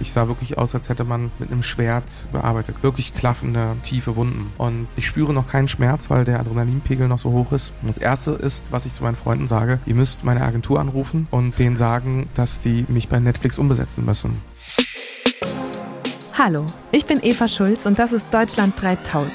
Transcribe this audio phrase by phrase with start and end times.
[0.00, 2.82] Ich sah wirklich aus, als hätte man mit einem Schwert bearbeitet.
[2.82, 4.52] Wirklich klaffende, tiefe Wunden.
[4.56, 7.72] Und ich spüre noch keinen Schmerz, weil der Adrenalinpegel noch so hoch ist.
[7.82, 11.26] Und das erste ist, was ich zu meinen Freunden sage, ihr müsst meine Agentur anrufen
[11.32, 14.40] und denen sagen, dass die mich bei Netflix umbesetzen müssen.
[16.34, 19.32] Hallo, ich bin Eva Schulz und das ist Deutschland 3000.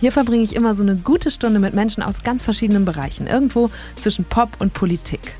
[0.00, 3.70] Hier verbringe ich immer so eine gute Stunde mit Menschen aus ganz verschiedenen Bereichen, irgendwo
[3.94, 5.36] zwischen Pop und Politik.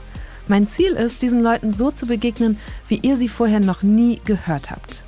[0.48, 2.58] Mein Ziel ist, diesen Leuten so zu begegnen,
[2.88, 5.02] wie ihr sie vorher noch nie gehört habt.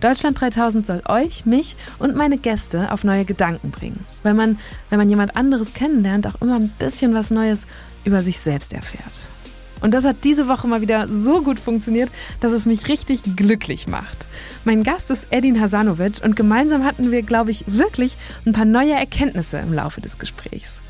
[0.00, 4.58] Deutschland 3000 soll euch, mich und meine Gäste auf neue Gedanken bringen, weil man,
[4.90, 7.66] wenn man jemand anderes kennenlernt, auch immer ein bisschen was Neues
[8.04, 9.04] über sich selbst erfährt.
[9.80, 13.88] Und das hat diese Woche mal wieder so gut funktioniert, dass es mich richtig glücklich
[13.88, 14.26] macht.
[14.64, 18.16] Mein Gast ist Edin Hasanovic und gemeinsam hatten wir, glaube ich, wirklich
[18.46, 20.80] ein paar neue Erkenntnisse im Laufe des Gesprächs.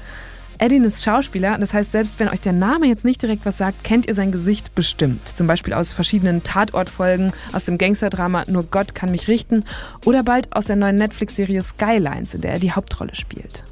[0.63, 3.83] Edin ist Schauspieler, das heißt, selbst wenn euch der Name jetzt nicht direkt was sagt,
[3.83, 5.27] kennt ihr sein Gesicht bestimmt.
[5.37, 9.65] Zum Beispiel aus verschiedenen Tatortfolgen, aus dem Gangsterdrama Nur Gott kann mich richten
[10.05, 13.65] oder bald aus der neuen Netflix-Serie Skylines, in der er die Hauptrolle spielt.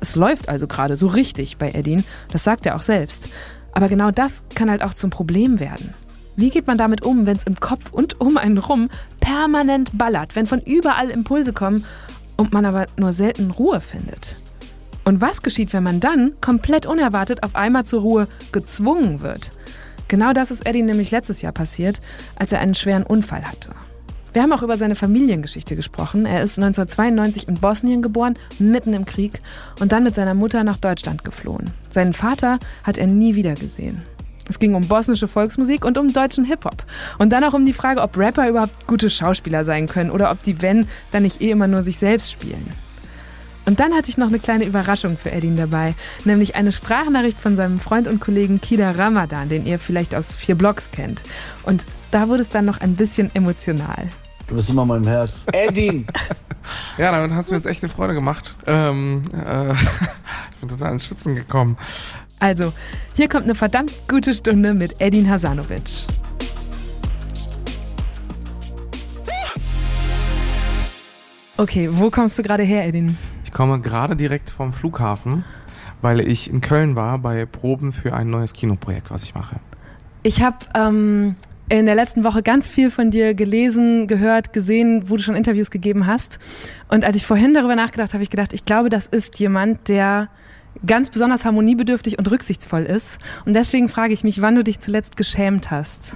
[0.00, 3.28] Es läuft also gerade so richtig bei Edin, das sagt er auch selbst.
[3.70, 5.94] Aber genau das kann halt auch zum Problem werden.
[6.34, 8.88] Wie geht man damit um, wenn es im Kopf und um einen rum
[9.20, 11.84] permanent ballert, wenn von überall Impulse kommen
[12.36, 14.34] und man aber nur selten Ruhe findet?
[15.06, 19.52] Und was geschieht, wenn man dann komplett unerwartet auf einmal zur Ruhe gezwungen wird?
[20.08, 22.00] Genau das ist Eddie nämlich letztes Jahr passiert,
[22.34, 23.70] als er einen schweren Unfall hatte.
[24.32, 26.26] Wir haben auch über seine Familiengeschichte gesprochen.
[26.26, 29.40] Er ist 1992 in Bosnien geboren, mitten im Krieg,
[29.78, 31.70] und dann mit seiner Mutter nach Deutschland geflohen.
[31.88, 34.02] Seinen Vater hat er nie wieder gesehen.
[34.48, 36.84] Es ging um bosnische Volksmusik und um deutschen Hip-Hop.
[37.18, 40.42] Und dann auch um die Frage, ob Rapper überhaupt gute Schauspieler sein können oder ob
[40.42, 42.66] die, wenn, dann nicht eh immer nur sich selbst spielen.
[43.66, 47.56] Und dann hatte ich noch eine kleine Überraschung für Edin dabei, nämlich eine Sprachnachricht von
[47.56, 51.24] seinem Freund und Kollegen Kida Ramadan, den ihr vielleicht aus vier Blogs kennt.
[51.64, 54.08] Und da wurde es dann noch ein bisschen emotional.
[54.46, 55.42] Du bist immer mein Herz.
[55.52, 56.06] Edin!
[56.98, 58.54] ja, damit hast du jetzt echt eine Freude gemacht.
[58.68, 59.72] Ähm, äh,
[60.52, 61.76] ich bin total ins Schwitzen gekommen.
[62.38, 62.72] Also,
[63.16, 66.06] hier kommt eine verdammt gute Stunde mit Edin Hasanovic.
[71.56, 73.16] Okay, wo kommst du gerade her, Edin?
[73.56, 75.42] Ich komme gerade direkt vom Flughafen,
[76.02, 79.56] weil ich in Köln war bei Proben für ein neues Kinoprojekt, was ich mache.
[80.22, 81.36] Ich habe ähm,
[81.70, 85.70] in der letzten Woche ganz viel von dir gelesen, gehört, gesehen, wo du schon Interviews
[85.70, 86.38] gegeben hast.
[86.88, 89.88] Und als ich vorhin darüber nachgedacht habe, habe ich gedacht, ich glaube, das ist jemand,
[89.88, 90.28] der
[90.84, 93.18] ganz besonders harmoniebedürftig und rücksichtsvoll ist.
[93.46, 96.14] Und deswegen frage ich mich, wann du dich zuletzt geschämt hast.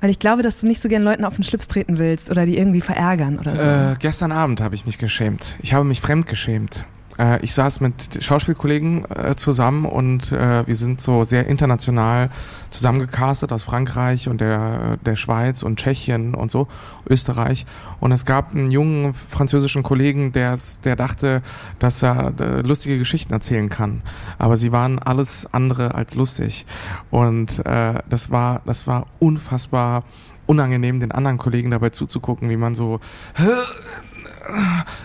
[0.00, 2.44] Weil ich glaube, dass du nicht so gern Leuten auf den Schlips treten willst oder
[2.44, 3.62] die irgendwie verärgern oder so.
[3.62, 5.56] Äh, gestern Abend habe ich mich geschämt.
[5.62, 6.84] Ich habe mich fremd geschämt.
[7.18, 12.30] Äh, ich saß mit Schauspielkollegen äh, zusammen und äh, wir sind so sehr international
[12.70, 16.68] zusammengecastet aus Frankreich und der, der Schweiz und Tschechien und so,
[17.08, 17.66] Österreich.
[18.00, 20.58] Und es gab einen jungen französischen Kollegen, der,
[20.96, 21.42] dachte,
[21.78, 24.02] dass er äh, lustige Geschichten erzählen kann.
[24.38, 26.66] Aber sie waren alles andere als lustig.
[27.10, 30.04] Und äh, das war, das war unfassbar
[30.46, 33.00] unangenehm, den anderen Kollegen dabei zuzugucken, wie man so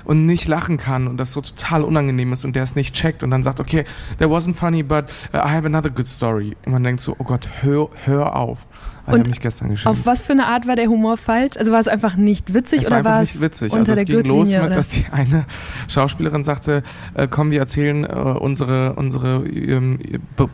[0.06, 3.24] und nicht lachen kann und das so total unangenehm ist und der es nicht checkt
[3.24, 3.86] und dann sagt, okay,
[4.20, 6.56] that wasn't funny, but uh, I have another good story.
[6.66, 8.66] Und man denkt so, oh Gott, hör, hör auf.
[9.08, 9.92] Ich habe mich gestern geschrieben.
[9.92, 11.58] Auf was für eine Art war der Humor falsch?
[11.58, 13.74] Also war es einfach nicht witzig es oder war es nicht witzig?
[13.74, 14.70] Unter also es ging los mit, oder?
[14.70, 15.46] dass die eine
[15.88, 20.00] Schauspielerin sagte, äh, komm, wir erzählen äh, unsere unsere ähm,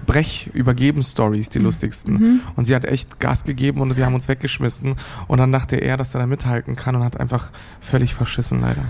[0.05, 1.65] Brech übergeben Stories, die mhm.
[1.65, 2.13] lustigsten.
[2.13, 2.39] Mhm.
[2.55, 4.95] Und sie hat echt Gas gegeben und wir haben uns weggeschmissen
[5.27, 8.85] und dann dachte er, dass er da mithalten kann und hat einfach völlig verschissen leider.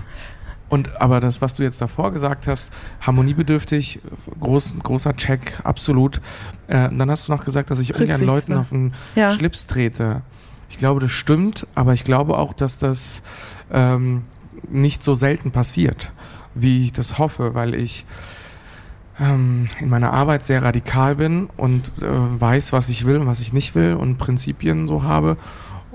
[0.68, 2.70] Und aber das, was du jetzt davor gesagt hast,
[3.00, 4.00] harmoniebedürftig,
[4.38, 6.20] groß, großer Check, absolut.
[6.66, 9.32] Äh, dann hast du noch gesagt, dass ich ungern Leuten auf den ja.
[9.32, 10.22] Schlips trete.
[10.68, 13.22] Ich glaube, das stimmt, aber ich glaube auch, dass das
[13.72, 14.22] ähm,
[14.68, 16.12] nicht so selten passiert,
[16.54, 18.04] wie ich das hoffe, weil ich
[19.18, 22.04] ähm, in meiner Arbeit sehr radikal bin und äh,
[22.40, 25.38] weiß, was ich will und was ich nicht will und Prinzipien so habe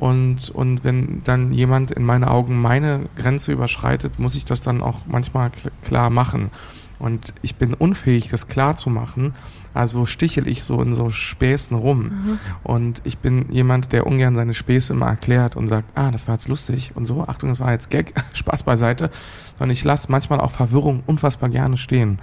[0.03, 4.81] und, und wenn dann jemand in meinen Augen meine Grenze überschreitet, muss ich das dann
[4.81, 5.49] auch manchmal
[5.81, 6.51] klar machen.
[6.99, 9.33] Und ich bin unfähig, das klar zu machen.
[9.73, 11.99] Also stichel ich so in so Späßen rum.
[11.99, 12.39] Mhm.
[12.63, 16.35] Und ich bin jemand, der ungern seine Späße immer erklärt und sagt, ah, das war
[16.35, 19.09] jetzt lustig und so, Achtung, das war jetzt Gag, Spaß beiseite.
[19.57, 22.19] Und ich lasse manchmal auch Verwirrung unfassbar gerne stehen.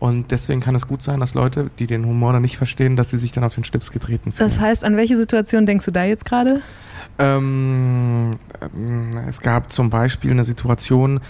[0.00, 3.10] Und deswegen kann es gut sein, dass Leute, die den Humor dann nicht verstehen, dass
[3.10, 4.48] sie sich dann auf den Stips getreten fühlen.
[4.48, 6.62] Das heißt, an welche Situation denkst du da jetzt gerade?
[7.18, 8.30] Ähm,
[9.28, 11.20] es gab zum Beispiel eine Situation,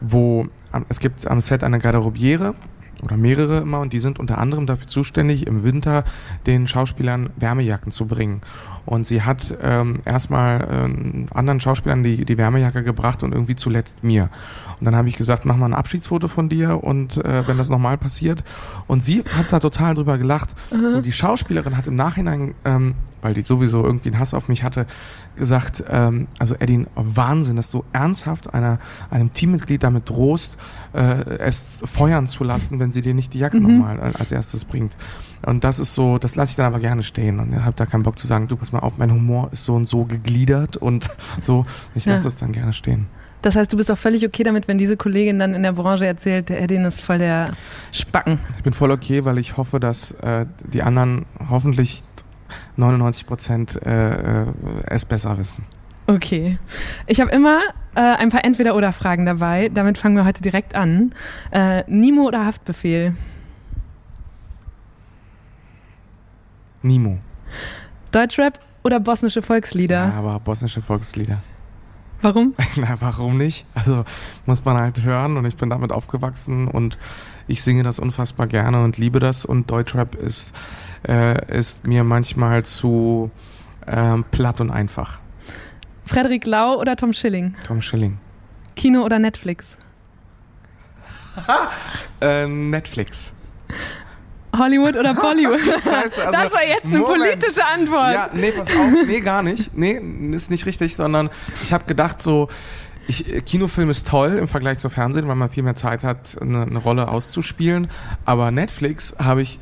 [0.00, 0.46] wo
[0.90, 2.54] es gibt am Set eine Garderobiere
[3.02, 6.04] oder mehrere immer und die sind unter anderem dafür zuständig, im Winter
[6.46, 8.40] den Schauspielern Wärmejacken zu bringen.
[8.86, 14.02] Und sie hat ähm, erstmal ähm, anderen Schauspielern die, die Wärmejacke gebracht und irgendwie zuletzt
[14.02, 14.30] mir.
[14.80, 17.68] Und dann habe ich gesagt, mach mal ein Abschiedsfoto von dir und äh, wenn das
[17.68, 18.42] nochmal passiert.
[18.86, 20.50] Und sie hat da total drüber gelacht.
[20.70, 24.62] Und die Schauspielerin hat im Nachhinein, ähm, weil die sowieso irgendwie einen Hass auf mich
[24.62, 24.86] hatte,
[25.36, 28.78] gesagt, ähm, also Eddie, Wahnsinn, dass du ernsthaft einer,
[29.10, 30.58] einem Teammitglied damit drohst,
[30.92, 33.62] äh, es feuern zu lassen, wenn sie dir nicht die Jacke mhm.
[33.62, 34.92] nochmal als erstes bringt.
[35.44, 37.86] Und das ist so, das lasse ich dann aber gerne stehen und ich habe da
[37.86, 40.76] keinen Bock zu sagen, du pass mal auf, mein Humor ist so und so gegliedert
[40.76, 41.10] und
[41.40, 41.64] so.
[41.94, 42.24] Ich lasse ja.
[42.24, 43.06] das dann gerne stehen.
[43.42, 46.06] Das heißt, du bist auch völlig okay damit, wenn diese Kollegin dann in der Branche
[46.06, 47.52] erzählt, der Edin ist voll der
[47.92, 48.40] Spacken.
[48.56, 52.02] Ich bin voll okay, weil ich hoffe, dass äh, die anderen hoffentlich
[52.76, 54.46] 99 Prozent äh, äh,
[54.86, 55.64] es besser wissen.
[56.06, 56.58] Okay.
[57.06, 57.60] Ich habe immer
[57.94, 59.68] äh, ein paar Entweder-Oder-Fragen dabei.
[59.68, 61.14] Damit fangen wir heute direkt an.
[61.50, 63.14] Äh, Nimo oder Haftbefehl?
[66.82, 67.18] Nimo.
[68.10, 70.08] Deutschrap oder bosnische Volkslieder?
[70.08, 71.42] Ja, aber bosnische Volkslieder.
[72.22, 72.54] Warum?
[72.76, 73.66] Na, warum nicht?
[73.74, 74.04] Also
[74.46, 76.98] muss man halt hören und ich bin damit aufgewachsen und
[77.48, 80.52] ich singe das unfassbar gerne und liebe das und Deutschrap ist,
[81.06, 83.30] äh, ist mir manchmal zu
[83.86, 85.18] äh, platt und einfach.
[86.04, 87.54] Frederik Lau oder Tom Schilling?
[87.66, 88.18] Tom Schilling.
[88.76, 89.76] Kino oder Netflix?
[92.20, 93.32] äh, Netflix.
[94.56, 95.60] Hollywood oder Bollywood?
[95.82, 97.18] Scheiße, also das war jetzt eine Moment.
[97.18, 98.14] politische Antwort.
[98.14, 99.06] Ja, nee, pass auf.
[99.06, 99.76] Nee, gar nicht.
[99.76, 100.00] Nee,
[100.32, 101.30] ist nicht richtig, sondern
[101.62, 102.48] ich habe gedacht so,
[103.08, 106.62] ich, Kinofilm ist toll im Vergleich zum Fernsehen, weil man viel mehr Zeit hat, eine,
[106.62, 107.88] eine Rolle auszuspielen.
[108.24, 109.58] Aber Netflix habe ich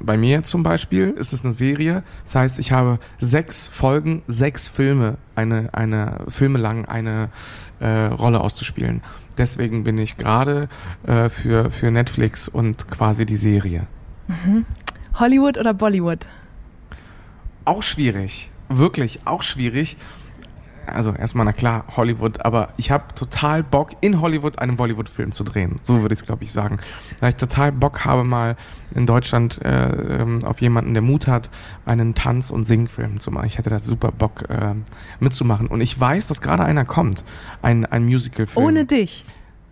[0.00, 2.04] bei mir zum Beispiel ist es eine Serie.
[2.24, 7.30] Das heißt, ich habe sechs Folgen, sechs Filme, eine, eine Filme lang eine
[7.80, 9.02] äh, Rolle auszuspielen.
[9.36, 10.68] Deswegen bin ich gerade
[11.04, 13.86] äh, für, für Netflix und quasi die Serie.
[14.28, 14.66] Mhm.
[15.14, 16.26] Hollywood oder Bollywood?
[17.64, 18.50] Auch schwierig.
[18.68, 19.96] Wirklich, auch schwierig.
[20.94, 25.44] Also erstmal, na klar, Hollywood, aber ich habe total Bock, in Hollywood einen Bollywood-Film zu
[25.44, 25.76] drehen.
[25.82, 26.78] So würde ich es, glaube ich, sagen.
[27.20, 28.56] Weil ich total Bock habe, mal
[28.94, 31.50] in Deutschland äh, ähm, auf jemanden, der Mut hat,
[31.86, 33.46] einen Tanz- und Singfilm zu machen.
[33.46, 34.74] Ich hätte da super Bock äh,
[35.20, 35.68] mitzumachen.
[35.68, 37.24] Und ich weiß, dass gerade einer kommt,
[37.62, 38.66] ein, ein Musical-Film.
[38.66, 39.24] Ohne dich?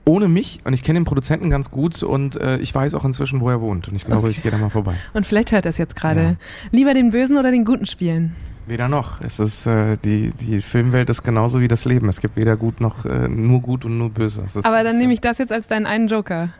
[0.09, 3.41] ohne mich und ich kenne den Produzenten ganz gut und äh, ich weiß auch inzwischen,
[3.41, 4.31] wo er wohnt und ich glaube, okay.
[4.31, 4.95] ich gehe da mal vorbei.
[5.15, 6.23] Und vielleicht hört er es jetzt gerade.
[6.23, 6.37] Ja.
[6.71, 8.37] Lieber den Bösen oder den Guten spielen?
[8.67, 9.21] Weder noch.
[9.21, 12.09] Es ist äh, die, die Filmwelt ist genauso wie das Leben.
[12.09, 14.45] Es gibt weder gut noch äh, nur gut und nur böse.
[14.65, 16.51] Aber dann nehme ich das jetzt als deinen einen Joker.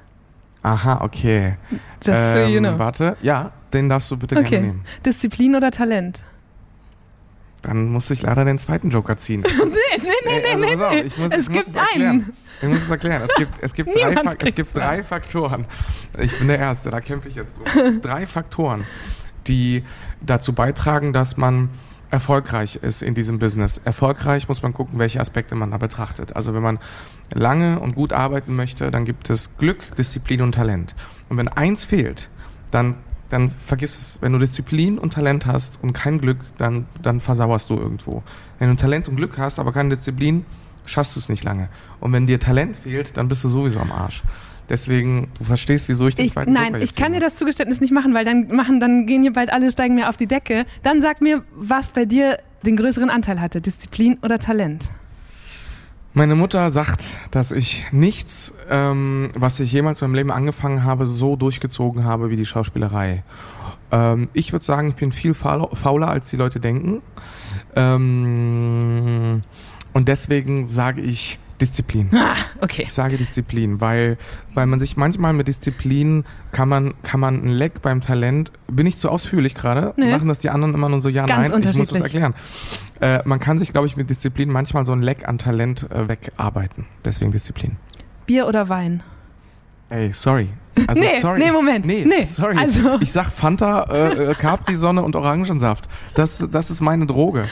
[0.63, 1.57] Aha, okay.
[2.05, 2.79] Just ähm, so you ähm, know.
[2.79, 4.49] Warte, ja, den darfst du bitte okay.
[4.49, 4.85] gerne nehmen.
[5.05, 6.23] Disziplin oder Talent?
[7.63, 9.41] Dann muss ich leider den zweiten Joker ziehen.
[9.65, 11.01] nee, nee, nee, also, nee, nee.
[11.03, 12.33] Ich muss, es ich gibt einen.
[12.63, 13.23] Ich muss es erklären.
[13.23, 14.15] Es gibt, es gibt, drei,
[14.45, 15.67] es gibt drei Faktoren.
[16.21, 18.01] Ich bin der Erste, da kämpfe ich jetzt drum.
[18.03, 18.85] drei Faktoren,
[19.49, 19.83] die
[20.21, 21.71] dazu beitragen, dass man
[22.11, 23.81] erfolgreich ist in diesem Business.
[23.85, 26.37] Erfolgreich muss man gucken, welche Aspekte man da betrachtet.
[26.37, 26.79] Also wenn man
[27.35, 30.95] lange und gut arbeiten möchte, dann gibt es Glück, Disziplin und Talent.
[31.29, 32.29] Und wenn eins fehlt,
[32.71, 32.97] dann
[33.29, 34.19] dann vergiss es.
[34.21, 38.23] Wenn du Disziplin und Talent hast und kein Glück, dann, dann versauerst du irgendwo.
[38.59, 40.45] Wenn du Talent und Glück hast, aber keine Disziplin,
[40.85, 41.69] schaffst du es nicht lange.
[42.01, 44.23] Und wenn dir Talent fehlt, dann bist du sowieso am Arsch.
[44.69, 47.93] Deswegen, du verstehst, wieso ich den ich, zweiten Nein, ich kann dir das Zugeständnis nicht
[47.93, 50.67] machen, weil dann machen, dann gehen hier bald alle, steigen mir auf die Decke.
[50.83, 54.91] Dann sag mir, was bei dir den größeren Anteil hatte, Disziplin oder Talent?
[56.15, 61.05] Meine Mutter sagt, dass ich nichts, ähm, was ich jemals in meinem Leben angefangen habe,
[61.05, 63.23] so durchgezogen habe wie die Schauspielerei.
[63.93, 67.03] Ähm, ich würde sagen, ich bin viel fauler, als die Leute denken.
[67.75, 69.43] Ähm,
[69.93, 72.11] und deswegen sage ich, Disziplin.
[72.15, 72.83] Ah, okay.
[72.83, 74.19] Ich sage Disziplin, weil,
[74.55, 78.87] weil man sich manchmal mit Disziplin kann man, kann man ein Leck beim Talent, bin
[78.87, 79.95] ich zu ausführlich gerade?
[79.97, 82.35] Machen das die anderen immer nur so, ja, Ganz nein, ich muss das erklären.
[83.01, 86.09] Äh, man kann sich, glaube ich, mit Disziplin manchmal so ein Leck an Talent äh,
[86.09, 86.87] wegarbeiten.
[87.05, 87.77] Deswegen Disziplin.
[88.27, 89.03] Bier oder Wein?
[89.89, 90.49] Ey, sorry.
[90.87, 91.39] Also, nee, sorry.
[91.39, 91.87] nee, Moment.
[91.87, 92.25] Nee, nee.
[92.25, 92.57] sorry.
[92.57, 92.99] Also.
[93.01, 95.89] Ich sag Fanta, äh, äh, Capri-Sonne und Orangensaft.
[96.15, 97.47] Das, das ist meine Droge.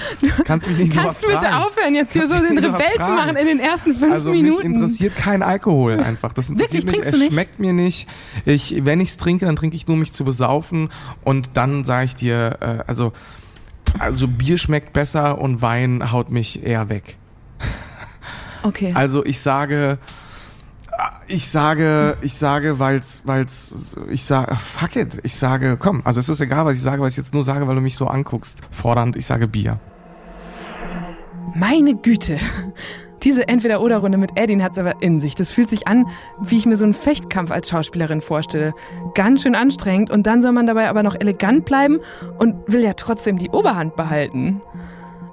[0.45, 1.55] Kannst mich nicht Kannst du bitte fragen.
[1.55, 4.69] aufhören, jetzt hier Kannst so den Rebell zu machen in den ersten fünf also Minuten?
[4.69, 6.33] Mich interessiert kein Alkohol einfach.
[6.33, 7.15] Das interessiert Wirklich, mich.
[7.15, 7.33] Es nicht?
[7.33, 8.09] schmeckt mir nicht.
[8.45, 10.91] Ich, wenn ich es trinke, dann trinke ich nur mich zu besaufen.
[11.25, 13.13] Und dann sage ich dir, äh, also,
[13.99, 17.17] also Bier schmeckt besser und Wein haut mich eher weg.
[18.63, 18.93] Okay.
[18.95, 19.99] Also ich sage,
[21.29, 26.29] ich sage, ich sage, weil's, weil's, ich sage, fuck it, ich sage, komm, also es
[26.29, 28.59] ist egal, was ich sage, was ich jetzt nur sage, weil du mich so anguckst,
[28.71, 29.79] fordernd, ich sage Bier.
[31.55, 32.39] Meine Güte.
[33.23, 35.35] Diese Entweder-Oder-Runde mit Edin hat es aber in sich.
[35.35, 36.05] Das fühlt sich an,
[36.43, 38.75] wie ich mir so einen Fechtkampf als Schauspielerin vorstelle.
[39.15, 42.01] Ganz schön anstrengend und dann soll man dabei aber noch elegant bleiben
[42.39, 44.61] und will ja trotzdem die Oberhand behalten.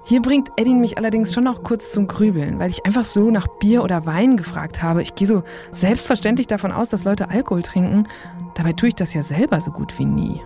[0.03, 3.48] Hier bringt Edin mich allerdings schon noch kurz zum Grübeln, weil ich einfach so nach
[3.60, 5.01] Bier oder Wein gefragt habe.
[5.01, 8.08] Ich gehe so selbstverständlich davon aus, dass Leute Alkohol trinken.
[8.55, 10.41] Dabei tue ich das ja selber so gut wie nie.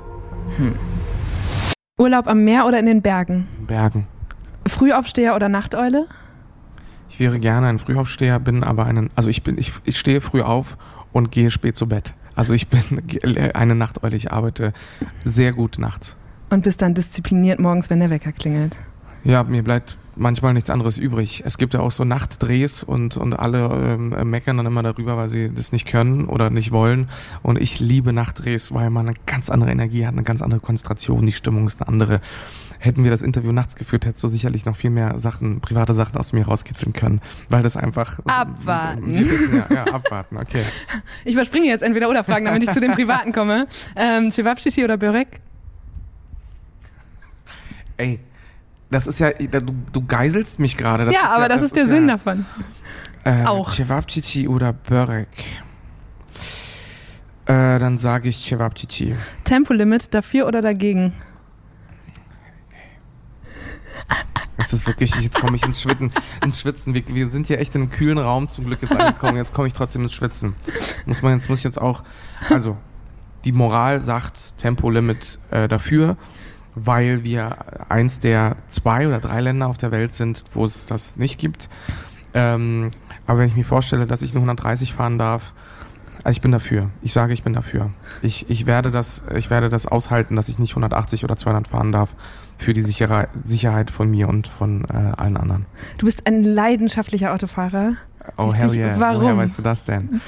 [0.58, 0.76] Hm.
[1.98, 3.48] Urlaub am Meer oder in den Bergen?
[3.66, 4.08] Bergen.
[4.68, 6.08] Frühaufsteher oder Nachteule?
[7.10, 10.42] Ich wäre gerne ein Frühaufsteher, bin aber einen, also ich bin, ich, ich stehe früh
[10.42, 10.78] auf
[11.14, 12.14] und gehe spät zu Bett.
[12.36, 12.82] Also ich bin
[13.54, 14.74] eine Nachteule, ich arbeite
[15.24, 16.18] sehr gut nachts.
[16.50, 18.78] Und bist dann diszipliniert morgens, wenn der Wecker klingelt?
[19.26, 21.42] Ja, mir bleibt manchmal nichts anderes übrig.
[21.46, 25.30] Es gibt ja auch so Nachtdrehs und, und alle ähm, meckern dann immer darüber, weil
[25.30, 27.10] sie das nicht können oder nicht wollen.
[27.42, 31.26] Und ich liebe Nachtdrehs, weil man eine ganz andere Energie hat, eine ganz andere Konzentration,
[31.26, 32.22] die Stimmung ist eine andere.
[32.78, 36.18] Hätten wir das Interview nachts geführt, hättest du sicherlich noch viel mehr Sachen, private Sachen
[36.18, 38.20] aus mir rauskitzeln können, weil das einfach...
[38.26, 39.12] Abwarten.
[39.12, 40.62] Wir wissen ja, ja, abwarten, okay.
[41.26, 43.66] Ich überspringe jetzt entweder oder Fragen, damit ich zu den Privaten komme.
[43.96, 45.40] Ähm, Chewabschichi oder Börek?
[47.98, 48.20] Ey,
[48.92, 51.12] das ist ja, du, du geiselst mich gerade.
[51.12, 52.46] Ja, aber ja, das, das, ist der ist Sinn ja, davon.
[53.24, 53.72] Äh, Auch.
[53.72, 55.28] Cevapcici oder Börek?
[57.46, 59.16] Äh, dann sage ich Cevapcici.
[59.44, 61.14] Tempolimit dafür oder dagegen?
[64.58, 66.12] Das ist wirklich, jetzt komme ich ins Schwitzen.
[66.44, 66.94] Ins Schwitzen.
[66.94, 69.38] Wir, wir, sind hier echt in einem kühlen Raum zum Glück jetzt angekommen.
[69.38, 70.56] Jetzt komme ich trotzdem ins Schwitzen.
[71.06, 72.04] Muss man jetzt muss ich jetzt auch,
[72.50, 72.78] also
[73.44, 76.18] die Moral sagt Tempolimit äh, dafür
[76.76, 77.58] weil wir
[77.90, 81.70] eins der zwei oder drei Länder auf der Welt sind, wo es das nicht gibt.
[82.34, 82.92] Ähm,
[83.28, 85.54] aber wenn ich mir vorstelle, dass ich nur 130 fahren darf,
[86.24, 86.90] also ich bin dafür.
[87.04, 87.92] Ich sage, ich bin dafür.
[88.24, 91.92] Ich, ich, werde das, ich werde das aushalten, dass ich nicht 180 oder 200 fahren
[91.92, 92.16] darf
[92.58, 95.68] für die Sichere, Sicherheit von mir und von äh, allen anderen.
[96.00, 97.94] Du bist ein leidenschaftlicher Autofahrer.
[98.38, 99.00] Oh, hell yeah.
[99.00, 99.22] Warum?
[99.22, 100.20] Woher weißt du das denn?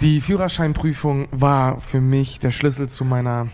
[0.00, 3.48] Die Führerscheinprüfung war für mich der Schlüssel zu meiner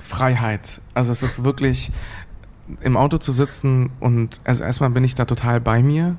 [0.00, 0.80] Freiheit.
[0.94, 1.90] Also es ist wirklich
[2.80, 6.16] im Auto zu sitzen und also erstmal bin ich da total bei mir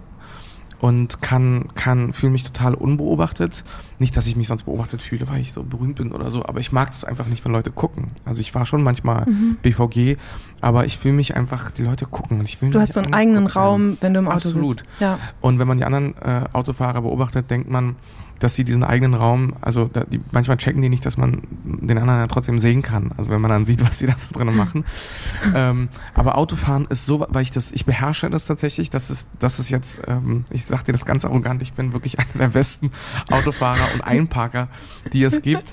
[0.84, 3.64] und kann, kann, fühle mich total unbeobachtet.
[4.00, 6.60] Nicht, dass ich mich sonst beobachtet fühle, weil ich so berühmt bin oder so, aber
[6.60, 8.12] ich mag das einfach nicht, wenn Leute gucken.
[8.26, 9.56] Also ich war schon manchmal mhm.
[9.62, 10.18] BVG,
[10.60, 12.40] aber ich fühle mich einfach, die Leute gucken.
[12.42, 14.80] Und ich will du hast so einen eigenen Raum, wenn du im Auto Absolut.
[14.80, 14.86] sitzt.
[15.00, 15.20] Ja.
[15.40, 17.96] Und wenn man die anderen äh, Autofahrer beobachtet, denkt man,
[18.44, 21.98] dass sie diesen eigenen Raum, also da, die, manchmal checken die nicht, dass man den
[21.98, 23.12] anderen ja trotzdem sehen kann.
[23.16, 24.84] Also wenn man dann sieht, was sie da so drinnen machen.
[25.56, 29.60] ähm, aber Autofahren ist so, weil ich das, ich beherrsche das tatsächlich, das ist, das
[29.60, 32.92] ist jetzt, ähm, ich sag dir das ganz arrogant, ich bin wirklich einer der besten
[33.32, 34.68] Autofahrer und Einparker,
[35.14, 35.72] die es gibt.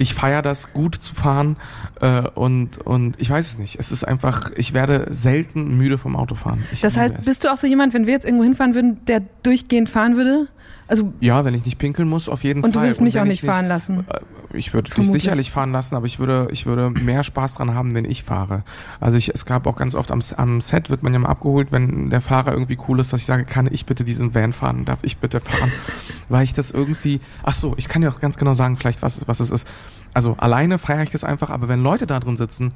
[0.00, 1.56] Ich feiere das, gut zu fahren
[2.00, 3.80] äh, und, und ich weiß es nicht.
[3.80, 6.64] Es ist einfach, ich werde selten müde vom Autofahren.
[6.72, 9.22] Ich das heißt, bist du auch so jemand, wenn wir jetzt irgendwo hinfahren würden, der
[9.42, 10.48] durchgehend fahren würde?
[10.88, 12.80] Also ja, wenn ich nicht pinkeln muss, auf jeden und Fall.
[12.80, 14.06] Und du willst mich auch nicht fahren lassen?
[14.08, 14.20] Äh,
[14.54, 17.94] ich würde dich sicherlich fahren lassen, aber ich würde, ich würde mehr Spaß dran haben,
[17.94, 18.64] wenn ich fahre.
[18.98, 21.72] Also ich, es gab auch ganz oft am, am Set, wird man ja mal abgeholt,
[21.72, 24.86] wenn der Fahrer irgendwie cool ist, dass ich sage, kann ich bitte diesen Van fahren?
[24.86, 25.70] Darf ich bitte fahren?
[26.30, 29.20] Weil ich das irgendwie, ach so, ich kann dir auch ganz genau sagen, vielleicht was,
[29.28, 29.68] was es ist.
[30.14, 32.72] Also alleine feiere ich das einfach, aber wenn Leute da drin sitzen,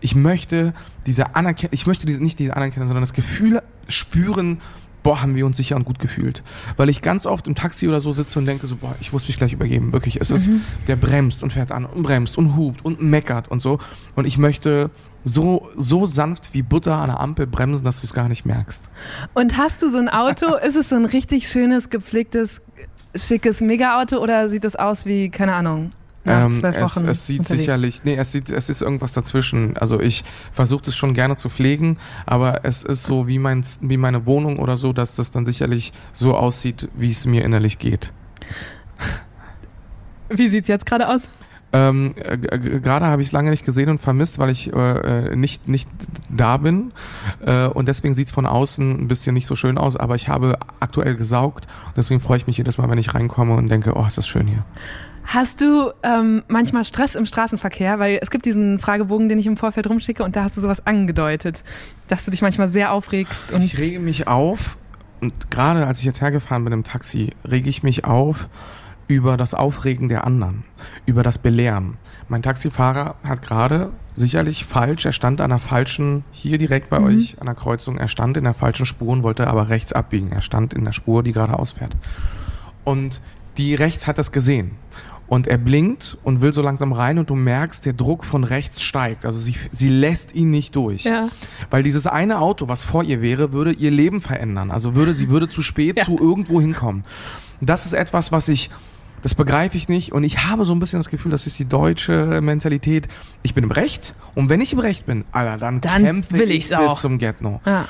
[0.00, 0.72] ich möchte
[1.04, 4.60] diese Anerkennung, ich möchte diese, nicht diese Anerkennung, sondern das Gefühl spüren,
[5.02, 6.42] boah, haben wir uns sicher und gut gefühlt.
[6.76, 9.26] Weil ich ganz oft im Taxi oder so sitze und denke so, boah, ich muss
[9.26, 9.92] mich gleich übergeben.
[9.92, 10.62] Wirklich, es ist, mhm.
[10.86, 13.78] der bremst und fährt an und bremst und hupt und meckert und so.
[14.16, 14.90] Und ich möchte
[15.24, 18.88] so, so sanft wie Butter an der Ampel bremsen, dass du es gar nicht merkst.
[19.34, 20.54] Und hast du so ein Auto?
[20.62, 22.62] ist es so ein richtig schönes, gepflegtes,
[23.14, 25.90] schickes Mega-Auto oder sieht es aus wie, keine Ahnung,
[26.24, 27.04] nach ähm, zwölf Wochen.
[27.04, 27.60] Es, es sieht unterwegs.
[27.60, 29.76] sicherlich, nee, es sieht, es ist irgendwas dazwischen.
[29.76, 33.96] Also ich versuche das schon gerne zu pflegen, aber es ist so wie mein, wie
[33.96, 38.12] meine Wohnung oder so, dass das dann sicherlich so aussieht, wie es mir innerlich geht.
[40.32, 41.28] Wie sieht es jetzt gerade aus?
[41.72, 45.36] Ähm, äh, gerade habe ich es lange nicht gesehen und vermisst, weil ich äh, äh,
[45.36, 45.88] nicht, nicht
[46.28, 46.92] da bin.
[47.44, 50.28] Äh, und deswegen sieht es von außen ein bisschen nicht so schön aus, aber ich
[50.28, 51.68] habe aktuell gesaugt.
[51.96, 54.46] Deswegen freue ich mich jedes Mal, wenn ich reinkomme und denke, oh, ist das schön
[54.48, 54.64] hier.
[55.24, 57.98] Hast du ähm, manchmal Stress im Straßenverkehr?
[57.98, 60.86] Weil es gibt diesen Fragebogen, den ich im Vorfeld rumschicke und da hast du sowas
[60.86, 61.62] angedeutet,
[62.08, 63.52] dass du dich manchmal sehr aufregst.
[63.52, 64.76] Und ich rege mich auf
[65.20, 68.48] und gerade als ich jetzt hergefahren bin im Taxi, rege ich mich auf
[69.06, 70.64] über das Aufregen der anderen,
[71.04, 71.96] über das Belehren.
[72.28, 77.06] Mein Taxifahrer hat gerade sicherlich falsch, er stand an der falschen, hier direkt bei mhm.
[77.06, 80.30] euch an der Kreuzung, er stand in der falschen Spur und wollte aber rechts abbiegen.
[80.30, 81.96] Er stand in der Spur, die gerade ausfährt.
[82.84, 83.20] Und
[83.58, 84.72] die rechts hat das gesehen
[85.26, 88.82] Und er blinkt und will so langsam rein und du merkst, der Druck von rechts
[88.82, 89.24] steigt.
[89.24, 91.04] Also sie, sie lässt ihn nicht durch.
[91.04, 91.28] Ja.
[91.70, 94.70] Weil dieses eine Auto, was vor ihr wäre, würde ihr Leben verändern.
[94.72, 96.04] Also würde, sie würde zu spät Ja.
[96.04, 97.04] zu irgendwo hinkommen.
[97.60, 98.70] Das ist etwas, was ich,
[99.22, 100.10] das begreife ich nicht.
[100.12, 103.06] Und ich habe so ein bisschen das Gefühl, das ist die deutsche Mentalität.
[103.44, 104.14] Ich bin im Recht.
[104.34, 106.98] Und wenn ich im Recht bin, Alter, dann, Dann kämpfe ich bis auch.
[106.98, 107.60] zum Get-No.
[107.64, 107.84] Ah.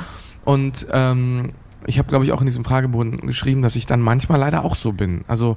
[0.44, 1.52] Und ähm,
[1.86, 4.76] ich habe, glaube ich, auch in diesem Fragebogen geschrieben, dass ich dann manchmal leider auch
[4.76, 5.24] so bin.
[5.28, 5.56] Also,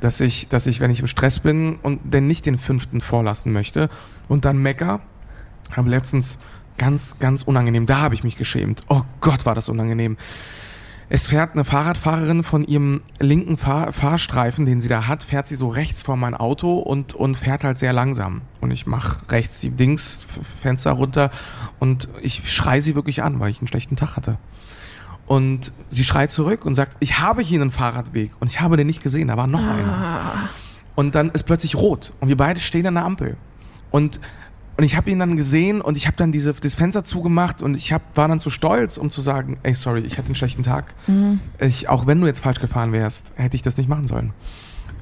[0.00, 3.52] dass ich, dass ich, wenn ich im Stress bin und denn nicht den fünften vorlassen
[3.52, 3.88] möchte
[4.28, 5.00] und dann mecker,
[5.76, 6.38] habe letztens
[6.78, 8.82] ganz, ganz unangenehm, da habe ich mich geschämt.
[8.88, 10.16] Oh Gott, war das unangenehm.
[11.12, 15.56] Es fährt eine Fahrradfahrerin von ihrem linken Fahr Fahrstreifen, den sie da hat, fährt sie
[15.56, 18.42] so rechts vor mein Auto und, und fährt halt sehr langsam.
[18.60, 20.24] Und ich mache rechts die Dings,
[20.60, 21.32] Fenster runter
[21.80, 24.38] und ich schrei sie wirklich an, weil ich einen schlechten Tag hatte.
[25.30, 28.88] Und sie schreit zurück und sagt, ich habe hier einen Fahrradweg und ich habe den
[28.88, 30.32] nicht gesehen, da war noch einer.
[30.96, 33.36] Und dann ist plötzlich rot und wir beide stehen an der Ampel.
[33.92, 34.18] Und,
[34.76, 37.76] und ich habe ihn dann gesehen und ich habe dann diese, das Fenster zugemacht und
[37.76, 40.64] ich hab, war dann zu stolz, um zu sagen, ey, sorry, ich hatte einen schlechten
[40.64, 40.96] Tag.
[41.60, 44.32] Ich, auch wenn du jetzt falsch gefahren wärst, hätte ich das nicht machen sollen.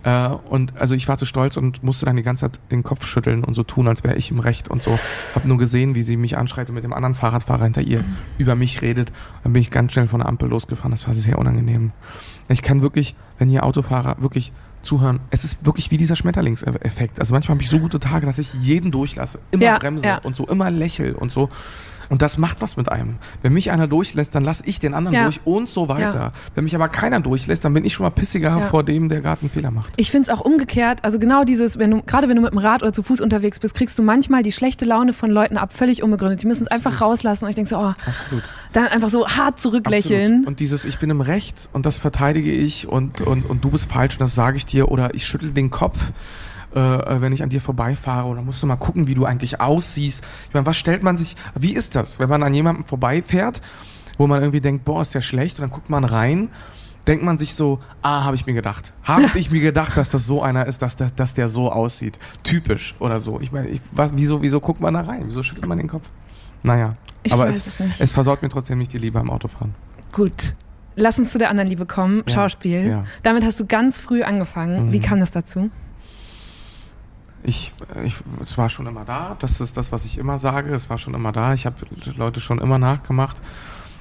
[0.09, 3.05] Äh, und also ich war zu stolz und musste dann die ganze Zeit den Kopf
[3.05, 4.99] schütteln und so tun, als wäre ich im Recht und so.
[5.35, 8.03] Hab nur gesehen, wie sie mich anschreit und mit dem anderen Fahrradfahrer hinter ihr
[8.39, 9.13] über mich redet.
[9.43, 10.93] Dann bin ich ganz schnell von der Ampel losgefahren.
[10.93, 11.93] Das war sehr unangenehm.
[12.49, 17.21] Ich kann wirklich, wenn hier Autofahrer wirklich zuhören, es ist wirklich wie dieser Schmetterlingseffekt.
[17.21, 20.19] Also manchmal habe ich so gute Tage, dass ich jeden durchlasse, immer Ja, bremse ja.
[20.19, 21.51] und so immer lächel und so.
[22.09, 23.17] Und das macht was mit einem.
[23.43, 25.25] Wenn mich einer durchlässt, dann lasse ich den anderen Ja.
[25.25, 26.33] durch und so weiter.
[26.55, 28.61] Wenn mich aber keiner durchlässt, dann bin ich schon mal pissiger Ja.
[28.69, 29.93] vor dem, der gerade einen Fehler macht.
[29.97, 32.59] Ich finde es auch umgekehrt, also genau dieses, wenn du, gerade wenn du mit dem
[32.59, 35.73] Rad oder zu Fuß unterwegs bist, kriegst du manchmal die schlechte Laune von Leuten ab,
[35.73, 36.43] völlig unbegründet.
[36.43, 38.43] Die müssen es einfach rauslassen und ich denke so, oh, Absolut.
[38.73, 40.25] dann einfach so hart zurücklächeln.
[40.33, 40.47] Absolut.
[40.47, 43.91] Und dieses, ich bin im Recht und das verteidige ich und, und, und du bist
[43.93, 45.99] falsch und das sage ich dir oder ich schüttel den Kopf,
[46.75, 49.61] äh, äh, wenn ich an dir vorbeifahre oder musst du mal gucken, wie du eigentlich
[49.61, 50.25] aussiehst.
[50.49, 53.61] Ich meine, was stellt man sich, wie ist das, wenn man an jemandem vorbeifährt,
[54.19, 56.51] wo man irgendwie denkt, boah, ist der schlecht und dann guckt man rein,
[57.07, 58.93] denkt man sich so, ah, habe ich mir gedacht.
[59.03, 62.19] Habe ich mir gedacht, dass das so einer ist, dass der, dass der so aussieht.
[62.43, 63.41] Typisch oder so.
[63.41, 65.23] Ich meine, ich, was, wieso, wieso guckt man da rein?
[65.27, 66.05] Wieso schüttelt man den Kopf?
[66.63, 68.01] Naja, Ich aber weiß es, es nicht.
[68.01, 69.75] es versorgt mir trotzdem nicht die Liebe am Autofahren.
[70.13, 70.55] Gut.
[70.97, 72.89] Lass uns zu der anderen Liebe kommen, Ja, Schauspiel.
[72.89, 73.05] ja.
[73.23, 74.93] Damit hast du ganz früh angefangen.
[74.93, 75.03] Wie Mhm.
[75.03, 75.71] kam das dazu?
[77.43, 77.73] Ich,
[78.05, 79.37] ich, es war schon immer da.
[79.39, 80.75] Das ist das, was ich immer sage.
[80.75, 81.55] Es war schon immer da.
[81.55, 81.77] Ich habe
[82.17, 83.41] Leute schon immer nachgemacht.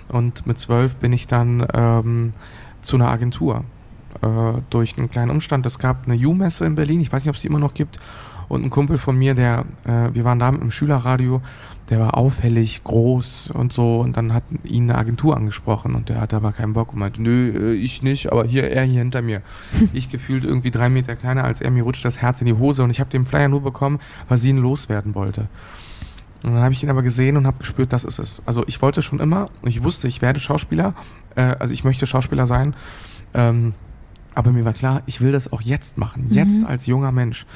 [0.10, 2.32] Und mit zwölf bin ich dann ähm,
[2.82, 3.63] zu einer Agentur.
[4.21, 5.65] Äh, durch einen kleinen Umstand.
[5.65, 7.02] Es gab eine U-Messe in Berlin.
[7.02, 8.00] Ich weiß nicht, ob es die immer noch gibt.
[8.47, 11.41] Und ein Kumpel von mir, der, äh, wir waren da im Schülerradio,
[11.89, 14.00] der war auffällig, groß und so.
[14.00, 17.21] Und dann hat ihn eine Agentur angesprochen und der hatte aber keinen Bock und meinte,
[17.21, 19.41] nö, äh, ich nicht, aber hier, er hier hinter mir.
[19.93, 22.84] ich gefühlt irgendwie drei Meter kleiner als er, mir rutscht das Herz in die Hose
[22.84, 25.47] und ich habe den Flyer nur bekommen, weil sie ihn loswerden wollte.
[26.43, 28.43] Und dann habe ich ihn aber gesehen und habe gespürt, das ist es.
[28.45, 30.93] Also ich wollte schon immer ich wusste, ich werde Schauspieler,
[31.36, 32.76] äh, also ich möchte Schauspieler sein.
[33.34, 33.73] Ähm,
[34.36, 37.47] aber mir war klar, ich will das auch jetzt machen, jetzt als junger Mensch.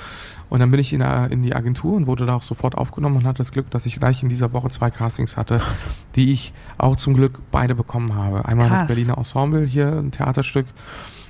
[0.52, 3.16] Und dann bin ich in, der- in die Agentur und wurde da auch sofort aufgenommen
[3.16, 5.62] und hatte das Glück, dass ich gleich in dieser Woche zwei Castings hatte,
[6.16, 8.44] die ich auch zum Glück beide bekommen habe.
[8.46, 8.80] Einmal Krass.
[8.82, 10.66] das Berliner Ensemble hier, ein Theaterstück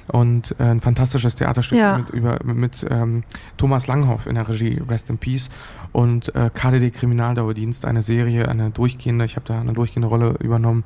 [0.07, 1.99] und äh, ein fantastisches Theaterstück Ja.
[1.99, 3.23] mit, über, mit ähm,
[3.57, 5.49] Thomas Langhoff in der Regie, Rest in Peace
[5.91, 10.83] und äh, KDD Kriminaldauerdienst, eine Serie, eine durchgehende, ich habe da eine durchgehende Rolle übernommen,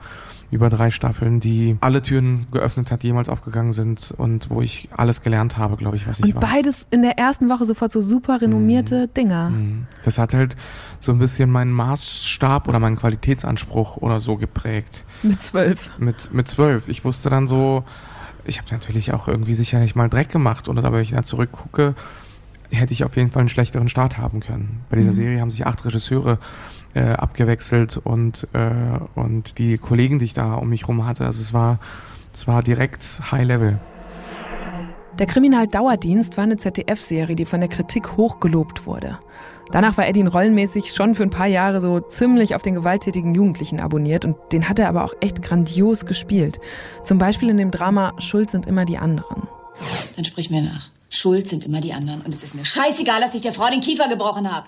[0.56, 4.89] über drei Staffeln, die alle Türen geöffnet hat, die jemals aufgegangen sind und wo ich
[4.96, 6.50] alles gelernt habe, glaube ich, was ich Und weiß.
[6.50, 9.50] beides in der ersten Woche sofort so super renommierte Dinger.
[9.52, 9.86] Mhm.
[10.04, 10.56] Das hat halt
[11.00, 15.04] so ein bisschen meinen Maßstab oder meinen Qualitätsanspruch oder so geprägt.
[15.22, 15.91] Mit zwölf.
[16.00, 16.88] Mit, mit zwölf.
[16.88, 17.84] Ich wusste dann so,
[18.46, 21.96] ich habe natürlich auch irgendwie sicherlich mal Dreck gemacht und aber wenn ich dann zurückgucke,
[22.72, 24.82] hätte ich auf jeden Fall einen schlechteren Start haben können.
[24.89, 25.15] Bei dieser Mhm.
[25.15, 26.39] Serie haben sich acht Regisseure
[26.95, 28.71] äh, abgewechselt und, äh,
[29.15, 31.79] und die Kollegen, die ich da um mich rum hatte, also es war,
[32.34, 33.79] es war direkt High Level.
[35.19, 39.19] Der Kriminaldauerdienst war eine ZDF-Serie, die von der Kritik hoch gelobt wurde.
[39.71, 43.79] Danach war Eddie rollenmäßig schon für ein paar Jahre so ziemlich auf den gewalttätigen Jugendlichen
[43.79, 46.60] abonniert und den hat er aber auch echt grandios gespielt.
[47.03, 49.47] Zum Beispiel in dem Drama Schuld sind immer die anderen.
[50.15, 50.89] Dann sprich mir nach.
[51.10, 52.21] Schuld sind immer die anderen.
[52.21, 54.67] Und es ist mir scheißegal, dass ich der Frau den Kiefer gebrochen habe.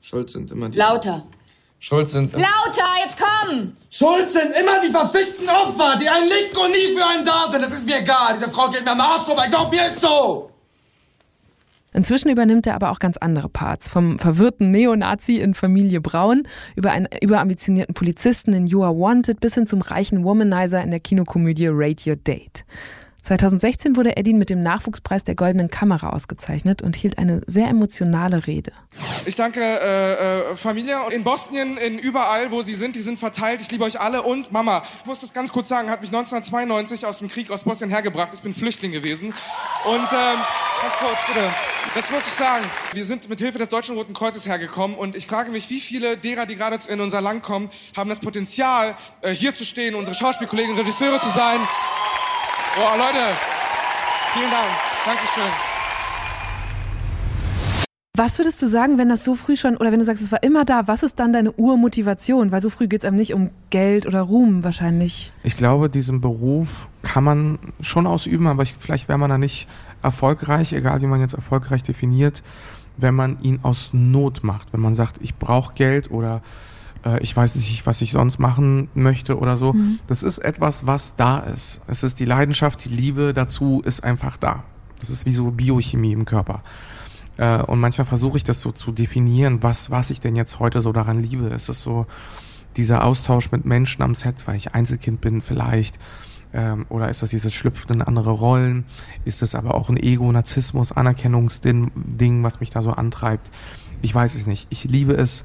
[0.00, 0.78] Schuld sind immer die.
[0.78, 1.24] Lauter.
[1.84, 3.76] Schuld sind Lauter, jetzt komm!
[3.90, 7.62] Schuld sind immer die verfickten Opfer, die einen linken und nie für einen da sind.
[7.62, 8.32] Das ist mir egal.
[8.34, 9.48] Diese Frau geht mir am Arsch vorbei.
[9.50, 10.50] Glaub mir, ist so.
[11.92, 13.90] Inzwischen übernimmt er aber auch ganz andere Parts.
[13.90, 16.44] Vom verwirrten Neonazi in Familie Braun
[16.74, 21.00] über einen überambitionierten Polizisten in You Are Wanted bis hin zum reichen Womanizer in der
[21.00, 22.64] Kinokomödie Rate Your Date.
[23.24, 28.46] 2016 wurde Edin mit dem Nachwuchspreis der Goldenen Kamera ausgezeichnet und hielt eine sehr emotionale
[28.46, 28.72] Rede.
[29.24, 32.96] Ich danke äh, äh, Familie in Bosnien, in überall, wo sie sind.
[32.96, 33.62] Die sind verteilt.
[33.62, 34.22] Ich liebe euch alle.
[34.22, 37.62] Und Mama, ich muss das ganz kurz sagen, hat mich 1992 aus dem Krieg aus
[37.62, 38.32] Bosnien hergebracht.
[38.34, 39.32] Ich bin Flüchtling gewesen.
[39.86, 40.38] Und ähm,
[40.82, 41.48] ganz kurz, bitte.
[41.94, 42.66] Das muss ich sagen.
[42.92, 44.98] Wir sind mit Hilfe des Deutschen Roten Kreuzes hergekommen.
[44.98, 48.20] Und ich frage mich, wie viele derer, die gerade in unser Land kommen, haben das
[48.20, 51.60] Potenzial, äh, hier zu stehen, unsere Schauspielkollegen, Regisseure zu sein.
[52.76, 53.36] Boah, Leute,
[54.32, 54.66] vielen Dank.
[55.04, 55.52] Dankeschön.
[58.16, 60.42] Was würdest du sagen, wenn das so früh schon, oder wenn du sagst, es war
[60.42, 62.50] immer da, was ist dann deine Urmotivation?
[62.50, 65.30] Weil so früh geht es einem nicht um Geld oder Ruhm wahrscheinlich.
[65.44, 66.68] Ich glaube, diesen Beruf
[67.02, 69.68] kann man schon ausüben, aber ich, vielleicht wäre man da nicht
[70.02, 72.42] erfolgreich, egal wie man jetzt erfolgreich definiert,
[72.96, 74.72] wenn man ihn aus Not macht.
[74.72, 76.42] Wenn man sagt, ich brauche Geld oder
[77.04, 79.72] äh, ich weiß nicht, was ich sonst machen möchte oder so.
[79.72, 79.98] Mhm.
[80.06, 81.82] Das ist etwas, was da ist.
[81.86, 84.64] Es ist die Leidenschaft, die Liebe dazu ist einfach da.
[85.00, 86.62] Das ist wie so Biochemie im Körper.
[87.36, 90.80] Äh, und manchmal versuche ich das so zu definieren, was, was ich denn jetzt heute
[90.80, 91.48] so daran liebe.
[91.48, 92.06] Es ist so
[92.76, 95.98] dieser Austausch mit Menschen am Set, weil ich Einzelkind bin vielleicht.
[96.52, 98.84] Ähm, oder ist das dieses Schlüpfen in andere Rollen?
[99.24, 103.50] Ist es aber auch ein Ego, Narzissmus, Anerkennungsding, was mich da so antreibt?
[104.02, 104.66] Ich weiß es nicht.
[104.70, 105.44] Ich liebe es,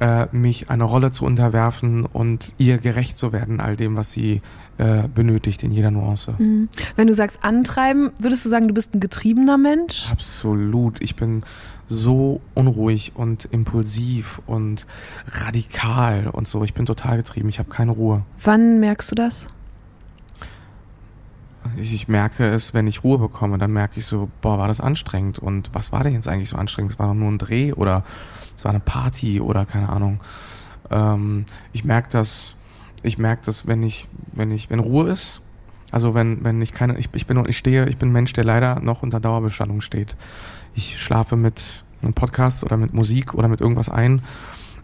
[0.00, 4.42] äh, mich einer Rolle zu unterwerfen und ihr gerecht zu werden, all dem, was sie
[4.78, 6.34] äh, benötigt in jeder Nuance.
[6.38, 6.68] Mhm.
[6.96, 10.10] Wenn du sagst antreiben, würdest du sagen, du bist ein getriebener Mensch?
[10.10, 11.00] Absolut.
[11.00, 11.42] Ich bin
[11.86, 14.86] so unruhig und impulsiv und
[15.26, 16.62] radikal und so.
[16.62, 17.48] Ich bin total getrieben.
[17.48, 18.22] Ich habe keine Ruhe.
[18.42, 19.48] Wann merkst du das?
[21.76, 25.38] Ich, merke es, wenn ich Ruhe bekomme, dann merke ich so, boah, war das anstrengend
[25.38, 26.92] und was war denn jetzt eigentlich so anstrengend?
[26.92, 28.04] Es war doch nur ein Dreh oder
[28.58, 30.18] es war eine Party oder keine Ahnung.
[30.90, 32.56] Ähm, ich merke das,
[33.04, 35.40] ich merke das, wenn ich, wenn ich, wenn Ruhe ist,
[35.92, 38.42] also wenn, wenn ich keine, ich, ich bin, ich stehe, ich bin ein Mensch, der
[38.42, 40.16] leider noch unter Dauerbeschallung steht.
[40.74, 44.22] Ich schlafe mit einem Podcast oder mit Musik oder mit irgendwas ein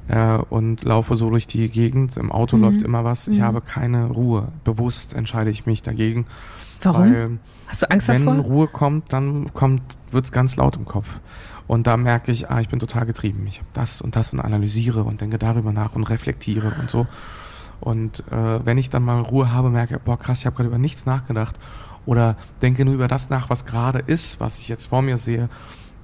[0.06, 2.16] äh, und laufe so durch die Gegend.
[2.16, 2.62] Im Auto mhm.
[2.62, 3.26] läuft immer was.
[3.26, 3.42] Ich mhm.
[3.42, 4.52] habe keine Ruhe.
[4.62, 6.26] Bewusst entscheide ich mich dagegen.
[6.80, 7.40] Warum?
[7.66, 8.38] Hast du Angst wenn davor?
[8.38, 9.82] Wenn Ruhe kommt, dann kommt,
[10.12, 11.08] wird's ganz laut im Kopf.
[11.66, 13.46] Und da merke ich, ah, ich bin total getrieben.
[13.46, 17.06] Ich habe das und das und analysiere und denke darüber nach und reflektiere und so.
[17.80, 20.78] Und äh, wenn ich dann mal Ruhe habe, merke, boah krass, ich habe gerade über
[20.78, 21.56] nichts nachgedacht
[22.06, 25.48] oder denke nur über das nach, was gerade ist, was ich jetzt vor mir sehe,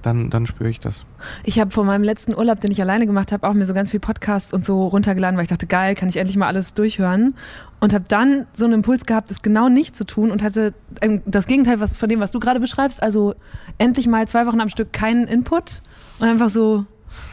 [0.01, 1.05] dann, dann spüre ich das.
[1.43, 3.91] Ich habe vor meinem letzten Urlaub, den ich alleine gemacht habe, auch mir so ganz
[3.91, 7.35] viel Podcasts und so runtergeladen, weil ich dachte, geil, kann ich endlich mal alles durchhören.
[7.81, 11.21] Und habe dann so einen Impuls gehabt, es genau nicht zu tun und hatte ähm,
[11.25, 13.01] das Gegenteil was, von dem, was du gerade beschreibst.
[13.01, 13.33] Also
[13.79, 15.81] endlich mal zwei Wochen am Stück keinen Input
[16.19, 16.85] und einfach so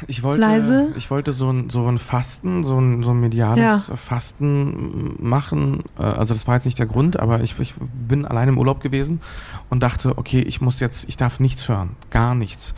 [0.07, 0.93] ich wollte, leise.
[0.97, 3.97] Ich wollte so ein, so ein Fasten, so ein, so ein mediales ja.
[3.97, 5.85] Fasten machen.
[5.99, 8.81] Äh, also das war jetzt nicht der Grund, aber ich, ich bin allein im Urlaub
[8.81, 9.21] gewesen
[9.71, 12.75] und dachte, okay, ich muss jetzt, ich darf nichts hören, gar nichts.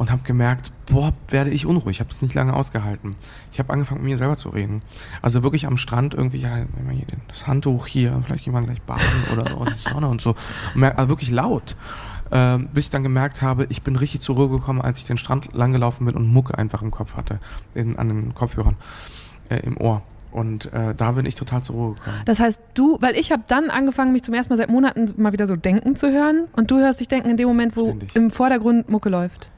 [0.00, 1.96] Und habe gemerkt, boah, werde ich unruhig.
[1.96, 3.16] Ich habe es nicht lange ausgehalten.
[3.52, 4.80] Ich habe angefangen, mit mir selber zu reden.
[5.20, 6.64] Also wirklich am Strand irgendwie, ja,
[7.28, 10.30] das Handtuch hier, vielleicht gehen wir gleich baden oder oh, die Sonne und so.
[10.74, 11.76] Und merk, also wirklich laut.
[12.32, 15.18] Ähm, bis ich dann gemerkt habe, ich bin richtig zur Ruhe gekommen, als ich den
[15.18, 17.38] Strand langgelaufen bin und Mucke einfach im Kopf hatte,
[17.74, 18.76] in, an den Kopfhörern,
[19.50, 20.02] äh, im Ohr.
[20.32, 22.16] Und äh, da bin ich total zur Ruhe gekommen.
[22.24, 25.34] Das heißt, du, weil ich habe dann angefangen, mich zum ersten Mal seit Monaten mal
[25.34, 28.16] wieder so denken zu hören und du hörst dich denken in dem Moment, wo Ständig.
[28.16, 29.50] im Vordergrund Mucke läuft.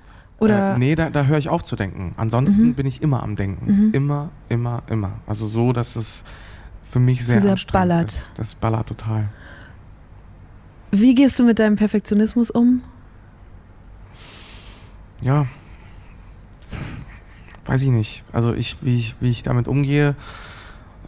[0.43, 0.75] Oder?
[0.75, 2.15] Äh, nee, da, da höre ich auf zu denken.
[2.17, 2.75] Ansonsten mhm.
[2.75, 3.87] bin ich immer am Denken.
[3.87, 3.95] Mhm.
[3.95, 5.13] Immer, immer, immer.
[5.27, 6.25] Also so, dass es
[6.83, 8.09] für mich sehr, sehr anstrengend ballert.
[8.09, 8.31] ist.
[8.35, 9.29] Das ballert total.
[10.91, 12.83] Wie gehst du mit deinem Perfektionismus um?
[15.23, 15.47] Ja,
[17.67, 18.25] weiß ich nicht.
[18.33, 20.15] Also ich, wie ich, wie ich damit umgehe,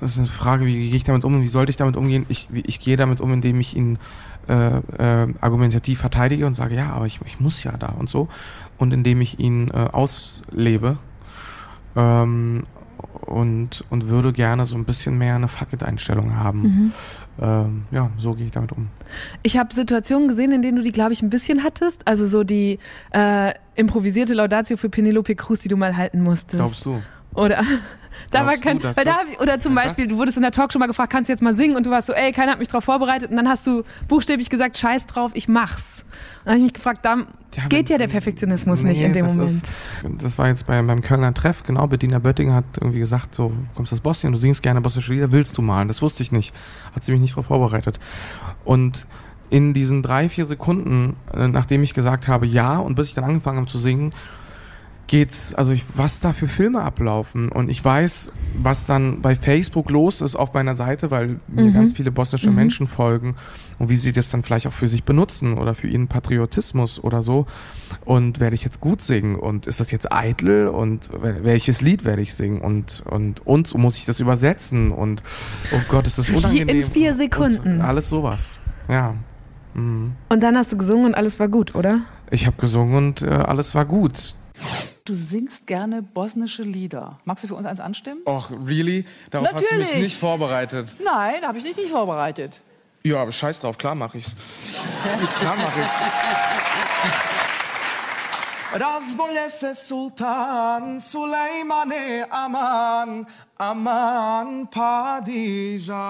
[0.00, 2.26] das ist eine Frage, wie gehe ich damit um und wie sollte ich damit umgehen?
[2.28, 3.98] Ich, ich gehe damit um, indem ich ihn
[4.48, 4.78] äh,
[5.22, 8.28] äh, argumentativ verteidige und sage, ja, aber ich, ich muss ja da und so.
[8.78, 10.98] Und indem ich ihn äh, auslebe
[11.96, 12.64] ähm,
[13.20, 16.62] und, und würde gerne so ein bisschen mehr eine Fuck-it-Einstellung haben.
[16.62, 16.92] Mhm.
[17.40, 18.88] Ähm, ja, so gehe ich damit um.
[19.42, 22.06] Ich habe Situationen gesehen, in denen du die, glaube ich, ein bisschen hattest.
[22.06, 22.78] Also so die
[23.12, 26.56] äh, improvisierte Laudatio für Penelope Cruz, die du mal halten musstest.
[26.56, 27.02] Glaubst du?
[27.34, 27.64] Oder
[28.30, 30.80] da war kein, du, weil da, oder zum Beispiel, du wurdest in der Talk schon
[30.80, 31.76] mal gefragt, kannst du jetzt mal singen?
[31.76, 33.30] Und du warst so, ey, keiner hat mich drauf vorbereitet.
[33.30, 36.04] Und dann hast du buchstäblich gesagt, scheiß drauf, ich mach's.
[36.04, 37.16] Und dann habe ich mich gefragt, da
[37.54, 39.50] ja, geht ja der Perfektionismus nee, nicht in dem Moment.
[39.50, 39.72] Ist,
[40.02, 43.92] das war jetzt bei, beim Kölner Treff, genau, Bettina Böttinger hat irgendwie gesagt, so, kommst
[43.92, 45.88] aus Bosnien, du singst gerne bosnische Lieder, willst du malen?
[45.88, 46.54] Das wusste ich nicht.
[46.94, 47.98] Hat sie mich nicht drauf vorbereitet.
[48.64, 49.06] Und
[49.50, 53.24] in diesen drei, vier Sekunden, äh, nachdem ich gesagt habe, ja, und bis ich dann
[53.24, 54.12] angefangen habe zu singen,
[55.06, 59.90] geht's, also ich, was da für Filme ablaufen und ich weiß, was dann bei Facebook
[59.90, 61.74] los ist auf meiner Seite, weil mir Mhm.
[61.74, 62.56] ganz viele bosnische Mhm.
[62.56, 63.34] Menschen folgen
[63.78, 67.22] und wie sie das dann vielleicht auch für sich benutzen oder für ihren Patriotismus oder
[67.22, 67.46] so
[68.04, 72.04] und werde ich jetzt gut singen und ist das jetzt eitel und wel- welches Lied
[72.04, 75.22] werde ich singen und und und muss ich das übersetzen und
[75.72, 77.80] oh Gott, ist das In unangenehm vier und Sekunden.
[77.80, 78.58] alles sowas.
[78.88, 79.14] Ja.
[79.74, 80.12] Mhm.
[80.28, 82.00] Und dann hast du gesungen und alles war gut, oder?
[82.30, 84.34] Ich habe gesungen und äh, alles war gut.
[85.04, 87.18] Du singst gerne bosnische Lieder.
[87.26, 88.22] Magst du für uns eins anstimmen?
[88.24, 89.04] Och, really?
[89.30, 90.02] Darauf hast du mich Natürlich.
[90.04, 90.94] nicht vorbereitet.
[90.98, 92.62] Nein, da habe ich dich nicht vorbereitet.
[93.02, 94.34] Ja, aber scheiß drauf, klar mach ich's.
[95.40, 95.90] klar mach ich's.
[98.72, 103.26] Razbolje se sultan, Sulejmane aman,
[103.58, 106.00] aman padijan.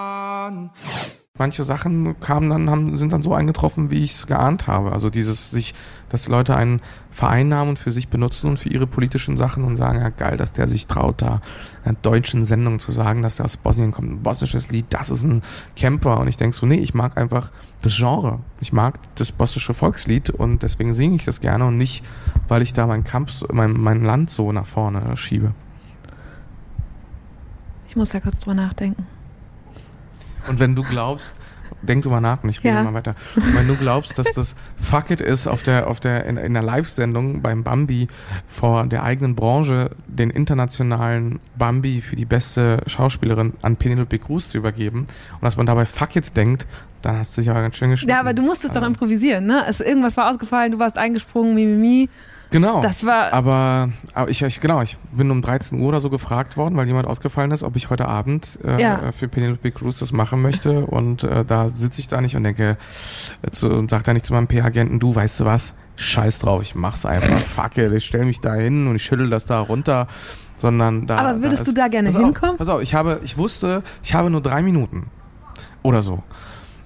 [1.36, 4.92] Manche Sachen kamen dann, haben, sind dann so eingetroffen, wie ich es geahnt habe.
[4.92, 5.74] Also dieses sich,
[6.08, 9.98] dass Leute einen vereinnahmen und für sich benutzen und für ihre politischen Sachen und sagen,
[9.98, 11.40] ja geil, dass der sich traut, da
[11.82, 15.10] in einer deutschen Sendung zu sagen, dass der aus Bosnien kommt, ein bosnisches Lied, das
[15.10, 15.42] ist ein
[15.74, 16.20] Camper.
[16.20, 17.50] Und ich denk so, nee, ich mag einfach
[17.82, 18.38] das Genre.
[18.60, 22.04] Ich mag das bosnische Volkslied und deswegen singe ich das gerne und nicht,
[22.46, 25.52] weil ich da meinen Kampf, mein, mein Land so nach vorne schiebe.
[27.88, 29.04] Ich muss da kurz drüber nachdenken.
[30.48, 31.36] Und wenn du glaubst,
[31.82, 32.82] denk drüber nach und ich rede Ja.
[32.84, 33.14] mal weiter.
[33.36, 36.54] Und wenn du glaubst, dass das Fuck it ist, auf der, auf der, in, in
[36.54, 38.08] der Live-Sendung beim Bambi
[38.46, 44.58] vor der eigenen Branche den internationalen Bambi für die beste Schauspielerin an Penelope Cruz zu
[44.58, 46.66] übergeben und dass man dabei Fuck it denkt,
[47.02, 48.10] dann hast du dich aber ganz schön geschnitten.
[48.12, 49.62] Ja, aber du musstest doch Also, improvisieren, ne?
[49.64, 52.08] Also irgendwas war ausgefallen, du warst eingesprungen, mimimi.
[52.54, 52.80] Genau.
[52.82, 56.56] Das war- Aber, aber ich, ich, genau, ich bin um 13 Uhr oder so gefragt
[56.56, 59.10] worden, weil jemand ausgefallen ist, ob ich heute Abend äh, Ja.
[59.10, 60.86] für Penelope Cruz das machen möchte.
[60.86, 62.78] Und äh, da sitze ich da nicht und denke
[63.42, 65.74] äh, zu, und sag da nicht zu meinem P-Agenten, du, weißt du was?
[65.96, 67.38] Scheiß drauf, ich mach's einfach.
[67.40, 70.06] Fuck it, ich stell mich da hin und ich schüttel das da runter.
[70.56, 71.16] Sondern da.
[71.16, 72.56] Aber würdest da du ist- da gerne pass auf, hinkommen?
[72.56, 75.10] Pass auf, ich habe, ich wusste, ich habe nur drei Minuten.
[75.82, 76.22] Oder so.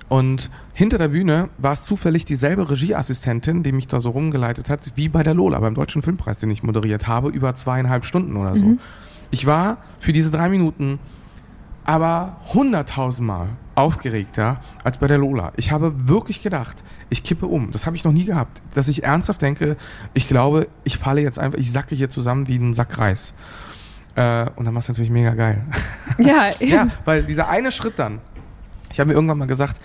[0.09, 4.93] Und hinter der Bühne war es zufällig dieselbe Regieassistentin, die mich da so rumgeleitet hat,
[4.95, 8.55] wie bei der Lola, beim Deutschen Filmpreis, den ich moderiert habe, über zweieinhalb Stunden oder
[8.55, 8.65] so.
[8.65, 8.79] Mhm.
[9.33, 11.01] Ich war für diese drei Minuten
[11.83, 15.51] aber hunderttausendmal aufgeregter als bei der Lola.
[15.57, 17.73] Ich habe wirklich gedacht, ich kippe um.
[17.73, 18.63] Das habe ich noch nie gehabt.
[18.75, 19.77] Dass ich ernsthaft denke,
[20.15, 23.35] ich glaube, ich falle jetzt einfach, ich sacke hier zusammen wie ein Sack Reis.
[24.15, 25.61] Äh, und dann war es natürlich mega geil.
[26.19, 28.21] Ja, Ja, weil dieser eine Schritt dann,
[28.93, 29.81] ich habe mir irgendwann mal gesagt,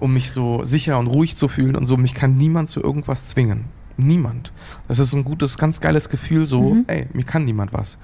[0.00, 3.26] um mich so sicher und ruhig zu fühlen und so, mich kann niemand zu irgendwas
[3.26, 3.64] zwingen.
[3.96, 4.52] Niemand.
[4.88, 7.98] Das ist ein gutes, ganz geiles Gefühl, so, ey, mir kann niemand was.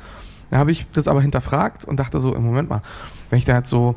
[0.51, 2.83] Da habe ich das aber hinterfragt und dachte so, im Moment mal,
[3.29, 3.97] wenn ich da jetzt so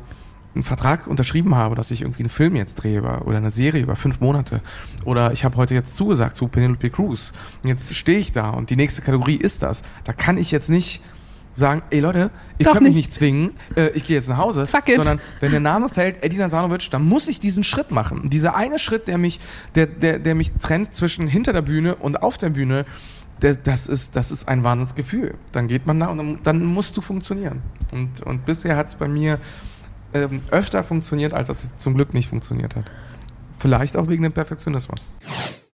[0.54, 3.96] einen Vertrag unterschrieben habe, dass ich irgendwie einen Film jetzt drehe oder eine Serie über
[3.96, 4.60] fünf Monate
[5.04, 8.70] oder ich habe heute jetzt zugesagt zu Penelope Cruz und jetzt stehe ich da und
[8.70, 9.82] die nächste Kategorie ist das.
[10.04, 11.02] Da kann ich jetzt nicht
[11.54, 13.12] sagen, ey Leute, ihr Doch könnt mich nicht.
[13.12, 14.96] zwingen, äh, ich gehe jetzt nach Hause, Fuck it.
[14.96, 18.28] sondern wenn der Name fällt, Eddie Nasanovic, dann muss ich diesen Schritt machen.
[18.28, 19.40] Dieser eine Schritt, der mich,
[19.74, 22.84] der, der, der mich trennt zwischen hinter der Bühne und auf der Bühne,
[23.42, 25.34] der, das, ist, das ist ein Wahnsinnsgefühl.
[25.52, 27.62] Dann geht man da und dann, dann musst du funktionieren.
[27.92, 29.38] Und, und bisher hat es bei mir
[30.12, 32.84] ähm, öfter funktioniert, als es zum Glück nicht funktioniert hat.
[33.58, 35.10] Vielleicht auch wegen dem Perfektionismus.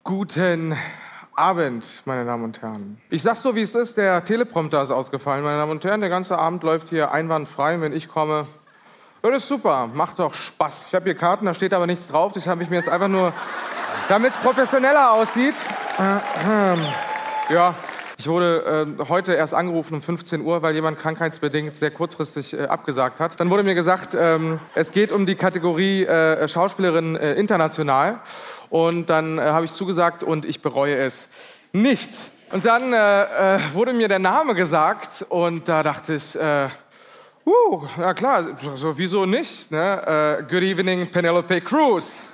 [0.03, 0.75] Guten
[1.37, 2.99] Abend, meine Damen und Herren.
[3.11, 6.01] Ich sag's so, wie es ist, der Teleprompter ist ausgefallen, meine Damen und Herren.
[6.01, 8.47] Der ganze Abend läuft hier einwandfrei, wenn ich komme.
[9.21, 10.87] Ja, das ist super, macht doch Spaß.
[10.87, 12.33] Ich habe hier Karten, da steht aber nichts drauf.
[12.33, 13.33] Das habe ich mir jetzt einfach nur,
[14.09, 15.55] damit es professioneller aussieht.
[17.49, 17.75] Ja,
[18.19, 22.63] ich wurde äh, heute erst angerufen um 15 Uhr, weil jemand krankheitsbedingt sehr kurzfristig äh,
[22.65, 23.39] abgesagt hat.
[23.39, 28.21] Dann wurde mir gesagt, ähm, es geht um die Kategorie äh, Schauspielerin äh, international.
[28.69, 31.29] Und dann äh, habe ich zugesagt und ich bereue es
[31.73, 32.11] nicht.
[32.51, 36.69] Und dann äh, äh, wurde mir der Name gesagt und da dachte ich, äh,
[37.45, 39.69] uh, ja klar, so wieso nicht?
[39.69, 40.39] Ne?
[40.39, 42.29] Äh, good evening, Penelope Cruz.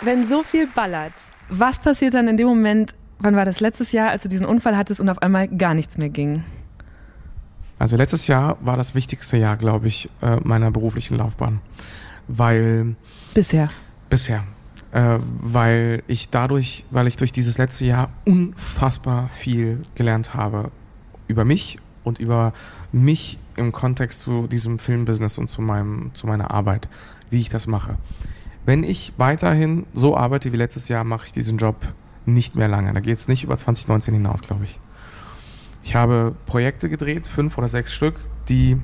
[0.00, 1.12] Wenn so viel ballert,
[1.48, 4.76] was passiert dann in dem Moment, wann war das letztes Jahr, als du diesen Unfall
[4.76, 6.44] hattest und auf einmal gar nichts mehr ging?
[7.78, 11.60] Also letztes Jahr war das wichtigste Jahr, glaube ich, äh, meiner beruflichen Laufbahn.
[12.28, 12.96] Weil
[13.34, 13.70] Bisher.
[14.08, 14.44] Bisher.
[14.92, 20.70] Äh, weil ich dadurch, weil ich durch dieses letzte Jahr unfassbar viel gelernt habe
[21.26, 22.52] über mich und über
[22.92, 26.88] mich im Kontext zu diesem Filmbusiness und zu meinem, zu meiner Arbeit,
[27.30, 27.98] wie ich das mache.
[28.66, 31.76] Wenn ich weiterhin so arbeite wie letztes Jahr, mache ich diesen Job
[32.24, 32.92] nicht mehr lange.
[32.92, 34.78] Da geht es nicht über 2019 hinaus, glaube ich.
[35.82, 38.14] Ich habe Projekte gedreht, fünf oder sechs Stück,
[38.48, 38.80] die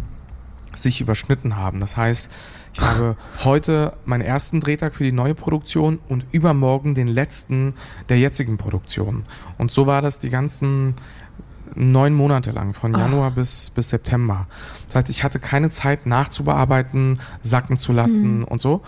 [0.74, 1.81] sich überschnitten haben.
[1.81, 2.31] Das heißt,
[2.73, 7.75] ich habe heute meinen ersten Drehtag für die neue Produktion und übermorgen den letzten
[8.09, 9.25] der jetzigen Produktion.
[9.59, 10.95] Und so war das die ganzen
[11.75, 14.47] neun Monate lang, von Januar bis, bis September.
[14.87, 18.83] Das heißt, ich hatte keine Zeit nachzubearbeiten, sacken zu lassen und so.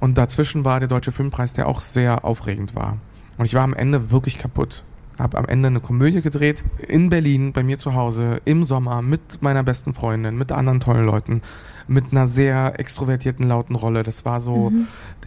[0.00, 2.98] Und dazwischen war der Deutsche Filmpreis, der auch sehr aufregend war.
[3.38, 4.84] Und ich war am Ende wirklich kaputt.
[5.18, 9.42] Habe am Ende eine Komödie gedreht in Berlin bei mir zu Hause im Sommer mit
[9.42, 11.42] meiner besten Freundin, mit anderen tollen Leuten,
[11.88, 14.02] mit einer sehr extrovertierten lauten Rolle.
[14.02, 14.72] Das war so,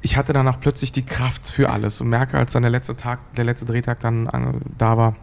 [0.01, 3.19] ich hatte danach plötzlich die Kraft für alles und merke, als dann der letzte Tag,
[3.35, 5.15] der letzte Drehtag dann äh, da war,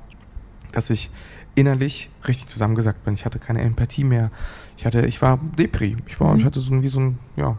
[0.73, 1.11] dass ich
[1.55, 3.15] innerlich richtig zusammengesackt bin.
[3.15, 4.31] Ich hatte keine Empathie mehr.
[4.77, 5.97] Ich hatte, ich war Depri.
[6.07, 7.57] Ich war, ich hatte so ein, wie so ein, ja,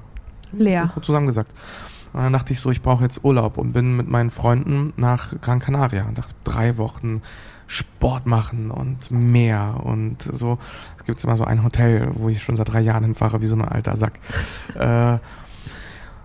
[0.51, 0.91] Leer.
[1.01, 1.51] zusammengesagt.
[2.13, 5.39] Und dann dachte ich so, ich brauche jetzt Urlaub und bin mit meinen Freunden nach
[5.41, 7.21] Gran Canaria und dachte, drei Wochen
[7.67, 10.57] Sport machen und Meer und so.
[10.97, 13.55] Es gibt immer so ein Hotel, wo ich schon seit drei Jahren hinfahre, wie so
[13.55, 14.19] ein alter Sack.
[14.75, 15.17] äh,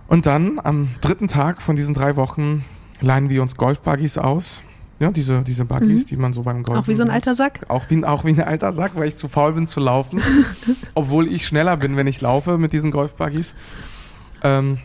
[0.07, 2.65] und dann am dritten Tag von diesen drei Wochen
[3.01, 4.63] leihen wir uns Golfbuggies aus.
[4.99, 6.83] Ja, diese, diese Buggies, die man so beim Golfen Mhm.
[6.83, 7.33] Auch wie so ein alter.
[7.33, 7.61] Sack?
[7.69, 10.21] Auch wie, auch wie ein alter Sack, weil ich zu faul bin zu laufen.
[10.93, 13.55] obwohl ich schneller bin, wenn ich laufe mit diesen Golfbuggies.
[14.43, 14.79] Ähm,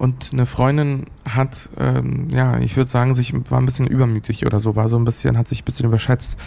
[0.00, 4.58] und eine Freundin hat, ähm, ja, ich würde sagen, sich war ein bisschen übermütig oder
[4.58, 6.38] so, war so ein bisschen, hat sich ein bisschen überschätzt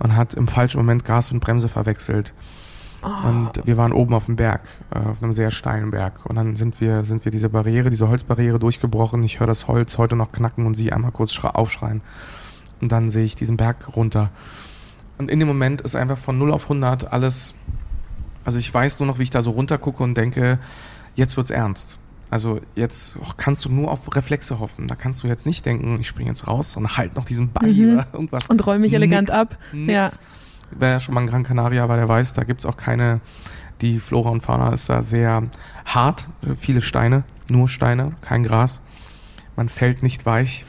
[0.00, 2.34] und hat im falschen Moment Gas und Bremse verwechselt.
[3.00, 4.60] Und wir waren oben auf dem Berg,
[4.94, 6.26] äh, auf einem sehr steilen Berg.
[6.26, 9.24] Und dann sind wir, sind wir diese Barriere, diese Holzbarriere durchgebrochen.
[9.24, 12.02] Ich höre das Holz heute noch knacken und sie einmal kurz aufschreien.
[12.82, 14.28] Und dann sehe ich diesen Berg runter.
[15.16, 17.54] Und in dem Moment ist einfach von 0 auf 100 alles,
[18.44, 20.58] also ich weiß nur noch, wie ich da so runter gucke und denke,
[21.14, 21.98] jetzt wird's ernst.
[22.32, 24.88] Also jetzt och, kannst du nur auf Reflexe hoffen.
[24.88, 27.70] Da kannst du jetzt nicht denken, ich springe jetzt raus und halt noch diesen Ball
[27.70, 27.92] Mhm.
[27.94, 28.46] oder irgendwas.
[28.48, 29.56] Und räum mich elegant ab.
[29.72, 29.92] Nix.
[29.92, 30.10] Ja.
[30.70, 33.20] Wer schon mal in Gran Canaria war, der weiß, da gibt's auch keine,
[33.82, 35.42] die Flora und Fauna ist da sehr
[35.84, 38.80] hart, viele Steine, nur Steine, kein Gras.
[39.54, 40.64] Man fällt nicht weich.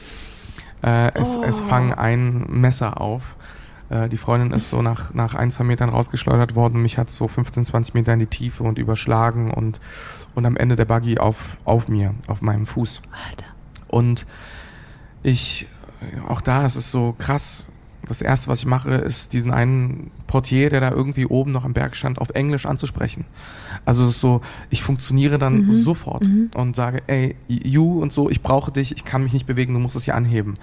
[0.82, 1.64] Äh, es, es Oh.
[1.64, 3.36] fangen ein Messer auf.
[3.88, 6.82] Äh, die Freundin ist so nach, nach ein, zwei Metern rausgeschleudert worden.
[6.82, 9.80] Mich hat so 15, 20 Meter in die Tiefe und überschlagen und,
[10.34, 13.02] und am Ende der Buggy auf, auf mir, auf meinem Fuß.
[13.28, 13.46] Alter.
[13.88, 14.26] Und
[15.22, 15.66] ich,
[16.28, 17.66] auch da ist es so krass.
[18.06, 21.72] Das erste, was ich mache, ist diesen einen Portier, der da irgendwie oben noch am
[21.72, 23.24] Berg stand, auf Englisch anzusprechen.
[23.86, 28.42] Also es ist so, ich funktioniere dann sofort und sage, ey, you und so, ich
[28.42, 30.58] brauche dich, ich kann mich nicht bewegen, du musst es hier anheben.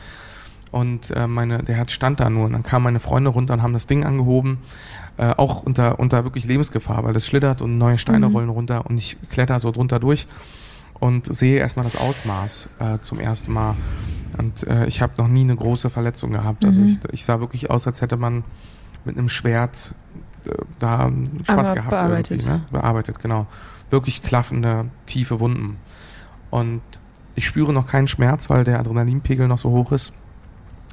[0.71, 3.61] Und äh, meine, der Herz stand da nur und dann kamen meine Freunde runter und
[3.61, 4.59] haben das Ding angehoben,
[5.17, 8.97] äh, auch unter, unter wirklich Lebensgefahr, weil das schlittert und neue Steine rollen runter und
[8.97, 10.27] ich kletter so drunter durch
[11.01, 13.75] und sehe erstmal das Ausmaß äh, zum ersten Mal.
[14.37, 16.63] Und äh, ich habe noch nie eine große Verletzung gehabt.
[16.63, 18.43] Also ich, ich sah wirklich aus, als hätte man
[19.03, 19.95] mit einem Schwert
[20.45, 21.11] äh, da
[21.43, 21.89] Spaß Aber gehabt.
[21.89, 22.45] bearbeitet.
[22.45, 22.63] Ne?
[22.71, 23.47] Bearbeitet, genau.
[23.89, 25.77] Wirklich klaffende, tiefe Wunden.
[26.51, 26.81] Und
[27.33, 30.13] ich spüre noch keinen Schmerz, weil der Adrenalinpegel noch so hoch ist.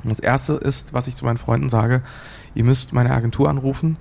[0.02, 2.02] Und das erste ist, was ich zu meinen Freunden sage,
[2.54, 3.98] ihr müsst meine Agentur anrufen.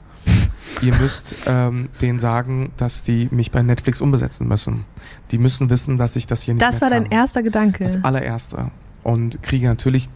[0.81, 4.85] Ihr müsst ähm, denen sagen, dass die mich bei Netflix umbesetzen müssen.
[5.31, 7.11] Die müssen wissen, dass ich das hier nicht Das war dein kann.
[7.11, 7.83] erster Gedanke.
[7.83, 8.71] Das allererste.
[9.03, 10.09] Und kriege natürlich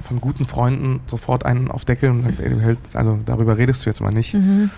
[0.00, 3.84] von guten Freunden sofort einen auf Deckel und sagt, ey, du hältst, also darüber redest
[3.84, 4.34] du jetzt mal nicht.
[4.34, 4.70] Mhm.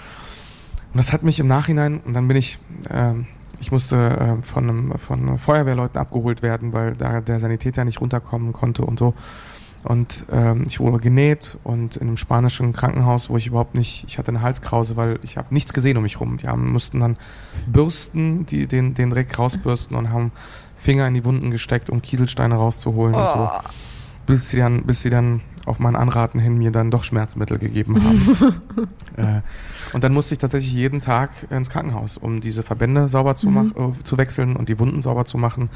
[0.92, 3.26] Und das hat mich im Nachhinein, und dann bin ich, ähm,
[3.60, 3.96] ich musste
[4.40, 8.98] äh, von, einem, von Feuerwehrleuten abgeholt werden, weil da der Sanitäter nicht runterkommen konnte und
[8.98, 9.14] so.
[9.84, 14.18] Und ähm, ich wurde genäht und in einem spanischen Krankenhaus, wo ich überhaupt nicht, ich
[14.18, 16.36] hatte eine Halskrause, weil ich habe nichts gesehen um mich rum.
[16.36, 17.16] Die haben, mussten dann
[17.66, 20.32] bürsten, die den, den Dreck rausbürsten und haben
[20.76, 23.50] Finger in die Wunden gesteckt, um Kieselsteine rauszuholen und so.
[24.26, 28.02] Bis sie dann, bis sie dann auf mein Anraten hin mir dann doch Schmerzmittel gegeben
[28.02, 28.62] haben.
[29.16, 29.40] äh,
[29.92, 33.66] und dann musste ich tatsächlich jeden Tag ins Krankenhaus, um diese Verbände sauber zu, mach,
[33.76, 35.70] äh, zu wechseln und die Wunden sauber zu machen.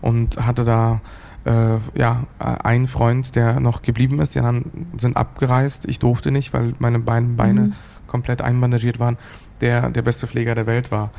[0.00, 1.00] Und hatte da
[1.48, 4.34] äh, ja, äh, einen Freund, der noch geblieben ist.
[4.34, 5.86] Die anderen sind abgereist.
[5.88, 7.72] Ich durfte nicht, weil meine beiden Beine
[8.06, 9.16] komplett einbandagiert waren.
[9.60, 11.10] Der der beste Pfleger der Welt war.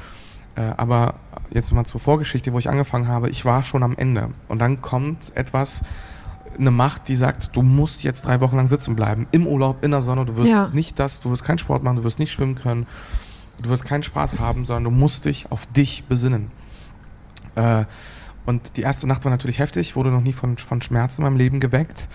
[0.55, 1.15] Äh, aber
[1.51, 3.29] jetzt mal zur Vorgeschichte, wo ich angefangen habe.
[3.29, 4.29] Ich war schon am Ende.
[4.47, 5.83] Und dann kommt etwas,
[6.57, 9.27] eine Macht, die sagt, du musst jetzt drei Wochen lang sitzen bleiben.
[9.31, 10.25] Im Urlaub, in der Sonne.
[10.25, 10.69] Du wirst Ja.
[10.73, 12.85] nicht das, du wirst keinen Sport machen, du wirst nicht schwimmen können.
[13.61, 16.51] Du wirst keinen Spaß haben, sondern du musst dich auf dich besinnen.
[17.55, 17.85] Äh,
[18.45, 21.37] und die erste Nacht war natürlich heftig, wurde noch nie von, von Schmerzen in meinem
[21.37, 22.07] Leben geweckt.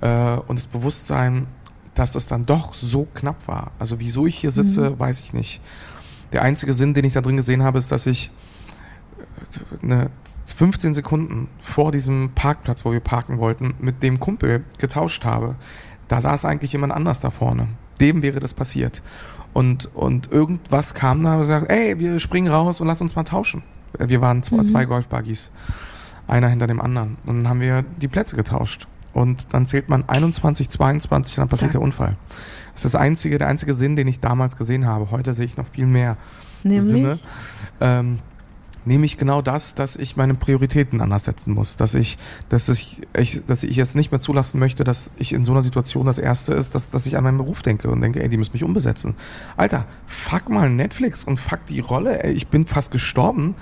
[0.00, 1.46] Äh, und das Bewusstsein,
[1.94, 3.72] dass es dann doch so knapp war.
[3.78, 5.60] Also wieso ich hier sitze, weiß ich nicht.
[6.32, 8.30] Der einzige Sinn, den ich da drin gesehen habe, ist, dass ich
[9.18, 10.10] äh, eine
[10.54, 15.56] 15 Sekunden vor diesem Parkplatz, wo wir parken wollten, mit dem Kumpel getauscht habe.
[16.08, 17.68] Da saß eigentlich jemand anders da vorne.
[18.00, 19.02] Dem wäre das passiert.
[19.52, 23.24] Und, und irgendwas kam da und gesagt, ey, wir springen raus und lass uns mal
[23.24, 23.62] tauschen.
[23.98, 25.50] Wir waren zwei, zwei Golfbuggies.
[26.26, 27.16] Einer hinter dem anderen.
[27.26, 28.86] Und dann haben wir die Plätze getauscht.
[29.12, 31.72] Und dann zählt man 21, 22 und dann passiert Zack.
[31.72, 32.16] der Unfall.
[32.74, 35.10] Das ist das einzige, der einzige Sinn, den ich damals gesehen habe.
[35.10, 36.16] Heute sehe ich noch viel mehr
[36.62, 36.84] Nämlich?
[36.84, 37.18] Sinne.
[37.80, 38.18] Ähm,
[38.84, 41.76] nämlich genau das, dass ich meine Prioritäten anders setzen muss.
[41.76, 42.18] Dass ich,
[42.48, 45.62] dass ich, ich, dass ich jetzt nicht mehr zulassen möchte, dass ich in so einer
[45.62, 48.36] Situation das Erste ist, dass, dass ich an meinen Beruf denke und denke, ey, die
[48.36, 49.14] müssen mich umbesetzen.
[49.56, 53.54] Alter, fuck mal Netflix und fuck die Rolle, ey, ich bin fast gestorben.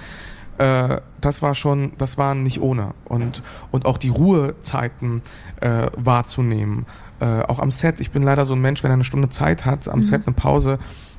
[0.59, 2.95] Äh, das war schon, das war nicht ohne.
[3.05, 5.23] Und, und auch die Ruhezeiten
[5.61, 6.87] äh, wahrzunehmen.
[7.21, 8.01] Äh, auch am Set.
[8.01, 10.35] Ich bin leider so ein Mensch, wenn er eine Stunde Zeit hat, am Set eine
[10.35, 10.79] Pause,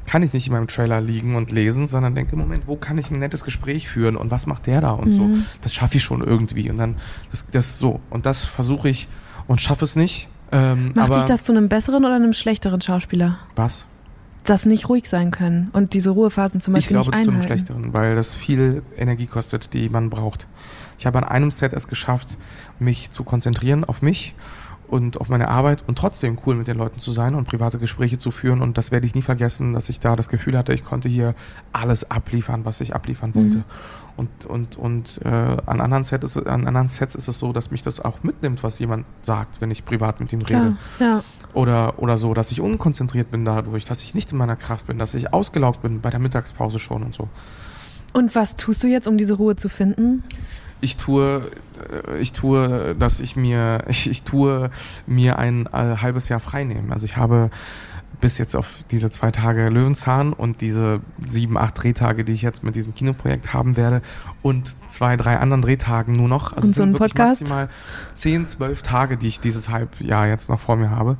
[0.09, 3.11] kann ich nicht in meinem Trailer liegen und lesen, sondern denke, Moment, wo kann ich
[3.11, 5.29] ein nettes Gespräch führen und was macht der da und so.
[5.61, 6.71] Das schaffe ich schon irgendwie.
[6.71, 6.95] Und dann,
[7.29, 7.99] das, das so.
[8.09, 9.07] Und das versuche ich
[9.45, 10.27] und schaffe es nicht.
[10.51, 13.37] Ähm, Macht dich das zu einem besseren oder einem schlechteren Schauspieler?
[13.55, 13.85] was?
[14.45, 17.43] Das nicht ruhig sein können und diese Ruhephasen zum Ich Beispiel glaube nicht zu einem
[17.43, 20.47] schlechteren, weil das viel Energie kostet, die man braucht.
[20.97, 22.35] Ich habe an einem Set es geschafft,
[22.79, 24.33] mich zu konzentrieren auf mich
[24.89, 28.17] und auf meine Arbeit und trotzdem cool mit den Leuten zu sein und private Gespräche
[28.17, 28.61] zu führen.
[28.61, 31.35] Und das werde ich nie vergessen, dass ich da das Gefühl hatte, ich konnte hier
[31.71, 33.63] alles abliefern, was ich abliefern wollte.
[34.17, 37.71] Und, und, und äh, an, anderen Set ist, an anderen Sets ist es so, dass
[37.71, 40.75] mich das auch mitnimmt, was jemand sagt, wenn ich privat mit ihm rede.
[40.97, 41.23] Klar, ja.
[41.53, 44.99] Oder, oder so, dass ich unkonzentriert bin dadurch, dass ich nicht in meiner Kraft bin,
[44.99, 47.29] dass ich ausgelaugt bin bei der Mittagspause schon und so.
[48.11, 50.23] Und was tust du jetzt, um diese Ruhe zu finden?
[50.81, 51.51] Ich tue,
[52.11, 54.69] äh, ich tue, dass ich mir, ich, ich tue
[55.05, 56.91] mir ein äh, halbes Jahr frei nehmen.
[56.91, 57.49] Also ich habe
[58.21, 62.63] bis jetzt auf diese zwei Tage Löwenzahn und diese sieben, acht Drehtage, die ich jetzt
[62.63, 64.01] mit diesem Kinoprojekt haben werde
[64.41, 66.53] und zwei, drei anderen Drehtagen nur noch.
[66.53, 67.41] Also Und so ein wirklich Podcast?
[67.41, 67.69] maximal
[68.13, 71.17] zehn, zwölf Tage, die ich dieses Halbjahr jetzt noch vor mir habe.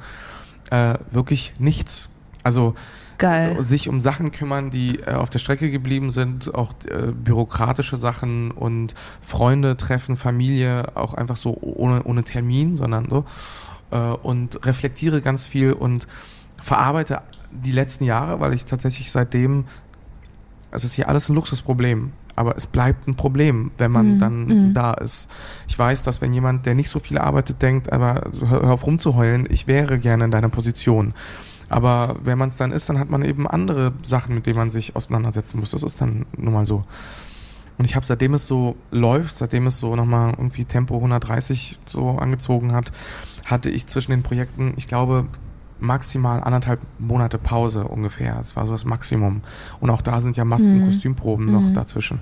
[0.72, 2.10] Äh, wirklich nichts.
[2.44, 2.76] Also
[3.20, 3.62] Geil.
[3.62, 8.52] sich um Sachen kümmern, die äh, auf der Strecke geblieben sind, auch äh, bürokratische Sachen
[8.52, 13.26] und Freunde treffen, Familie, auch einfach so ohne, ohne Termin, sondern so.
[13.92, 16.08] Äh, und reflektiere ganz viel und
[16.62, 19.66] verarbeite die letzten Jahre, weil ich tatsächlich seitdem,
[20.72, 24.46] es ist hier alles ein Luxusproblem, aber es bleibt ein Problem, wenn man Mhm, dann
[24.46, 24.74] mhm.
[24.74, 25.28] da ist.
[25.68, 28.86] Ich weiß, dass wenn jemand, der nicht so viel arbeitet, denkt, aber hör hör auf
[28.86, 31.14] rumzuheulen, ich wäre gerne in deiner Position.
[31.70, 34.70] Aber wenn man es dann ist, dann hat man eben andere Sachen, mit denen man
[34.70, 35.72] sich auseinandersetzen muss.
[35.72, 36.84] Das ist dann nun mal so.
[37.78, 42.18] Und ich habe, seitdem es so läuft, seitdem es so nochmal irgendwie Tempo 130 so
[42.18, 42.92] angezogen hat,
[43.46, 45.26] hatte ich zwischen den Projekten, ich glaube,
[45.80, 48.36] maximal anderthalb Monate Pause ungefähr.
[48.36, 49.42] Das war so das Maximum.
[49.80, 50.86] Und auch da sind ja Masken, Mhm.
[50.86, 51.74] Kostümproben noch Mhm.
[51.74, 52.20] dazwischen.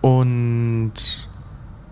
[0.00, 1.28] Und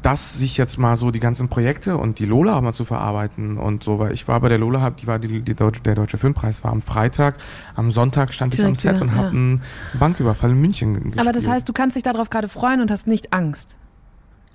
[0.02, 3.82] das sich jetzt mal so die ganzen Projekte und die Lola mal zu verarbeiten und
[3.82, 6.62] so, weil ich war bei der Lola, die war die, die Deutsche, der Deutsche Filmpreis
[6.64, 7.36] war am Freitag,
[7.74, 9.30] am Sonntag stand ich am Direkt Set und habe ja.
[9.32, 9.62] einen
[9.98, 11.20] Banküberfall in München gespielt.
[11.20, 13.76] Aber das heißt, du kannst dich darauf gerade freuen und hast nicht Angst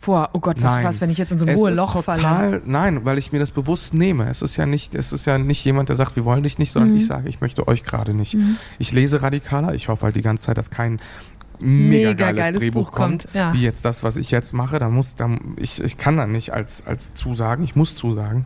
[0.03, 2.21] vor, oh Gott, was, was wenn ich jetzt in so ein es Ruheloch ist falle?
[2.21, 4.29] total, nein, weil ich mir das bewusst nehme.
[4.29, 6.73] Es ist ja nicht, es ist ja nicht jemand, der sagt, wir wollen dich nicht,
[6.73, 6.97] sondern Mhm.
[6.97, 8.35] ich sage, ich möchte euch gerade nicht.
[8.79, 9.73] Ich lese radikaler.
[9.73, 10.99] Ich hoffe halt die ganze Zeit, dass kein
[11.59, 13.53] mega, Mega geiles, geiles Drehbuch Buch kommt, kommt, ja.
[13.53, 14.79] wie jetzt das, was ich jetzt mache.
[14.79, 17.63] Da muss, da, ich, ich kann dann nicht als, als zusagen.
[17.63, 18.45] Ich muss zusagen.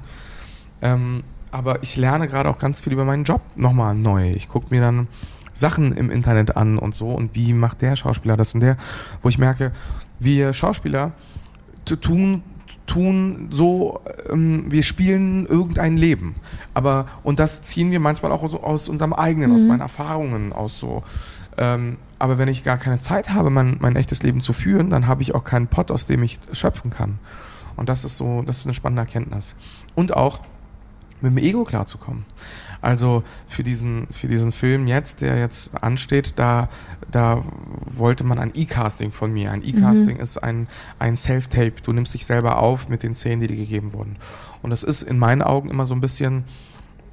[0.81, 4.31] Ähm, aber ich lerne gerade auch ganz viel über meinen Job nochmal neu.
[4.31, 5.07] Ich gucke mir dann
[5.53, 8.77] Sachen im Internet an und so und wie macht der Schauspieler das und der,
[9.23, 9.71] wo ich merke,
[10.19, 11.13] wir Schauspieler
[11.95, 12.43] tun
[12.87, 16.35] tun so, ähm, wir spielen irgendein Leben.
[16.73, 20.79] Aber, und das ziehen wir manchmal auch so aus unserem eigenen, aus meinen Erfahrungen, aus
[20.79, 21.03] so.
[21.57, 25.05] Ähm, aber wenn ich gar keine Zeit habe, mein, mein echtes Leben zu führen, dann
[25.07, 27.19] habe ich auch keinen Pott, aus dem ich schöpfen kann.
[27.75, 29.55] Und das ist so, das ist eine spannende Erkenntnis.
[29.93, 30.39] Und auch
[31.21, 32.25] mit dem Ego klarzukommen.
[32.81, 36.69] Also für diesen, für diesen Film jetzt, der jetzt ansteht, da,
[37.11, 37.43] da
[37.85, 39.51] wollte man ein E-Casting von mir.
[39.51, 40.67] Ein E-Casting ist ein,
[40.99, 41.73] ein Self-Tape.
[41.83, 44.17] Du nimmst dich selber auf mit den Szenen, die dir gegeben wurden.
[44.61, 46.43] Und das ist in meinen Augen immer so ein bisschen,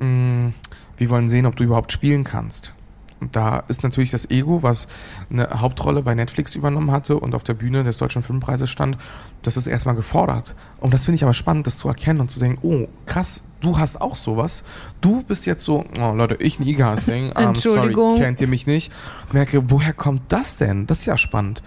[0.00, 0.52] mh,
[0.96, 2.74] wir wollen sehen, ob du überhaupt spielen kannst.
[3.20, 4.86] Und da ist natürlich das Ego, was
[5.30, 8.98] eine Hauptrolle bei Netflix übernommen hatte und auf der Bühne des Deutschen Filmpreises stand,
[9.46, 10.54] das ist erstmal gefordert.
[10.80, 13.78] Und das finde ich aber spannend, das zu erkennen und zu denken, oh, krass, du
[13.78, 14.64] hast auch sowas.
[15.00, 18.92] Du bist jetzt so, oh Leute, ich ein E-Casting, um, sorry, kennt ihr mich nicht?
[19.32, 20.86] Merke, woher kommt das denn?
[20.86, 21.62] Das ist ja spannend.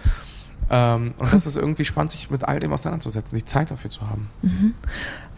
[0.70, 4.02] Ähm, und das ist irgendwie spannend, sich mit all dem auseinanderzusetzen, die Zeit dafür zu
[4.02, 4.28] haben.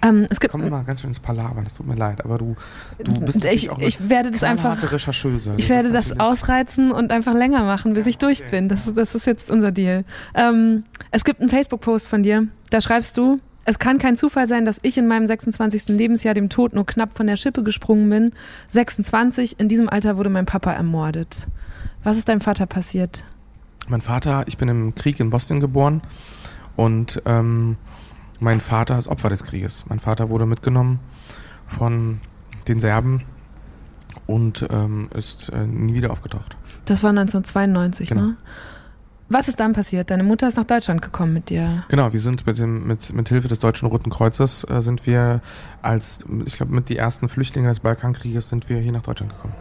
[0.02, 2.56] Ähm, es gibt Komm immer ganz schön ins Palavern, das tut mir leid, aber du,
[3.04, 5.54] du bist ich, auch eine ich werde das einfach Rechercheuse.
[5.58, 8.68] Ich werde das ausreizen und einfach länger machen, bis ich durch bin.
[8.68, 10.04] Das, ist- das ist jetzt unser Deal.
[10.34, 12.46] Ähm, es gibt einen Facebook-Post von dir.
[12.70, 15.88] Da schreibst du, Es kann kein Zufall sein, dass ich in meinem 26.
[15.88, 18.32] Lebensjahr dem Tod nur knapp von der Schippe gesprungen bin.
[18.68, 21.46] 26, in diesem Alter wurde mein Papa ermordet.
[22.02, 23.22] Was ist deinem Vater passiert?
[23.88, 26.00] Mein Vater, ich bin im Krieg in Bosnien geboren
[26.76, 27.76] und ähm,
[28.40, 29.84] mein Vater ist Opfer des Krieges.
[29.88, 30.98] Mein Vater wurde mitgenommen
[31.66, 32.20] von
[32.68, 33.22] den Serben
[34.26, 36.56] und ähm, ist äh, nie wieder aufgetaucht.
[36.84, 38.22] Das war 1992, Genau.
[38.22, 38.36] ne?
[39.32, 40.10] Was ist dann passiert?
[40.10, 41.84] Deine Mutter ist nach Deutschland gekommen mit dir.
[41.88, 45.40] Genau, wir sind mit dem mit mit Hilfe des Deutschen Roten Kreuzes äh, sind wir
[45.82, 49.54] als ich glaube mit die ersten Flüchtlinge des Balkankrieges sind wir hier nach Deutschland gekommen.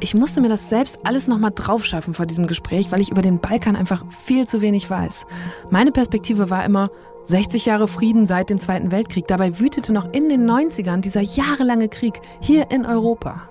[0.00, 3.40] Ich musste mir das selbst alles nochmal draufschaffen vor diesem Gespräch, weil ich über den
[3.40, 5.26] Balkan einfach viel zu wenig weiß.
[5.70, 6.90] Meine Perspektive war immer
[7.26, 9.26] 60 Jahre Frieden seit dem Zweiten Weltkrieg.
[9.26, 13.48] Dabei wütete noch in den 90ern dieser jahrelange Krieg hier in Europa.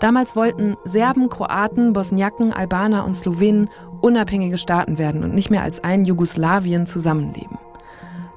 [0.00, 3.68] Damals wollten Serben, Kroaten, Bosniaken, Albaner und Slowenen
[4.00, 7.58] unabhängige Staaten werden und nicht mehr als ein Jugoslawien zusammenleben.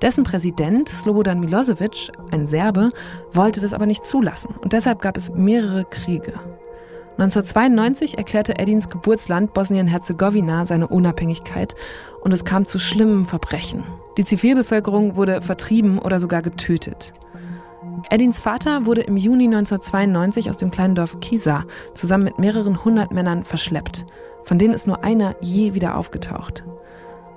[0.02, 2.90] Dessen Präsident, Slobodan Milosevic, ein Serbe,
[3.32, 6.34] wollte das aber nicht zulassen und deshalb gab es mehrere Kriege.
[7.22, 11.76] 1992 erklärte Edins Geburtsland Bosnien-Herzegowina seine Unabhängigkeit
[12.22, 13.84] und es kam zu schlimmen Verbrechen.
[14.18, 17.14] Die Zivilbevölkerung wurde vertrieben oder sogar getötet.
[18.10, 23.12] Edins Vater wurde im Juni 1992 aus dem kleinen Dorf Kisa zusammen mit mehreren hundert
[23.12, 24.06] Männern verschleppt.
[24.44, 26.64] Von denen ist nur einer je wieder aufgetaucht.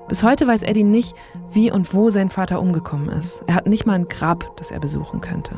[0.09, 1.15] Bis heute weiß Edin nicht,
[1.53, 3.43] wie und wo sein Vater umgekommen ist.
[3.47, 5.55] Er hat nicht mal ein Grab, das er besuchen könnte.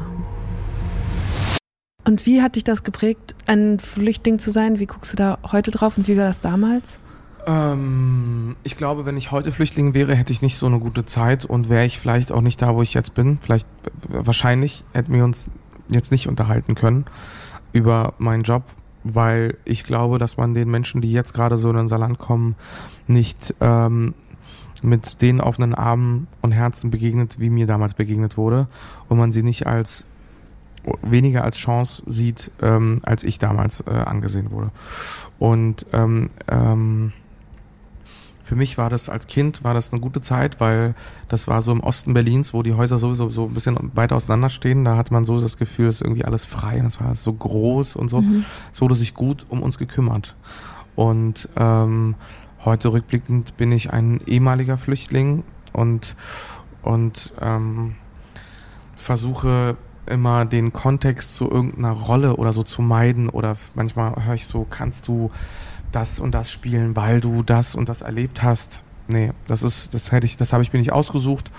[2.04, 4.78] Und wie hat dich das geprägt, ein Flüchtling zu sein?
[4.78, 7.00] Wie guckst du da heute drauf und wie war das damals?
[7.46, 11.44] Ähm, ich glaube, wenn ich heute Flüchtling wäre, hätte ich nicht so eine gute Zeit
[11.44, 13.38] und wäre ich vielleicht auch nicht da, wo ich jetzt bin.
[13.40, 13.66] Vielleicht,
[14.08, 15.48] wahrscheinlich hätten wir uns
[15.88, 17.04] jetzt nicht unterhalten können
[17.72, 18.64] über meinen Job,
[19.04, 22.56] weil ich glaube, dass man den Menschen, die jetzt gerade so in unser Land kommen,
[23.06, 24.14] nicht ähm,
[24.82, 28.66] mit den offenen Armen und Herzen begegnet, wie mir damals begegnet wurde
[29.08, 30.04] und man sie nicht als
[31.02, 34.70] weniger als Chance sieht, ähm, als ich damals äh, angesehen wurde.
[35.38, 37.12] Und ähm, ähm,
[38.46, 40.94] für mich war das als Kind war das eine gute Zeit, weil
[41.28, 44.50] das war so im Osten Berlins, wo die Häuser sowieso so ein bisschen weiter auseinander
[44.50, 44.84] stehen.
[44.84, 47.32] Da hat man so das Gefühl, es ist irgendwie alles frei und es war so
[47.32, 48.22] groß und so.
[48.72, 50.36] Es wurde sich gut um uns gekümmert.
[50.94, 52.14] Und ähm,
[52.64, 55.42] heute rückblickend bin ich ein ehemaliger Flüchtling
[55.72, 56.14] und
[56.82, 57.96] und ähm,
[58.94, 59.76] versuche
[60.06, 64.64] immer den Kontext zu irgendeiner Rolle oder so zu meiden oder manchmal höre ich so,
[64.70, 65.32] kannst du
[65.96, 68.84] das und das spielen, weil du das und das erlebt hast.
[69.08, 71.50] Nee, das ist, das hätte ich, das habe ich mir nicht ausgesucht.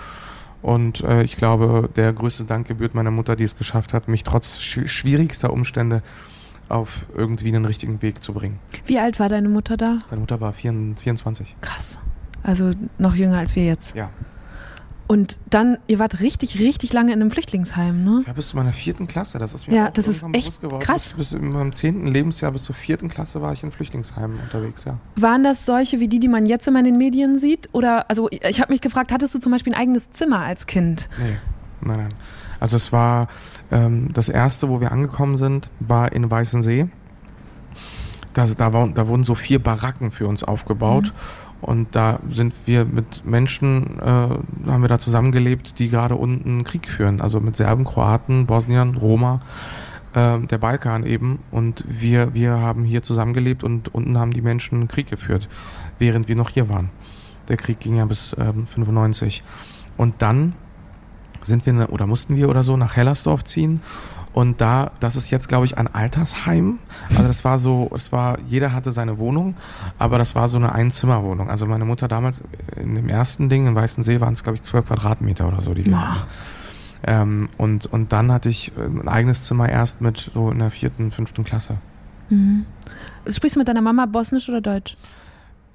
[0.62, 4.22] Und äh, ich glaube, der größte Dank gebührt meiner Mutter, die es geschafft hat, mich
[4.24, 6.02] trotz schwi- schwierigster Umstände
[6.68, 8.58] auf irgendwie einen richtigen Weg zu bringen.
[8.84, 9.98] Wie alt war deine Mutter da?
[10.10, 11.02] Meine Mutter war 24.
[11.02, 11.56] 24.
[11.60, 11.98] Krass.
[12.42, 13.96] Also noch jünger als wir jetzt.
[13.96, 14.10] Ja.
[15.08, 18.22] Und dann, ihr wart richtig, richtig lange in einem Flüchtlingsheim, ne?
[18.26, 19.38] Ja, bis zu meiner vierten Klasse.
[19.38, 21.14] Das ist mir Ja, das ist echt krass.
[21.14, 24.84] Bis, bis in meinem zehnten Lebensjahr bis zur vierten Klasse war ich in Flüchtlingsheimen unterwegs,
[24.84, 24.98] ja.
[25.16, 27.70] Waren das solche wie die, die man jetzt immer in den Medien sieht?
[27.72, 31.08] Oder, also ich habe mich gefragt, hattest du zum Beispiel ein eigenes Zimmer als Kind?
[31.18, 31.38] Nee,
[31.80, 32.14] nein, nein.
[32.60, 33.28] Also es war
[33.70, 36.86] ähm, das erste, wo wir angekommen sind, war in Weißensee.
[38.34, 41.12] Da, da, war, da wurden so vier Baracken für uns aufgebaut.
[41.60, 46.86] Und da sind wir mit Menschen, äh, haben wir da zusammengelebt, die gerade unten Krieg
[46.88, 47.20] führen.
[47.20, 49.40] Also mit Serben, Kroaten, Bosniern, Roma,
[50.14, 51.40] ähm, der Balkan eben.
[51.50, 55.48] Und wir, wir haben hier zusammengelebt und unten haben die Menschen Krieg geführt,
[55.98, 56.90] während wir noch hier waren.
[57.48, 59.42] Der Krieg ging ja bis ähm, 95.
[59.96, 60.54] Und dann
[61.42, 63.80] sind wir ne- oder mussten wir oder so nach Hellersdorf ziehen.
[64.32, 66.78] Und da, das ist jetzt, glaube ich, ein Altersheim.
[67.10, 69.54] Also das war so, es war, jeder hatte seine Wohnung,
[69.98, 71.50] aber das war so eine Einzimmerwohnung.
[71.50, 72.42] Also meine Mutter damals
[72.76, 75.86] in dem ersten Ding in Weißensee waren es, glaube ich, zwölf Quadratmeter oder so, die
[75.86, 76.22] wir hatten.
[77.04, 80.70] Ähm, und, und dann hatte ich äh, ein eigenes Zimmer erst mit so in der
[80.70, 81.78] vierten, fünften Klasse.
[82.28, 82.66] Mhm.
[83.28, 84.96] Sprichst du mit deiner Mama Bosnisch oder Deutsch?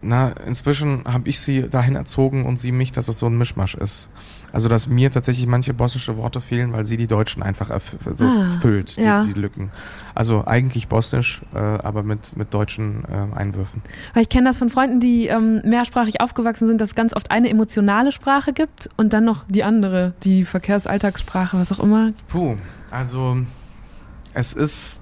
[0.01, 3.76] Na, inzwischen habe ich sie dahin erzogen und sie mich, dass es so ein Mischmasch
[3.76, 4.10] ist.
[4.54, 7.70] Also, dass mir tatsächlich manche bosnische Worte fehlen, weil sie die Deutschen einfach
[8.16, 9.22] so Ah, füllt, die, ja.
[9.24, 9.72] die Lücken.
[10.16, 13.82] Also eigentlich bosnisch, äh, aber mit, mit deutschen äh, Einwürfen.
[14.14, 17.32] Weil ich kenne das von Freunden, die ähm, mehrsprachig aufgewachsen sind, dass es ganz oft
[17.32, 22.14] eine emotionale Sprache gibt und dann noch die andere, die Verkehrsalltagssprache, was auch immer.
[22.28, 22.56] Puh,
[22.91, 23.38] also
[24.36, 25.01] es ist,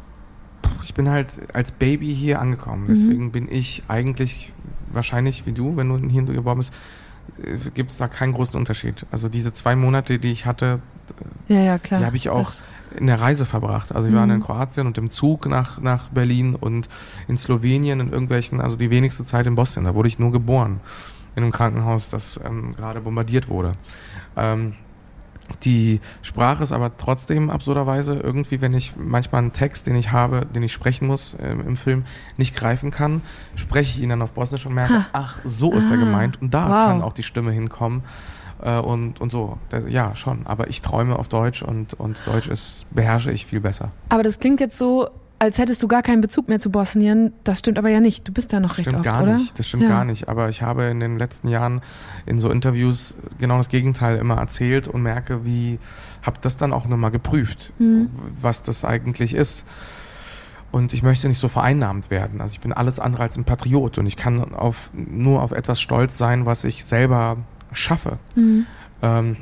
[0.82, 2.86] ich bin halt als Baby hier angekommen.
[2.90, 4.54] Deswegen bin ich eigentlich
[4.94, 6.72] wahrscheinlich wie du, wenn du hier geboren bist,
[7.74, 9.06] gibt es da keinen großen Unterschied.
[9.12, 10.80] Also diese zwei Monate, die ich hatte,
[11.48, 12.00] Ja, ja, klar.
[12.00, 12.64] Die habe ich auch Das,
[12.98, 13.94] in der Reise verbracht.
[13.94, 14.36] Also wir waren Mhm.
[14.36, 16.88] in Kroatien und im Zug nach, nach Berlin und
[17.28, 19.86] in Slowenien in irgendwelchen, also die wenigste Zeit in Bosnien.
[19.86, 20.80] Da wurde ich nur geboren.
[21.34, 23.74] in einem Krankenhaus, das ähm, gerade bombardiert wurde.
[24.36, 24.74] Ähm,
[25.64, 30.46] die Sprache ist aber trotzdem absurderweise irgendwie, wenn ich manchmal einen Text, den ich habe,
[30.46, 32.06] den ich sprechen muss äh, im Film,
[32.38, 33.22] nicht greifen kann,
[33.56, 35.08] spreche ich ihn dann auf Bosnisch und merke, Ha.
[35.14, 36.42] ach, so ist er Ah, gemeint.
[36.42, 36.86] Und da wow.
[36.88, 38.04] kann auch die Stimme hinkommen.
[38.62, 39.58] Äh, und, und so.
[39.88, 40.46] Ja, schon.
[40.46, 43.92] Aber ich träume auf Deutsch und, und Deutsch ist, beherrsche ich viel besser.
[44.10, 45.10] Aber das klingt jetzt so,
[45.42, 47.34] als hättest du gar keinen Bezug mehr zu Bosnien.
[47.44, 48.28] Das stimmt aber ja nicht.
[48.28, 49.38] Du bist da noch recht Stimmt oft, gar oder?
[49.38, 49.58] nicht.
[49.58, 49.90] Das stimmt Ja.
[49.90, 50.30] gar nicht.
[50.30, 51.82] Aber ich habe in den letzten Jahren
[52.28, 55.80] in so Interviews genau das Gegenteil immer erzählt und merke, wie,
[56.22, 58.10] habe das dann auch nochmal geprüft, Mhm.
[58.40, 59.68] was das eigentlich ist.
[60.72, 62.40] Und ich möchte nicht so vereinnahmt werden.
[62.40, 65.82] Also ich bin alles andere als ein Patriot und ich kann auf, nur auf etwas
[65.82, 67.38] stolz sein, was ich selber
[67.72, 68.20] schaffe.
[68.36, 68.68] Mhm.
[69.02, 69.38] Ähm,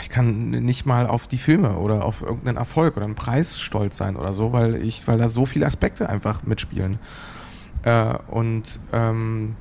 [0.00, 3.96] ich kann nicht mal auf die Filme oder auf irgendeinen Erfolg oder einen Preis stolz
[3.96, 6.98] sein oder so, weil ich, weil da so viele Aspekte einfach mitspielen.
[7.82, 9.56] Äh, und ähm,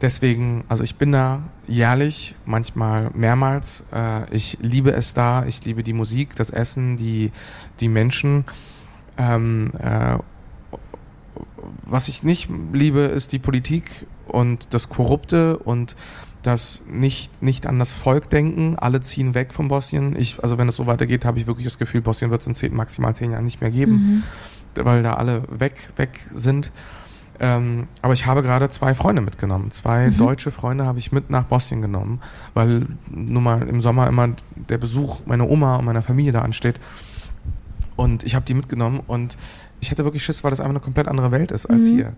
[0.00, 3.84] deswegen, also ich bin da jährlich, manchmal mehrmals.
[3.92, 7.30] Äh, ich liebe es da, ich liebe die Musik, das Essen, die,
[7.80, 8.44] die Menschen.
[9.16, 10.18] Ähm, äh,
[11.84, 15.96] was ich nicht liebe, ist die Politik und das Korrupte und
[16.42, 18.76] das nicht, nicht an das Volk denken.
[18.78, 20.16] Alle ziehen weg von Bosnien.
[20.16, 22.54] Ich, also wenn es so weitergeht, habe ich wirklich das Gefühl, Bosnien wird es in
[22.54, 24.22] zehn, maximal zehn Jahren nicht mehr geben,
[24.74, 26.70] weil da alle weg, weg sind.
[27.40, 29.70] Ähm, aber ich habe gerade zwei Freunde mitgenommen.
[29.70, 32.20] Zwei deutsche Freunde habe ich mit nach Bosnien genommen,
[32.54, 36.80] weil nun mal im Sommer immer der Besuch meiner Oma und meiner Familie da ansteht.
[37.96, 39.36] Und ich habe die mitgenommen und
[39.80, 42.14] ich hätte wirklich Schiss, weil das einfach eine komplett andere Welt ist als hier.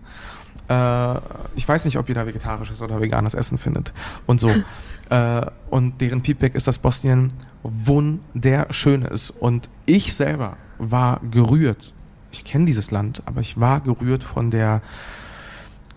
[0.69, 1.17] Äh,
[1.55, 3.93] ich weiß nicht, ob ihr da vegetarisches oder veganes Essen findet
[4.25, 4.49] und so.
[5.09, 7.33] äh, und deren Feedback ist, dass Bosnien
[7.63, 9.31] wunderschön ist.
[9.31, 11.93] Und ich selber war gerührt.
[12.31, 14.81] Ich kenne dieses Land, aber ich war gerührt von der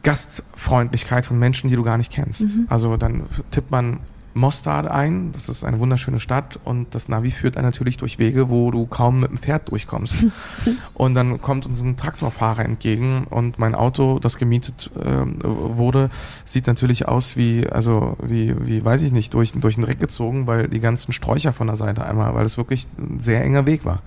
[0.03, 2.61] Gastfreundlichkeit von Menschen, die du gar nicht kennst.
[2.69, 4.01] Also dann tippt man
[4.35, 8.49] Mostar ein, das ist eine wunderschöne Stadt und das Navi führt einen natürlich durch Wege,
[8.51, 10.17] wo du kaum mit dem Pferd durchkommst.
[10.95, 16.11] und dann kommt uns ein Traktorfahrer entgegen und mein Auto, das gemietet ähm, wurde,
[16.45, 20.47] sieht natürlich aus wie, also wie, wie weiß ich nicht, durch, durch den Dreck gezogen,
[20.47, 23.85] weil die ganzen Sträucher von der Seite einmal, weil es wirklich ein sehr enger Weg
[23.85, 24.03] war.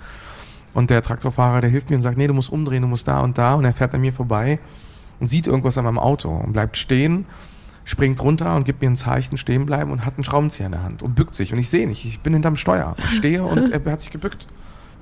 [0.74, 3.22] Und der Traktorfahrer, der hilft mir und sagt, nee, du musst umdrehen, du musst da
[3.22, 3.56] und da.
[3.56, 4.60] Und er fährt an mir vorbei
[5.20, 7.26] und sieht irgendwas an meinem Auto und bleibt stehen,
[7.88, 10.84] springt runter und gibt mir ein Zeichen, stehen bleiben und hat einen Schraubenzieher in der
[10.84, 11.54] Hand und bückt sich.
[11.54, 12.96] Und ich sehe nicht, ich bin hinterm Steuer.
[13.00, 14.46] Ich stehe und er hat sich gebückt.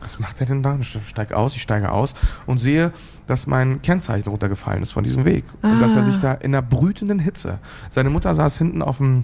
[0.02, 0.78] Was macht er denn da?
[0.80, 2.14] Ich steige aus, ich steige aus
[2.46, 2.94] und sehe,
[3.26, 5.46] dass mein Kennzeichen runtergefallen ist von diesem Weg.
[5.64, 7.58] Und dass er sich da in der brütenden Hitze,
[7.90, 9.24] seine Mutter saß hinten auf dem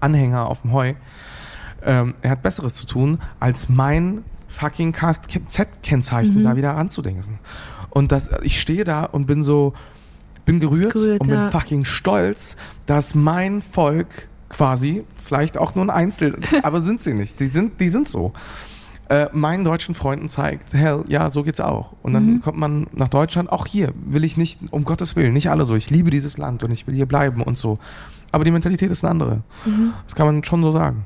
[0.00, 0.94] Anhänger, auf dem Heu,
[1.84, 7.38] ähm, er hat Besseres zu tun, als mein fucking Z-Kennzeichen da wieder anzudenken.
[7.90, 9.74] Und das, ich stehe da und bin so,
[10.48, 11.50] bin gerührt, Gerührt, und bin ja.
[11.50, 17.38] fucking stolz, dass mein Volk quasi, vielleicht auch nur ein Einzel, aber sind sie nicht,
[17.38, 18.32] die sind, die sind so.
[19.10, 21.92] Äh, meinen deutschen Freunden zeigt, hell, ja, so geht's auch.
[22.02, 22.40] Und dann Mhm.
[22.40, 25.74] kommt man nach Deutschland, auch hier will ich nicht, um Gottes Willen, nicht alle so,
[25.76, 27.78] ich liebe dieses Land und ich will hier bleiben und so.
[28.32, 29.42] Aber die Mentalität ist eine andere.
[29.66, 29.92] Mhm.
[30.04, 31.04] Das kann man schon so sagen.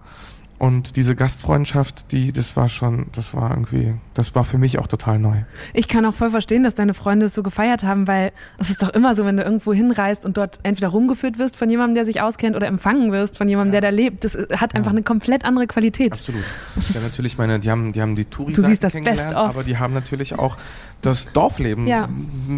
[0.63, 4.87] Und diese Gastfreundschaft, die, das war schon, das war irgendwie, das war für mich auch
[4.87, 5.39] total neu.
[5.75, 8.81] Ich kann auch voll verstehen, dass deine Freunde es so gefeiert haben, weil es ist
[8.81, 12.05] doch immer so, wenn du irgendwo hinreist und dort entweder rumgeführt wirst von jemandem, der
[12.05, 14.23] sich auskennt, oder empfangen wirst von jemandem, der da lebt.
[14.23, 16.13] Das hat einfach eine komplett andere Qualität.
[16.13, 16.45] Absolut.
[16.77, 19.35] Das Ja, natürlich meine, die haben, die haben die touri Du siehst das kennengelernt, Best
[19.43, 19.49] of.
[19.49, 20.57] aber die haben natürlich auch
[21.01, 22.09] das Dorfleben Ja.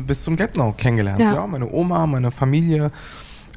[0.07, 1.21] bis zum Get-No kennengelernt.
[1.23, 1.37] Ja.
[1.37, 1.47] Ja.
[1.47, 2.91] meine Oma, meine Familie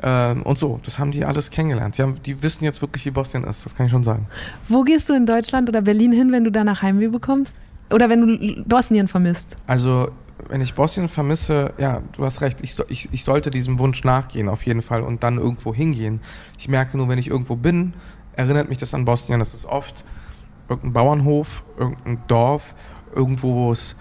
[0.03, 0.79] ähm, und so.
[0.83, 1.97] Das haben die alles kennengelernt.
[1.97, 3.65] Die, haben, die wissen jetzt wirklich, wie Bosnien ist.
[3.65, 4.27] Das kann ich schon sagen.
[4.67, 7.57] wo gehst du in Deutschland oder Berlin hin, wenn du danach Heimweh bekommst?
[7.91, 9.57] Oder wenn du Bosnien vermisst?
[9.65, 10.09] Also,
[10.49, 14.03] wenn ich Bosnien vermisse, ja, du hast recht, ich, so, ich, ich sollte diesem Wunsch
[14.03, 16.19] nachgehen, auf jeden Fall, und dann irgendwo hingehen.
[16.57, 17.93] Ich merke nur, wenn ich irgendwo bin,
[18.33, 19.39] erinnert mich das an Bosnien.
[19.39, 20.05] Das ist oft
[20.69, 22.75] irgendein Bauernhof, irgendein Dorf,
[23.15, 23.95] irgendwo, wo es,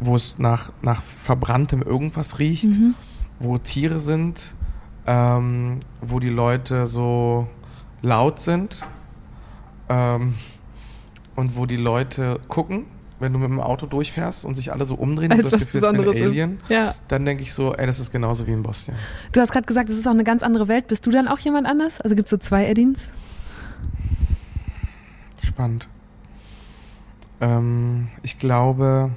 [0.00, 2.70] wo es nach, nach verbranntem irgendwas riecht,
[3.38, 4.54] wo Tiere sind,
[5.06, 7.46] ähm, wo die Leute so
[8.02, 8.76] laut sind
[9.88, 10.34] ähm,
[11.36, 12.86] und wo die Leute gucken,
[13.20, 15.66] wenn du mit dem Auto durchfährst und sich alle so umdrehen Als und das Gefühl,
[15.66, 16.28] ich bin Besonderes ein ist.
[16.28, 16.94] Alien, Ja.
[17.08, 18.96] dann denke ich so, ey, das ist genauso wie in Bosnien.
[19.32, 20.88] Du hast gerade gesagt, es ist auch eine ganz andere Welt.
[20.88, 22.00] Bist du dann auch jemand anders?
[22.00, 23.12] Also gibt es so zwei Edins?
[25.44, 25.88] Spannend.
[27.40, 29.10] Ähm, ich glaube,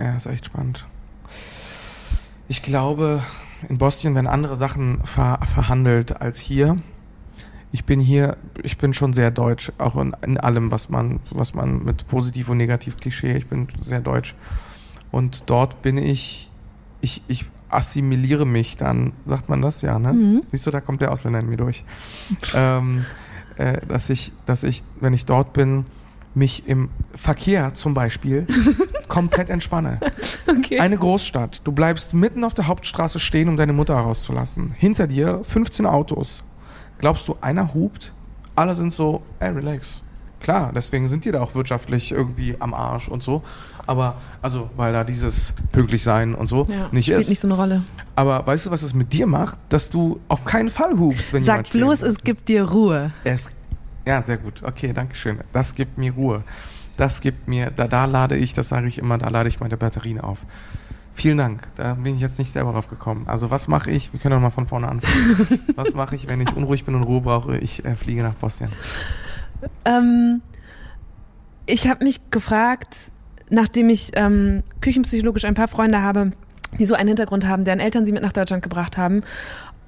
[0.00, 0.86] ja, ist echt spannend.
[2.48, 3.22] Ich glaube,
[3.68, 6.76] in Bosnien werden andere Sachen ver verhandelt als hier.
[7.70, 11.52] Ich bin hier, ich bin schon sehr deutsch, auch in, in allem, was man, was
[11.52, 14.34] man mit positiv und negativ Klischee, ich bin sehr deutsch.
[15.10, 16.50] Und dort bin ich,
[17.02, 20.14] ich, ich assimiliere mich dann, sagt man das ja, ne?
[20.14, 20.42] Mhm.
[20.50, 21.84] Siehst du, da kommt der Ausländer in mir durch.
[22.54, 23.04] ähm,
[23.56, 25.84] äh, dass ich, dass ich, wenn ich dort bin,
[26.34, 28.46] mich im Verkehr zum Beispiel
[29.08, 30.00] komplett entspanne.
[30.46, 30.80] Okay.
[30.80, 31.62] Eine Großstadt.
[31.64, 34.72] Du bleibst mitten auf der Hauptstraße stehen, um deine Mutter rauszulassen.
[34.76, 36.42] Hinter dir 15 Autos.
[36.98, 38.12] Glaubst du, einer hupt?
[38.54, 40.02] Alle sind so, ey, relax.
[40.40, 43.42] Klar, deswegen sind die da auch wirtschaftlich irgendwie am Arsch und so.
[43.86, 47.30] Aber, also, weil da dieses pünktlich sein und so ja, nicht spielt ist.
[47.30, 47.82] nicht so eine Rolle.
[48.14, 49.58] Aber weißt du, was es mit dir macht?
[49.70, 53.12] Dass du auf keinen Fall hupst, wenn jemand Sag bloß, es gibt dir Ruhe.
[53.24, 53.50] Es,
[54.06, 54.62] ja, sehr gut.
[54.62, 55.38] Okay, danke schön.
[55.52, 56.42] Das gibt mir Ruhe.
[56.98, 59.76] Das gibt mir, da, da lade ich, das sage ich immer, da lade ich meine
[59.76, 60.44] Batterien auf.
[61.14, 61.68] Vielen Dank.
[61.76, 63.24] Da bin ich jetzt nicht selber drauf gekommen.
[63.26, 64.12] Also was mache ich?
[64.12, 65.60] Wir können doch mal von vorne anfangen.
[65.76, 67.56] was mache ich, wenn ich unruhig bin und Ruhe brauche?
[67.58, 68.70] Ich äh, fliege nach Bosnien.
[69.84, 70.42] Ähm,
[71.66, 72.96] ich habe mich gefragt,
[73.48, 76.32] nachdem ich ähm, küchenpsychologisch ein paar Freunde habe,
[76.78, 79.22] die so einen Hintergrund haben, deren Eltern sie mit nach Deutschland gebracht haben,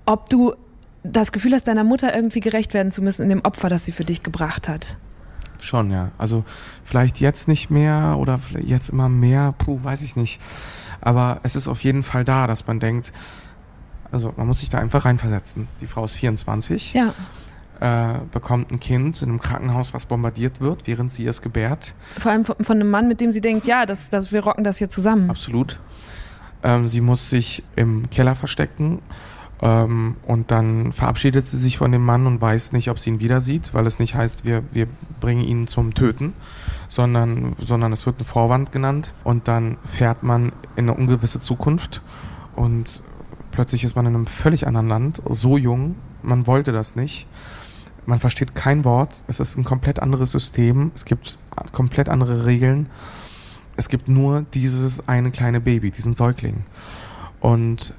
[0.06, 0.54] ob du
[1.02, 3.92] das Gefühl hast, deiner Mutter irgendwie gerecht werden zu müssen in dem Opfer, das sie
[3.92, 4.96] für dich gebracht hat.
[5.60, 6.10] Schon, ja.
[6.18, 6.44] Also
[6.84, 10.40] vielleicht jetzt nicht mehr oder jetzt immer mehr, puh, weiß ich nicht.
[11.00, 13.12] Aber es ist auf jeden Fall da, dass man denkt,
[14.12, 15.68] also man muss sich da einfach reinversetzen.
[15.80, 16.94] Die Frau ist 24.
[16.94, 17.14] Ja,
[17.80, 21.94] äh, bekommt ein Kind in einem Krankenhaus, was bombardiert wird, während sie es gebärt.
[22.18, 24.64] vor allem von, von einem Mann, mit dem sie denkt, ja, das, das, wir rocken
[24.64, 25.30] das hier zusammen.
[25.30, 25.80] Absolut.
[26.62, 29.00] Ähm, sie muss sich im Keller verstecken
[29.62, 33.20] ähm, und dann verabschiedet sie sich von dem Mann und weiß nicht, ob sie ihn
[33.20, 34.86] wieder sieht, weil es nicht heißt, wir, wir
[35.20, 36.32] bringen ihn zum Töten,
[36.88, 42.02] sondern, sondern es wird ein Vorwand genannt und dann fährt man in eine ungewisse Zukunft
[42.56, 43.02] und
[43.50, 47.26] plötzlich ist man in einem völlig anderen Land, so jung, man wollte das nicht.
[48.06, 51.38] Man versteht kein Wort, es ist ein komplett anderes System, es gibt
[51.72, 52.88] komplett andere Regeln.
[53.76, 56.64] Es gibt nur dieses eine kleine Baby, diesen Säugling.
[57.40, 57.94] Und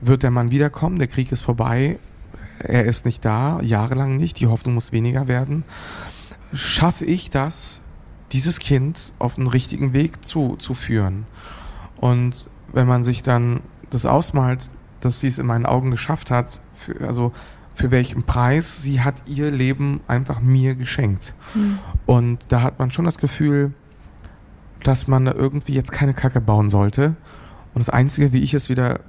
[0.00, 1.98] wird der Mann wiederkommen, der Krieg ist vorbei,
[2.58, 5.64] er ist nicht da, jahrelang nicht, die Hoffnung muss weniger werden.
[6.52, 7.80] Schaffe ich das,
[8.32, 11.26] dieses Kind auf den richtigen Weg zu, zu führen?
[11.96, 14.68] Und wenn man sich dann das ausmalt,
[15.00, 17.32] dass sie es in meinen Augen geschafft hat, für, also
[17.74, 21.34] für welchen Preis, sie hat ihr Leben einfach mir geschenkt.
[22.06, 23.72] Und da hat man schon das Gefühl,
[24.82, 27.16] dass man da irgendwie jetzt keine Kacke bauen sollte.
[27.74, 29.00] Und das Einzige, wie ich es wieder,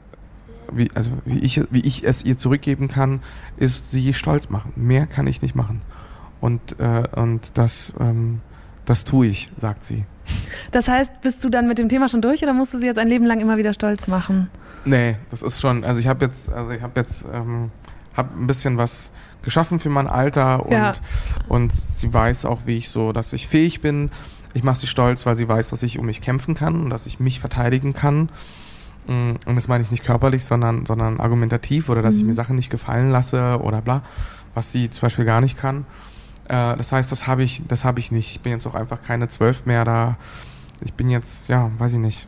[0.72, 3.22] wie, also wie ich, wie ich es ihr zurückgeben kann,
[3.58, 4.74] ist sie stolz machen.
[4.76, 5.82] Mehr kann ich nicht machen.
[6.40, 8.42] Und, äh, und das, ähm,
[8.86, 10.06] das tue ich, sagt sie.
[10.72, 13.00] Das heißt, bist du dann mit dem Thema schon durch oder musst du sie jetzt
[13.00, 14.50] ein Leben lang immer wieder stolz machen?
[14.86, 17.70] Nee, das ist schon, also ich habe jetzt, also ich habe jetzt, ähm,
[18.16, 19.12] habe ein bisschen was
[19.44, 20.94] geschaffen für mein Alter und, Ja.
[21.48, 24.10] und sie weiß auch, wie ich so, dass ich fähig bin.
[24.54, 27.06] Ich mache sie stolz, weil sie weiß, dass ich um mich kämpfen kann und dass
[27.06, 28.30] ich mich verteidigen kann.
[29.08, 32.56] Mm, Und das meine ich nicht körperlich, sondern, sondern argumentativ oder dass ich mir Sachen
[32.56, 34.04] nicht gefallen lasse oder bla,
[34.54, 35.86] was sie zum Beispiel gar nicht kann.
[36.46, 38.32] Äh, das heißt, das habe ich, das habe ich nicht.
[38.32, 40.18] Ich bin jetzt auch einfach keine zwölf mehr da.
[40.82, 42.28] Ich bin jetzt, ja, weiß ich nicht.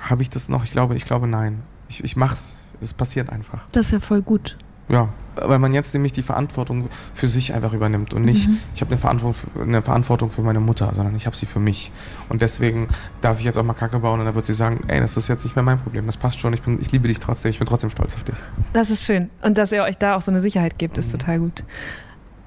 [0.00, 0.64] Habe ich das noch?
[0.64, 1.62] Ich glaube, ich glaube nein.
[1.88, 2.68] Ich, ich mach's.
[2.80, 3.60] Es passiert einfach.
[3.72, 4.56] Das ist ja voll gut.
[4.88, 5.10] Ja,
[5.44, 8.98] weil man jetzt nämlich die Verantwortung für sich einfach übernimmt und nicht, ich habe eine
[8.98, 11.90] Verantwortung, für, eine Verantwortung für meine Mutter, sondern ich habe sie für mich.
[12.28, 12.88] Und deswegen
[13.20, 15.28] darf ich jetzt auch mal Kacke bauen und dann wird sie sagen, ey, das ist
[15.28, 17.58] jetzt nicht mehr mein Problem, das passt schon, ich, bin, ich liebe dich trotzdem, ich
[17.58, 18.36] bin trotzdem stolz auf dich.
[18.72, 19.30] Das ist schön.
[19.42, 21.64] Und dass ihr euch da auch so eine Sicherheit gebt, ist total gut.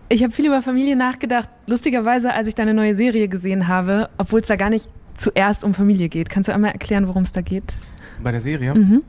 [0.09, 1.49] Ich habe viel über Familie nachgedacht.
[1.65, 4.87] Lustigerweise, als ich deine neue Serie gesehen habe, obwohl es da gar nicht
[5.17, 6.29] zuerst um Familie geht.
[6.29, 7.77] Kannst du einmal erklären, worum es da geht?
[8.21, 9.01] Bei der Serie, Mhm.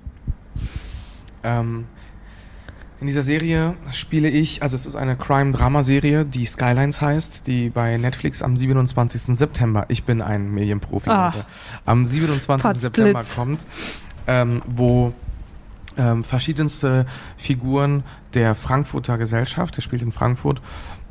[1.42, 1.84] ähm,
[3.04, 7.98] in dieser Serie spiele ich, also es ist eine Crime-Drama-Serie, die Skylines heißt, die bei
[7.98, 9.36] Netflix am 27.
[9.36, 11.26] September, ich bin ein Medienprofi, Ah.
[11.26, 11.46] Leute,
[11.84, 12.62] am 27.
[12.62, 12.80] Potzblitz.
[12.80, 13.66] September kommt,
[14.26, 15.12] ähm, wo
[15.98, 17.04] ähm, verschiedenste
[17.36, 20.62] Figuren der Frankfurter Gesellschaft, der spielt in Frankfurt,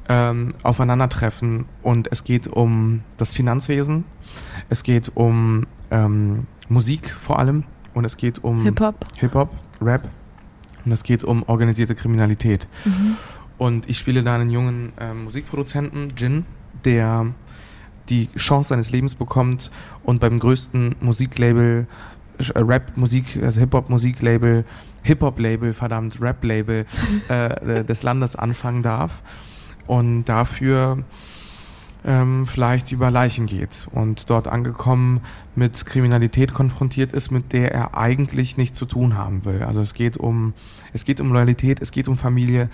[0.10, 4.04] ähm, aufeinandertreffen und es geht um das Finanzwesen,
[4.68, 9.06] es geht um ähm, Musik vor allem und es geht um Hip-Hop.
[9.20, 10.10] Hip-Hop, Rap
[10.86, 12.67] und es geht um organisierte Kriminalität.
[13.57, 16.45] Und ich spiele da einen jungen ähm, Musikproduzenten, Jin,
[16.86, 17.34] der
[18.09, 19.71] die Chance seines Lebens bekommt
[20.03, 21.88] und beim größten Musiklabel,
[22.38, 24.65] äh, Rap-Musik, also Hip-Hop-Musiklabel,
[25.03, 26.86] Hip-Hop-Label, verdammt, Rap-Label
[27.29, 29.21] äh, äh, des Landes anfangen darf
[29.88, 31.03] und dafür
[32.06, 35.22] ähm, vielleicht über Leichen geht und dort angekommen
[35.56, 39.64] mit Kriminalität konfrontiert ist, mit der er eigentlich nichts zu tun haben will.
[39.64, 40.54] Also es geht um,
[40.91, 42.70] es geht um Loyalität, es geht um Familie.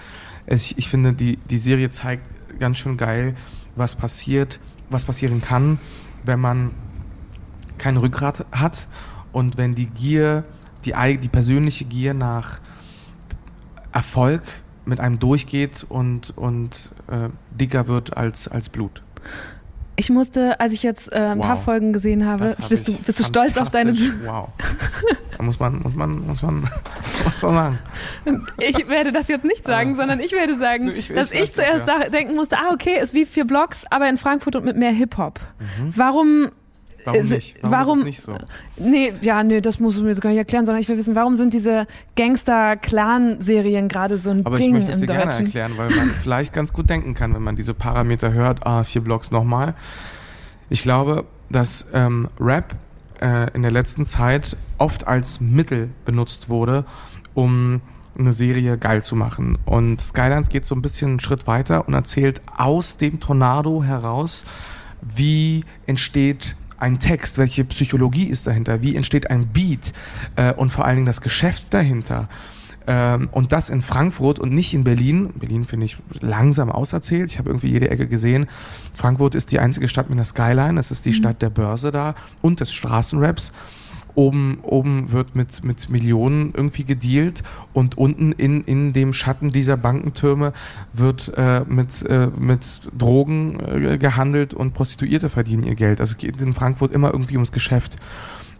[0.45, 2.23] Es, ich finde, die, die Serie zeigt
[2.59, 3.35] ganz schön geil,
[3.75, 4.59] was passiert,
[4.89, 5.79] was passieren kann,
[6.23, 6.71] wenn man
[7.77, 8.87] kein Rückgrat hat
[9.31, 10.43] und wenn die Gier
[10.85, 12.59] die, die persönliche Gier nach
[13.91, 14.41] Erfolg
[14.85, 19.03] mit einem durchgeht und, und äh, dicker wird als, als Blut.
[19.95, 21.63] Ich musste, als ich jetzt äh, ein paar Wow.
[21.65, 23.93] Folgen gesehen habe, hab bist, du, ich bist du stolz auf deine.
[24.25, 24.47] Wow.
[25.41, 26.61] Muss man, muss man, muss man,
[27.25, 27.79] muss man sagen.
[28.59, 31.43] Ich werde das jetzt nicht sagen, sondern ich werde sagen, Nö, ich- ich dass sag's
[31.43, 31.99] ich zuerst ja.
[31.99, 34.91] da denken musste, ah, okay, ist wie vier Blocks, aber in Frankfurt und mit mehr
[34.91, 35.39] Hip-Hop.
[35.95, 36.49] Warum
[37.13, 37.55] Warum Ist- nicht?
[37.61, 38.33] Warum, warum- nicht so?
[38.77, 41.35] Nee, ja, nee, das musst du mir gar nicht erklären, sondern ich will wissen, warum
[41.35, 45.45] sind diese Gangster-Clan-Serien gerade so ein Aber ich Ding möchte es im dir gerne Deutschen?
[45.45, 49.01] erklären, weil man vielleicht ganz gut denken kann, wenn man diese Parameter hört, ah, vier
[49.01, 49.73] Blocks nochmal.
[50.69, 52.75] Ich glaube, dass ähm, Rap
[53.21, 56.85] äh, in der letzten Zeit oft als Mittel benutzt wurde,
[57.33, 57.81] um
[58.17, 59.57] eine Serie geil zu machen.
[59.65, 64.45] Und Skylines geht so ein bisschen einen Schritt weiter und erzählt aus dem Tornado heraus,
[65.01, 69.93] wie entsteht ein Text, welche Psychologie ist dahinter, wie entsteht ein Beat
[70.35, 72.29] äh, und vor allen Dingen das Geschäft dahinter.
[72.87, 75.31] Ähm, und das in Frankfurt und nicht in Berlin.
[75.35, 77.29] Berlin finde ich langsam auserzählt.
[77.29, 78.47] Ich habe irgendwie jede Ecke gesehen.
[78.93, 80.79] Frankfurt ist die einzige Stadt mit einer Skyline.
[80.79, 83.53] Es ist die Stadt der Börse da und des Straßenraps.
[84.19, 87.41] Oben, oben wird mit, mit Millionen irgendwie gedealt
[87.71, 90.51] und unten in, in dem Schatten dieser Bankentürme
[90.91, 96.01] wird äh, mit, äh, mit Drogen äh, gehandelt und Prostituierte verdienen ihr Geld.
[96.01, 97.95] Also es geht in Frankfurt immer irgendwie ums Geschäft.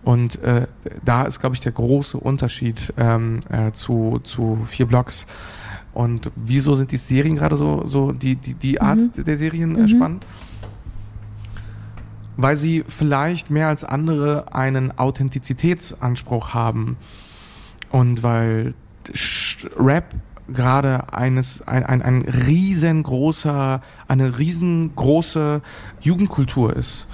[0.05, 0.67] Und äh,
[1.03, 5.27] da ist, glaube ich, der große Unterschied ähm, äh, zu, zu vier Blocks.
[5.93, 9.89] Und wieso sind die Serien gerade so, so die, die, die Art der Serien äh,
[9.89, 10.25] spannend?
[12.41, 16.95] Weil sie vielleicht mehr als andere einen Authentizitätsanspruch haben.
[17.91, 18.75] Und weil
[19.75, 20.15] Rap
[20.47, 25.61] gerade eines, ein, ein, ein riesengroßer, eine riesengroße
[25.99, 27.07] Jugendkultur ist,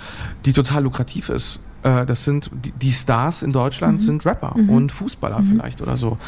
[0.45, 1.59] die total lukrativ ist.
[1.81, 2.51] Äh, Das sind
[2.81, 6.19] die, Stars in Deutschland sind Rapper und Fußballer vielleicht oder so.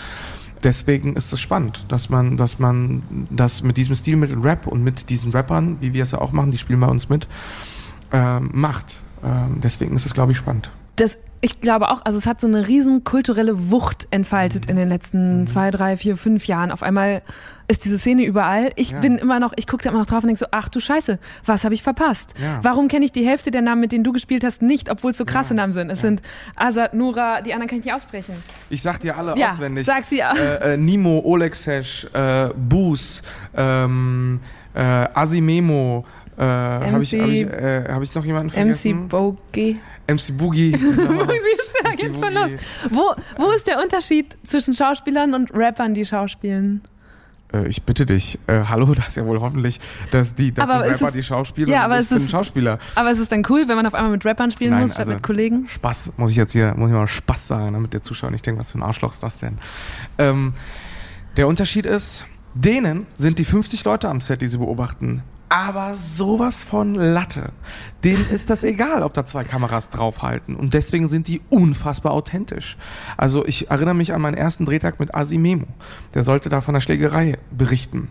[0.64, 5.10] Deswegen ist es spannend, dass man, dass man das mit diesem Stilmittel Rap und mit
[5.12, 7.28] diesen Rappern, wie wir es ja auch machen, die spielen bei uns mit,
[8.12, 8.98] ähm, macht.
[9.24, 10.70] Ähm, deswegen ist es, glaube ich, spannend.
[10.96, 14.90] Das, ich glaube auch, also es hat so eine riesen kulturelle Wucht entfaltet in den
[14.90, 15.48] letzten Mhm.
[15.48, 16.72] zwei, drei, vier, fünf Jahren.
[16.72, 17.22] Auf einmal
[17.68, 18.72] ist diese Szene überall.
[18.78, 19.00] Ich Ja.
[19.02, 21.20] bin immer noch, ich gucke da immer noch drauf und denke so, ach du Scheiße,
[21.46, 22.34] was habe ich verpasst?
[22.42, 22.60] Ja.
[22.64, 25.18] Warum kenne ich die Hälfte der Namen, mit denen du gespielt hast, nicht, obwohl es
[25.18, 25.58] so krasse Ja.
[25.62, 25.90] Namen sind?
[25.92, 26.22] Es sind
[26.56, 28.36] Azad, Nura, die anderen kann ich nicht aussprechen.
[28.70, 29.86] Ich sag dir alle auswendig.
[29.86, 30.34] sag sie auch.
[30.36, 33.22] Äh, äh, Nimo, Olexesh, äh, Boos,
[33.56, 34.40] ähm,
[34.74, 34.80] äh,
[35.14, 36.06] Asimemo,
[36.38, 39.04] äh, habe ich, hab ich, äh, hab ich noch jemanden vergessen?
[39.06, 39.78] MC Bogey.
[40.08, 40.72] MC Boogie.
[40.78, 42.52] Siehst du, da MC geht's schon Boogie.
[42.54, 42.62] los.
[42.92, 46.82] Wo, wo ist der Unterschied zwischen Schauspielern und Rappern, die schauspielen?
[47.54, 49.80] Äh, ich bitte dich, äh, hallo, das ist ja wohl hoffentlich,
[50.12, 52.18] dass die, dass Aber die Rapper es- die Schauspieler Ja, und aber ich es bin
[52.20, 52.78] ist- Schauspieler.
[52.96, 55.00] Aber es ist dann cool, wenn man auf einmal mit Rappern spielen Nein, muss, statt
[55.00, 55.68] also- mit Kollegen.
[55.68, 58.60] Spaß, muss ich jetzt hier, muss ich mal Spaß sagen, damit der Zuschauer nicht denkt,
[58.60, 59.58] was für ein Arschloch ist das denn?
[60.18, 60.54] Ähm,
[61.36, 66.64] der Unterschied ist, denen sind die 50 Leute am Set, die sie beobachten, aber sowas
[66.64, 67.52] von Latte.
[68.04, 70.56] Denen ist das egal, ob da zwei Kameras draufhalten.
[70.56, 72.78] Und deswegen sind die unfassbar authentisch.
[73.18, 75.66] Also ich erinnere mich an meinen ersten Drehtag mit Asimemo.
[76.14, 78.10] Der sollte da von der Schlägerei berichten.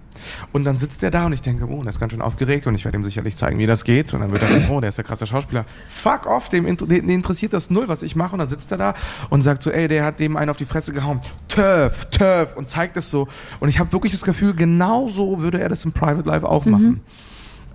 [0.53, 2.75] Und dann sitzt der da und ich denke, oh, der ist ganz schön aufgeregt und
[2.75, 4.13] ich werde ihm sicherlich zeigen, wie das geht.
[4.13, 5.67] Und dann wird er oh, der ist der krasse Schauspieler.
[5.89, 8.33] Fuck off, dem, interessiert das null, was ich mache.
[8.33, 8.95] Und dann sitzt er da
[9.31, 11.21] und sagt so, ey, der hat dem einen auf die Fresse gehauen.
[11.49, 13.29] Turf, Turf und zeigt es so.
[13.61, 16.65] Und ich habe wirklich das Gefühl, genau so würde er das im Private Life auch
[16.65, 17.03] machen.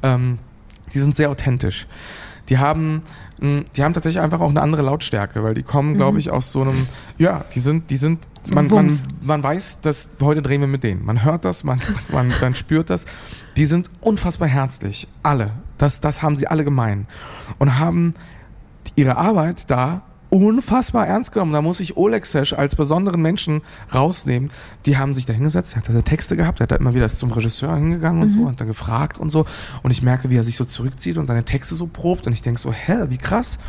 [0.03, 0.39] Ähm,
[0.93, 1.87] die sind sehr authentisch.
[2.49, 3.03] Die haben,
[3.39, 6.61] die haben tatsächlich einfach auch eine andere Lautstärke, weil die kommen, glaube ich, aus so
[6.61, 6.87] einem,
[7.17, 10.83] ja, die sind, die sind, So man, man, man weiß, dass heute drehen wir mit
[10.83, 11.05] denen.
[11.05, 11.79] Man hört das, man,
[12.09, 13.05] man, man spürt das.
[13.55, 15.07] Die sind unfassbar herzlich.
[15.23, 15.51] Alle.
[15.77, 17.07] Das, das haben sie alle gemein.
[17.57, 18.11] Und haben
[18.95, 20.01] ihre Arbeit da
[20.31, 21.53] unfassbar ernst genommen.
[21.53, 23.61] Da muss ich Oleg Sesh als besonderen Menschen
[23.93, 24.49] rausnehmen.
[24.85, 27.07] Die haben sich da hingesetzt, er hat da Texte gehabt, er hat da immer wieder
[27.09, 29.45] zum Regisseur hingegangen und so, hat da gefragt und so.
[29.83, 32.25] Und ich merke, wie er sich so zurückzieht und seine Texte so probt.
[32.25, 33.59] Und ich denke so, hä, wie krass.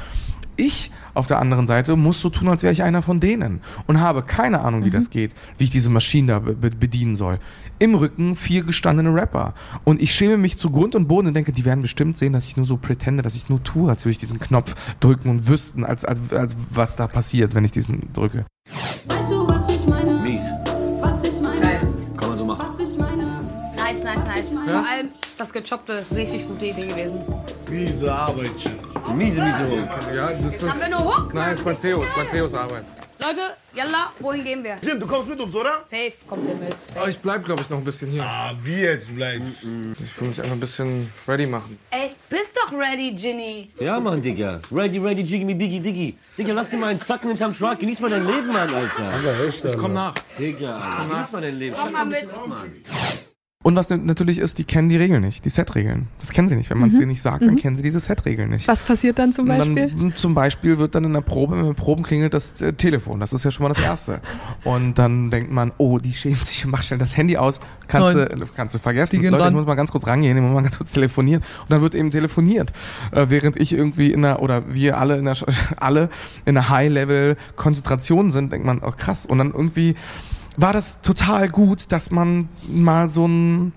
[0.57, 4.01] Ich auf der anderen Seite muss so tun, als wäre ich einer von denen und
[4.01, 7.39] habe keine Ahnung, wie das geht, wie ich diese Maschinen da be be- bedienen soll.
[7.79, 9.55] Im Rücken vier gestandene Rapper.
[9.85, 12.47] Und ich schäme mich zu Grund und Boden und denke, die werden bestimmt sehen, dass
[12.47, 15.49] ich nur so pretende, dass ich nur tue, als würde ich diesen Knopf drücken und
[15.49, 18.45] wüssten, als, als, als was da passiert, wenn ich diesen drücke.
[19.09, 20.13] Weißt du, was ich meine?
[20.19, 20.43] Mies.
[21.01, 21.81] Was ich meine?
[22.17, 22.67] Kann man so machen.
[22.79, 23.25] Was ich meine?
[23.77, 24.49] Nice, nice, nice.
[24.51, 25.09] Vor allem
[25.43, 27.21] das Gechoppte, richtig gute Idee gewesen.
[27.69, 28.51] Miese Arbeit,
[29.17, 29.89] Miese, miese Hund.
[30.15, 31.35] Ja, das Jetzt haben wir nur Hook.
[31.35, 32.85] Nein, das ist Matthäus, Matthäus Arbeit.
[33.21, 33.41] Leute,
[33.75, 34.79] yalla, wohin gehen wir?
[34.83, 35.83] Jim, du kommst mit uns, oder?
[35.85, 36.75] Safe, kommt ihr mit.
[36.95, 38.23] Aber ich bleib, glaube ich, noch ein bisschen hier.
[38.23, 39.09] Ah, wie jetzt?
[39.11, 39.63] Du bleibst.
[39.63, 41.79] Ich will mich einfach ein bisschen ready machen.
[41.91, 43.69] Ey, bist doch ready, Ginny.
[43.81, 44.61] Ja, Mann, Digga.
[44.71, 46.17] Ready, ready, jiggy, biggy, diggy.
[46.39, 47.81] Digga, lass dir mal einen Zacken hinterm Truck.
[47.81, 49.45] Genieß mal dein Leben, Mann, Alter.
[49.49, 50.15] Ich komm nach.
[50.39, 51.77] Digga, genieß mal dein Leben.
[51.77, 52.29] Komm mal mit.
[52.47, 52.73] Mann.
[53.63, 56.09] Und was natürlich ist, die kennen die Regeln nicht, die Set-Regeln.
[56.19, 56.69] Das kennen sie nicht.
[56.69, 58.67] Wenn man es denen nicht sagt, dann kennen sie diese Set-Regeln nicht.
[58.67, 59.89] Was passiert dann zum Beispiel?
[59.89, 63.21] Dann, zum Beispiel wird dann in der Probe, wenn wir Proben klingelt das äh, Telefon.
[63.21, 64.21] Das ist ja schon mal das Erste.
[64.65, 67.61] Und dann denkt man, oh, die schämt sich, mach schnell das Handy aus.
[67.87, 69.21] Kannst, du, kannst du vergessen.
[69.21, 71.43] Die Leute, ich muss mal ganz kurz rangehen, ich muss mal ganz kurz telefonieren.
[71.63, 72.73] Und dann wird eben telefoniert.
[73.13, 75.37] Äh, während ich irgendwie in der, oder wir alle in der,
[75.77, 76.09] alle
[76.45, 79.25] in einer High-Level-Konzentration sind, denkt man, oh krass.
[79.25, 79.95] Und dann irgendwie
[80.57, 83.73] war das total gut, dass man mal so ein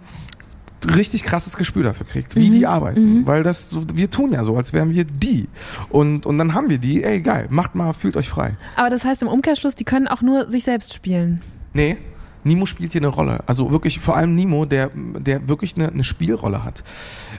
[0.93, 3.25] richtig krasses Gespür dafür kriegt, wie die arbeiten.
[3.25, 5.47] Weil das wir tun ja so, als wären wir die.
[5.89, 8.55] Und, und dann haben wir die, ey geil, macht mal, fühlt euch frei.
[8.75, 11.41] Aber das heißt im Umkehrschluss, die können auch nur sich selbst spielen.
[11.73, 11.97] Nee,
[12.43, 13.39] Nimo spielt hier eine Rolle.
[13.47, 16.83] Also wirklich, vor allem Nimo, der, der wirklich eine, eine Spielrolle hat.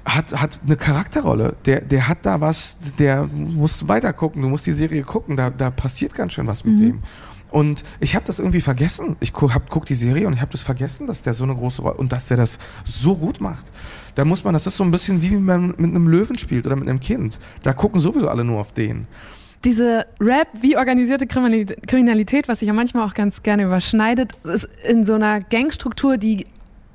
[0.04, 1.54] Hat, hat eine Charakterrolle.
[1.64, 5.50] Der, der hat da was, der muss weiter gucken, du musst die Serie gucken, da,
[5.50, 6.98] da passiert ganz schön was mit dem.
[7.50, 9.16] Und ich habe das irgendwie vergessen.
[9.20, 11.54] Ich gu, hab, guck die Serie und ich habe das vergessen, dass der so eine
[11.54, 13.66] große Rolle und dass der das so gut macht.
[14.14, 16.66] Da muss man, das ist so ein bisschen wie wenn man mit einem Löwen spielt
[16.66, 17.38] oder mit einem Kind.
[17.62, 19.06] Da gucken sowieso alle nur auf den.
[19.64, 25.04] Diese Rap wie organisierte Kriminalität, was sich ja manchmal auch ganz gerne überschneidet, ist in
[25.04, 26.46] so einer Gangstruktur, die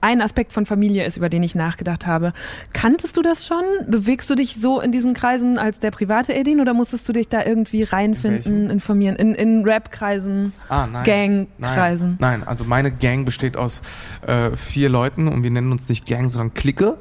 [0.02, 2.34] ein Aspekt von Familie ist, über den ich nachgedacht habe.
[2.74, 3.64] Kanntest du das schon?
[3.88, 7.28] Bewegst du dich so in diesen Kreisen als der private Edin oder musstest du dich
[7.30, 9.16] da irgendwie reinfinden, informieren?
[9.16, 11.04] In, in Rap-Kreisen, Ah, nein.
[11.04, 12.18] Gang-Kreisen?
[12.20, 13.82] Nein, nein, also meine Gang besteht aus
[14.26, 16.98] äh, vier Leuten und wir nennen uns nicht Gang, sondern Clique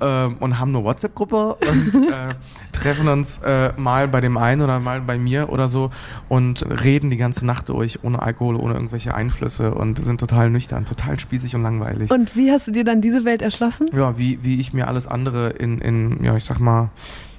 [0.00, 2.34] ähm, und haben eine WhatsApp-Gruppe und äh,
[2.72, 5.90] treffen uns äh, mal bei dem einen oder mal bei mir oder so
[6.28, 10.86] und reden die ganze Nacht durch, ohne Alkohol, ohne irgendwelche Einflüsse und sind total nüchtern,
[10.86, 12.10] total spießig und langweilig.
[12.10, 13.88] Und wie hast du dir dann diese Welt erschlossen?
[13.92, 16.90] ja, wie, wie ich mir alles andere in, in, ja, ich sag mal,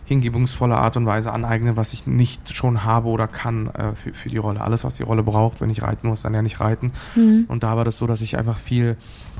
[0.05, 4.29] hingebungsvoller Art und Weise aneigne, was ich nicht schon habe oder kann äh, für, für
[4.29, 4.59] die Rolle.
[4.59, 6.91] Alles, was die Rolle braucht, wenn ich reiten muss, dann ja nicht reiten.
[7.47, 8.97] Und da war das so, dass ich einfach viel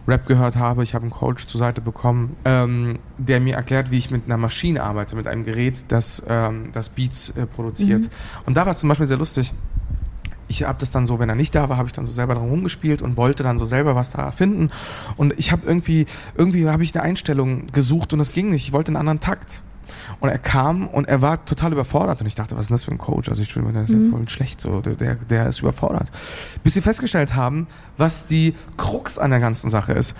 [0.07, 0.83] Rap gehört habe.
[0.83, 4.37] Ich habe einen Coach zur Seite bekommen, ähm, der mir erklärt, wie ich mit einer
[4.37, 8.09] Maschine arbeite, mit einem Gerät, das, ähm, das Beats äh, produziert.
[8.45, 9.53] Und da war es zum Beispiel sehr lustig
[10.51, 12.35] ich habe das dann so, wenn er nicht da war, habe ich dann so selber
[12.35, 14.69] dran rumgespielt und wollte dann so selber was da finden.
[15.17, 18.67] Und ich habe irgendwie, irgendwie habe ich eine Einstellung gesucht und das ging nicht.
[18.67, 19.63] Ich wollte einen anderen Takt.
[20.19, 22.83] Und er kam und er war total überfordert und ich dachte, was ist denn das
[22.85, 23.29] für ein Coach?
[23.29, 26.11] Also ich der ist ja voll schlecht so, der, der, der ist überfordert.
[26.63, 27.67] Bis sie festgestellt haben,
[27.97, 30.15] was die Krux an der ganzen Sache ist.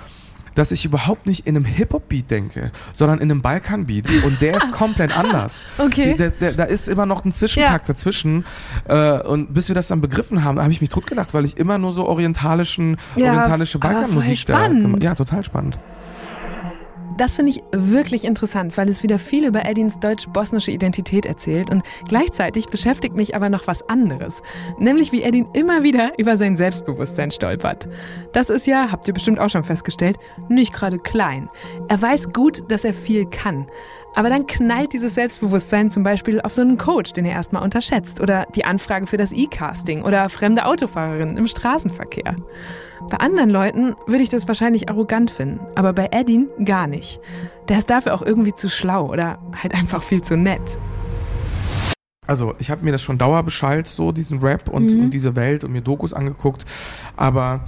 [0.54, 4.10] Dass ich überhaupt nicht in einem Hip-Hop-Beat denke, sondern in einem Balkan-Beat.
[4.26, 5.64] Und der ist komplett anders.
[5.78, 6.18] Okay.
[6.18, 7.94] Der, der, da ist immer noch ein Zwischentakt Ja.
[7.94, 8.44] dazwischen.
[8.90, 11.78] Äh, und bis wir das dann begriffen haben, habe ich mich totgelacht, weil ich immer
[11.78, 15.80] nur so orientalischen, Ja, orientalische Balkanmusik da gemacht- Ja, total spannend.
[17.18, 21.84] Das finde ich wirklich interessant, weil es wieder viel über Edins deutsch-bosnische Identität erzählt und
[22.08, 24.42] gleichzeitig beschäftigt mich aber noch was anderes.
[24.80, 27.88] Nämlich wie Edin immer wieder über sein Selbstbewusstsein stolpert.
[28.34, 30.18] Das ist ja, habt ihr bestimmt auch schon festgestellt,
[30.50, 31.50] nicht gerade klein.
[31.88, 33.68] Er weiß gut, dass er viel kann.
[34.14, 38.20] Aber dann knallt dieses Selbstbewusstsein zum Beispiel auf so einen Coach, den er erstmal unterschätzt,
[38.20, 42.36] oder die Anfrage für das E-Casting oder fremde Autofahrerinnen im Straßenverkehr.
[43.10, 47.20] Bei anderen Leuten würde ich das wahrscheinlich arrogant finden, aber bei Edin gar nicht.
[47.70, 50.78] Der ist dafür auch irgendwie zu schlau oder halt einfach viel zu nett.
[52.28, 55.72] Also ich habe mir das schon dauerbeschallt, so diesen Rap und, und diese Welt und
[55.72, 56.66] mir Dokus angeguckt,
[57.18, 57.68] aber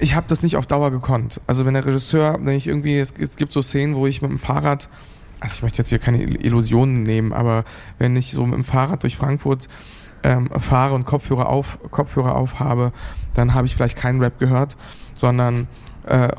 [0.00, 1.40] ich habe das nicht auf Dauer gekonnt.
[1.46, 4.30] Also wenn der Regisseur, wenn ich irgendwie, es, es gibt so Szenen, wo ich mit
[4.30, 4.88] dem Fahrrad,
[5.40, 7.64] also ich möchte jetzt hier keine Illusionen nehmen, aber
[7.98, 9.68] wenn ich so mit dem Fahrrad durch Frankfurt
[10.22, 12.92] ähm, fahre und Kopfhörer auf, Kopfhörer auf habe,
[13.34, 14.76] dann habe ich vielleicht keinen Rap gehört,
[15.14, 15.68] sondern
[16.08, 16.30] äh,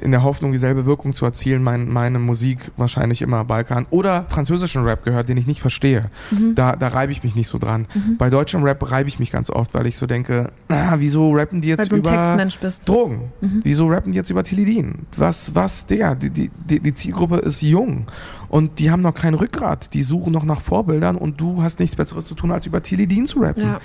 [0.00, 4.84] in der Hoffnung, dieselbe Wirkung zu erzielen, mein, meine Musik wahrscheinlich immer Balkan oder französischen
[4.84, 6.10] Rap gehört, den ich nicht verstehe.
[6.54, 7.86] Da, da reibe ich mich nicht so dran.
[8.16, 11.60] Bei deutschem Rap reibe ich mich ganz oft, weil ich so denke, ah, wieso rappen
[11.60, 12.48] die jetzt Weil du ein über.
[12.86, 13.32] Drogen?
[13.64, 15.06] Wieso rappen die jetzt über Tilidin?
[15.16, 18.06] Was, was, Digga, die, die, die Zielgruppe ist jung
[18.48, 19.92] und die haben noch kein Rückgrat.
[19.94, 23.26] Die suchen noch nach Vorbildern und du hast nichts Besseres zu tun, als über Tilidin
[23.26, 23.64] zu rappen.
[23.64, 23.80] Ja.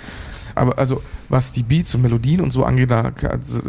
[0.54, 3.60] Aber also, was die Beats und Melodien und so angeht, da also,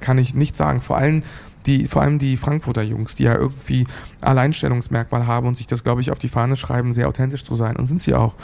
[0.00, 0.80] kann ich nicht sagen.
[0.80, 1.22] Vor allem
[1.66, 3.86] die, vor allem die Frankfurter Jungs, die ja irgendwie
[4.20, 7.76] Alleinstellungsmerkmal haben und sich das, glaube ich, auf die Fahne schreiben, sehr authentisch zu sein.
[7.76, 8.34] Und sind sie auch.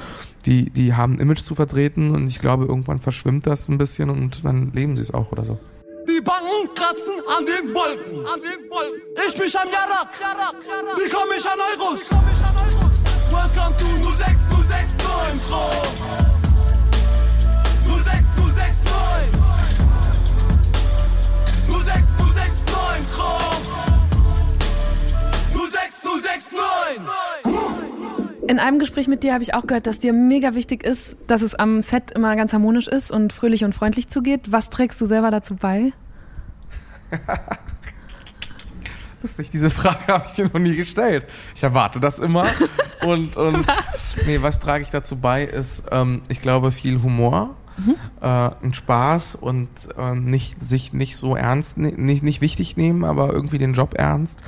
[0.45, 4.11] Die, die haben ein Image zu vertreten und ich glaube, irgendwann verschwimmt das ein bisschen
[4.11, 5.59] und dann leben sie es auch oder so.
[6.09, 8.26] Die Banken kratzen an den Wolken.
[8.26, 9.03] An den Wolken.
[9.26, 10.09] Ich mich am Jarak.
[10.20, 10.98] Jarak, Jarak.
[10.98, 12.09] Wie komme ich an Euros?
[12.09, 12.90] Komm Euro?
[13.30, 13.86] Welcome to
[14.16, 14.72] 06069
[18.05, 18.26] 06,
[21.68, 23.38] 06069 Pro.
[25.70, 27.51] 06, 06, 9.
[28.53, 31.40] In einem Gespräch mit dir habe ich auch gehört, dass dir mega wichtig ist, dass
[31.40, 34.53] es am Set immer ganz harmonisch ist und fröhlich und freundlich zugeht.
[34.53, 35.94] Was trägst du selber dazu bei?
[39.22, 41.24] Lustig, diese Frage habe ich dir noch nie gestellt.
[41.55, 42.44] Ich erwarte das immer.
[43.07, 44.26] und, und Was?
[44.26, 47.57] nee, was trage ich dazu bei, ist, ähm, ich glaube, viel Humor.
[47.78, 47.94] Mhm.
[48.20, 53.32] Äh, ein Spaß und äh, nicht, sich nicht so ernst, nicht, nicht wichtig nehmen, aber
[53.32, 54.40] irgendwie den Job ernst.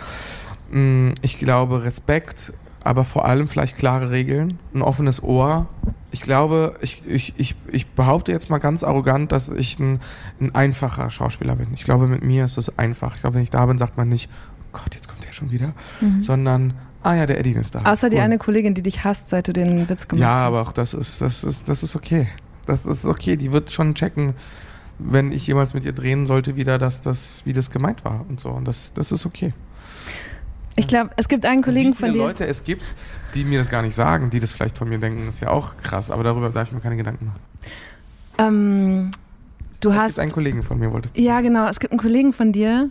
[0.70, 2.52] Mm, Ich glaube Respekt,
[2.84, 5.66] aber vor allem vielleicht klare Regeln, ein offenes Ohr.
[6.10, 9.98] Ich glaube, ich, ich, ich, ich behaupte jetzt mal ganz arrogant, dass ich ein,
[10.40, 11.68] ein einfacher Schauspieler bin.
[11.74, 13.14] Ich glaube, mit mir ist es einfach.
[13.16, 14.30] Ich glaube, wenn ich da bin, sagt man nicht,
[14.62, 16.22] oh Gott, jetzt kommt der schon wieder, Mhm.
[16.22, 17.82] sondern, ah ja, der Eddie ist da.
[17.84, 18.22] Außer die Cool.
[18.22, 20.42] eine Kollegin, die dich hasst, seit du den Witz gemacht Ja, hast.
[20.42, 22.28] aber auch das ist, das ist, das ist okay.
[22.66, 23.36] Das ist okay.
[23.36, 24.34] Die wird schon checken,
[25.00, 28.38] wenn ich jemals mit ihr drehen sollte, wieder, dass das, wie das gemeint war und
[28.38, 28.50] so.
[28.50, 29.52] Und das, das ist okay.
[30.76, 32.26] Ich glaube, es gibt einen Kollegen Wie viele von dir.
[32.26, 32.94] Leute es gibt,
[33.34, 35.76] die mir das gar nicht sagen, die das vielleicht von mir denken, ist ja auch
[35.76, 36.10] krass.
[36.10, 37.40] Aber darüber darf ich mir keine Gedanken machen.
[38.38, 39.10] Ähm,
[39.80, 40.06] du es hast.
[40.06, 41.68] gibt einen Kollegen von mir, wolltest du Ja, genau.
[41.68, 42.90] Es gibt einen Kollegen von dir,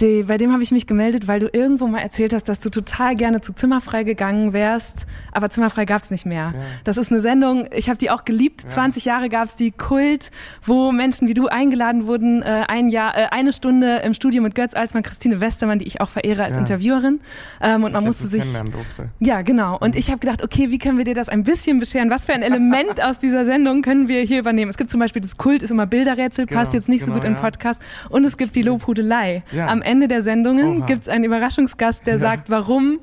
[0.00, 2.68] die, bei dem habe ich mich gemeldet, weil du irgendwo mal erzählt hast, dass du
[2.70, 6.52] total gerne zu Zimmerfrei gegangen wärst, aber Zimmerfrei gab es nicht mehr.
[6.84, 8.60] Das ist eine Sendung, ich habe die auch geliebt.
[8.70, 10.30] 20 Jahre gab es die Kult,
[10.64, 14.54] wo Menschen wie du eingeladen wurden, äh, ein Jahr, äh, eine Stunde im Studio mit
[14.54, 16.60] Götz Alsmann, Christine Westermann, die ich auch verehre als Ja.
[16.60, 17.20] Interviewerin.
[17.62, 19.08] Ähm, und man musste sich durfte.
[19.20, 19.78] ja, genau.
[19.78, 22.10] Und ich habe gedacht, okay, wie können wir dir das ein bisschen bescheren?
[22.10, 24.70] Was für ein Element aus dieser Sendung können wir hier übernehmen?
[24.70, 27.16] Es gibt zum Beispiel das Kult, ist immer Bilderrätsel, passt Genau, jetzt nicht so genau,
[27.18, 27.40] gut im ja.
[27.40, 27.80] Podcast.
[28.10, 29.42] Und es gibt die Lobhudelei.
[29.52, 29.68] Ja.
[29.68, 32.20] Am Ende der Sendungen gibt es einen Überraschungsgast, der Ja.
[32.20, 32.98] sagt, warum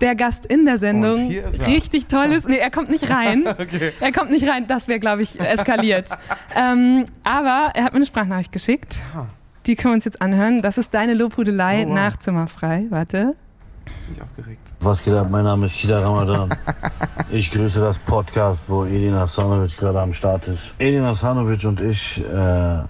[0.00, 1.28] der Gast in der Sendung
[1.66, 2.48] richtig toll ist.
[2.48, 3.44] Nee, er kommt nicht rein.
[3.58, 3.92] Okay.
[4.00, 6.08] Er kommt nicht rein, das wäre, glaube ich, eskaliert.
[6.54, 9.00] ähm, aber er hat mir eine Sprachnachricht geschickt.
[9.66, 10.62] Die können wir uns jetzt anhören.
[10.62, 11.94] Das ist deine Lobhudelei Oh, wow.
[11.94, 12.84] nach Zimmerfrei.
[12.90, 13.34] Warte.
[14.06, 14.60] Bin ich aufgeregt.
[14.80, 15.28] Was geht ab?
[15.30, 16.50] Mein Name ist Kida Ramadan.
[17.30, 20.72] Ich grüße das Podcast, wo Edin Hasanovic gerade am Start ist.
[20.78, 22.82] Edin Hasanovic und ich äh,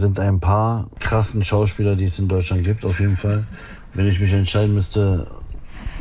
[0.00, 3.44] sind ein paar krassen Schauspieler, die es in Deutschland gibt, auf jeden Fall.
[3.94, 5.26] Wenn ich mich entscheiden müsste,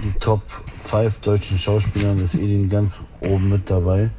[0.04, 0.42] die Top
[0.86, 4.10] 5 deutschen Schauspielern ist Edin ganz oben mit dabei.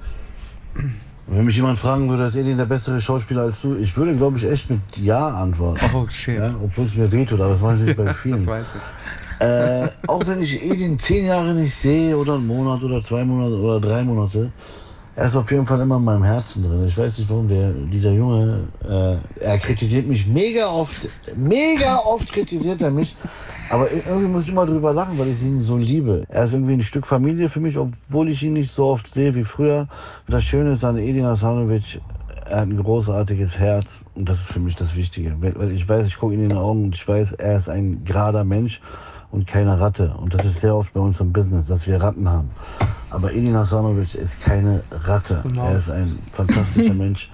[1.27, 3.77] Wenn mich jemand fragen würde, ist Edin der bessere Schauspieler als du?
[3.77, 5.81] Ich würde, glaube ich, echt mit Ja antworten.
[5.95, 6.39] Oh, shit.
[6.39, 8.39] Ja, obwohl es mir wehtut, aber das weiß ich bei vielen.
[8.39, 9.47] Das weiß ich.
[9.47, 13.55] Äh, auch wenn ich Edin zehn Jahre nicht sehe oder einen Monat oder zwei Monate
[13.55, 14.53] oder drei Monate,
[15.21, 16.87] er ist auf jeden Fall immer in meinem Herzen drin.
[16.89, 20.97] Ich weiß nicht warum, der, dieser Junge, äh, er kritisiert mich mega oft,
[21.37, 23.15] mega oft kritisiert er mich,
[23.69, 26.25] aber irgendwie muss ich immer drüber lachen, weil ich ihn so liebe.
[26.31, 29.35] Er ist irgendwie ein Stück Familie für mich, obwohl ich ihn nicht so oft sehe
[29.35, 29.89] wie früher.
[30.27, 32.01] Das Schöne ist an Edin Hasanovic,
[32.47, 35.37] er hat ein großartiges Herz und das ist für mich das Wichtige.
[35.39, 38.05] Weil ich weiß, ich gucke ihn in die Augen und ich weiß, er ist ein
[38.05, 38.81] gerader Mensch
[39.31, 40.15] und keine Ratte.
[40.21, 42.51] Und das ist sehr oft bei uns im Business, dass wir Ratten haben.
[43.11, 45.43] Aber Edin Hasanovic ist keine Ratte.
[45.57, 47.31] Er ist ein fantastischer Mensch.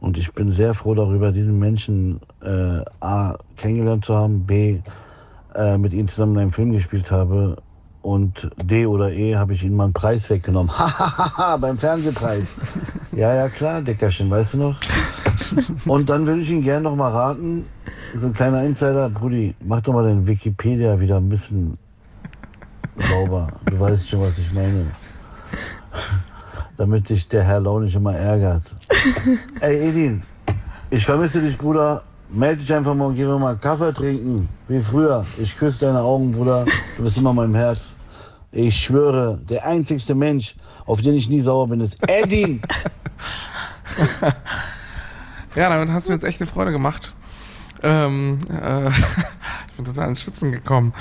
[0.00, 4.80] Und ich bin sehr froh darüber, diesen Menschen äh, A kennengelernt zu haben, B
[5.54, 7.56] äh, mit ihm zusammen in einem Film gespielt habe
[8.02, 10.70] und D oder E habe ich ihm mal einen Preis weggenommen.
[10.78, 12.46] Hahaha, beim Fernsehpreis.
[13.12, 14.80] Ja, ja, klar, Dickerchen, weißt du noch?
[15.86, 17.66] Und dann würde ich ihn gerne noch mal raten,
[18.14, 21.78] so ein kleiner Insider, Brudi, mach doch mal den Wikipedia wieder ein bisschen
[22.96, 23.48] sauber.
[23.66, 24.86] Du weißt schon, was ich meine.
[26.76, 28.62] Damit dich der Herr Lau nicht immer ärgert.
[29.60, 30.22] Ey, Edin,
[30.90, 32.02] ich vermisse dich, Bruder.
[32.32, 34.48] Meld dich einfach mal und geh mir mal Kaffee trinken.
[34.68, 35.24] Wie früher.
[35.38, 36.64] Ich küsse deine Augen, Bruder.
[36.96, 37.92] Du bist immer in meinem Herz.
[38.50, 40.56] Ich schwöre, der einzigste Mensch,
[40.86, 42.62] auf den ich nie sauer bin, ist Edin.
[45.54, 47.12] Ja, damit hast du jetzt echt eine Freude gemacht.
[47.82, 48.88] Ähm, äh,
[49.68, 50.94] ich bin total ins Schwitzen gekommen,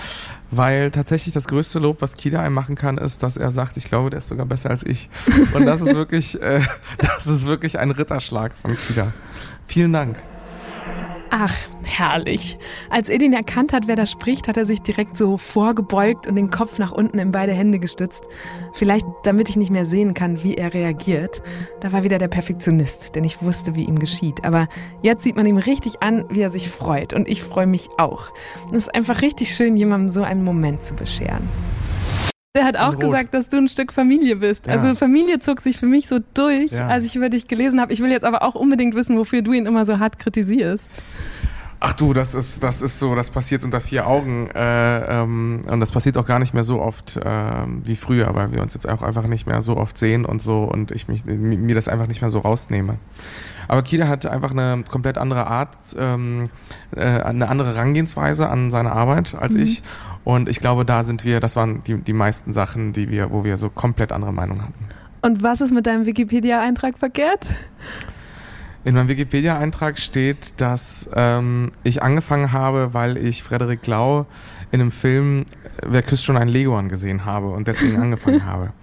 [0.49, 3.85] weil tatsächlich das größte Lob, was Kida einem machen kann, ist, dass er sagt, ich
[3.85, 5.09] glaube, der ist sogar besser als ich.
[5.53, 6.61] Und das ist wirklich, äh,
[6.97, 9.13] das ist wirklich ein Ritterschlag von Kida.
[9.67, 10.17] Vielen Dank.
[11.33, 11.55] Ach,
[11.85, 12.57] herrlich.
[12.89, 16.49] Als Edin erkannt hat, wer da spricht, hat er sich direkt so vorgebeugt und den
[16.49, 18.27] Kopf nach unten in beide Hände gestützt.
[18.73, 21.41] Vielleicht, damit ich nicht mehr sehen kann, wie er reagiert.
[21.79, 24.43] Da war wieder der Perfektionist, der nicht wusste, wie ihm geschieht.
[24.43, 24.67] Aber
[25.03, 27.13] jetzt sieht man ihm richtig an, wie er sich freut.
[27.13, 28.33] Und ich freue mich auch.
[28.71, 31.47] Es ist einfach richtig schön, jemandem so einen Moment zu bescheren.
[32.53, 34.67] Der hat auch gesagt, dass du ein Stück Familie bist.
[34.67, 34.73] Ja.
[34.73, 36.87] Also Familie zog sich für mich so durch, Ja.
[36.87, 37.93] als ich über dich gelesen habe.
[37.93, 40.91] Ich will jetzt aber auch unbedingt wissen, wofür du ihn immer so hart kritisierst.
[41.83, 44.49] Ach du, das ist, das ist so, das passiert unter vier Augen.
[44.53, 47.23] Äh, ähm, und das passiert auch gar nicht mehr so oft äh,
[47.85, 50.65] wie früher, weil wir uns jetzt auch einfach nicht mehr so oft sehen und so
[50.65, 52.97] und ich mich, mir das einfach nicht mehr so rausnehme.
[53.69, 56.49] Aber Kida hat einfach eine komplett andere Art, ähm,
[56.95, 59.61] äh, eine andere Herangehensweise an seine Arbeit als Mhm.
[59.61, 59.81] ich.
[60.23, 63.43] Und ich glaube, da sind wir, das waren die, die meisten Sachen, die wir, wo
[63.43, 64.85] wir so komplett andere Meinungen hatten.
[65.21, 67.47] Und was ist mit deinem Wikipedia-Eintrag verkehrt?
[68.83, 74.25] In meinem Wikipedia-Eintrag steht, dass ähm, ich angefangen habe, weil ich Frederik Lau
[74.71, 78.73] in einem Film äh, Wer küsst schon ein Leguan gesehen habe und deswegen angefangen habe.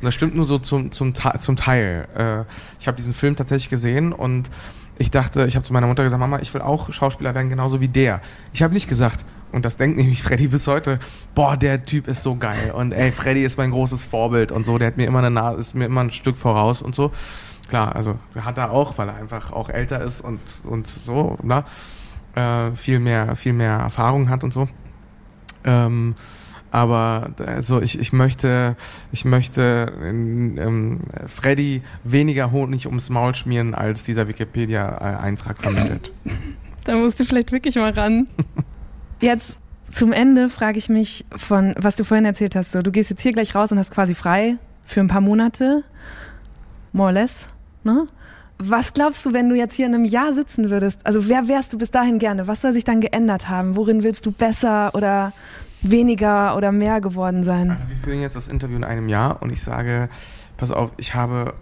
[0.00, 2.06] Und das stimmt nur so zum, zum, zum Teil.
[2.16, 2.44] Äh,
[2.78, 4.50] ich habe diesen Film tatsächlich gesehen und
[4.98, 7.80] ich dachte, ich habe zu meiner Mutter gesagt, Mama, ich will auch Schauspieler werden, genauso
[7.80, 8.20] wie der.
[8.52, 10.98] Ich habe nicht gesagt, und das denkt nämlich Freddy bis heute,
[11.34, 14.78] boah, der Typ ist so geil und ey, Freddy ist mein großes Vorbild und so,
[14.78, 17.12] der hat mir immer eine Na ist mir immer ein Stück voraus und so.
[17.68, 21.64] Klar, also hat er auch, weil er einfach auch älter ist und, und so, ne?
[22.34, 24.68] äh, viel mehr, viel mehr Erfahrung hat und so.
[25.64, 26.14] Ähm,
[26.72, 28.76] aber also ich, ich möchte,
[29.10, 36.12] ich möchte ähm, Freddy weniger Honig ums Maul schmieren, als dieser Wikipedia-Eintrag vermittelt.
[36.84, 38.28] Da musst du vielleicht wirklich mal ran.
[39.20, 39.58] Jetzt
[39.92, 43.22] zum Ende frage ich mich von, was du vorhin erzählt hast, so du gehst jetzt
[43.22, 45.84] hier gleich raus und hast quasi frei für ein paar Monate,
[46.92, 47.48] more or less,
[47.84, 48.06] ne?
[48.62, 51.06] Was glaubst du, wenn du jetzt hier in einem Jahr sitzen würdest?
[51.06, 52.46] Also wer wärst du bis dahin gerne?
[52.46, 53.74] Was soll sich dann geändert haben?
[53.74, 55.32] Worin willst du besser oder
[55.80, 57.78] weniger oder mehr geworden sein?
[57.88, 60.10] Wir führen jetzt das Interview in einem Jahr und ich sage,
[60.58, 61.54] pass auf, ich habe,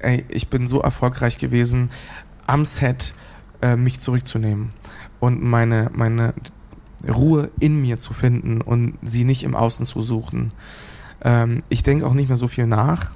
[0.00, 1.90] ey, ich bin so erfolgreich gewesen,
[2.48, 3.14] am Set
[3.62, 4.70] äh, mich zurückzunehmen
[5.20, 6.34] und meine, meine
[7.08, 10.52] Ruhe in mir zu finden und sie nicht im Außen zu suchen.
[11.22, 13.14] Ähm, ich denke auch nicht mehr so viel nach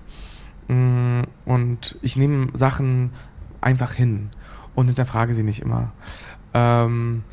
[0.69, 3.11] mm, und ich nehme Sachen
[3.61, 4.31] einfach hin
[4.75, 5.93] und hinterfrage sie nicht immer.
[6.53, 7.25] Ähm,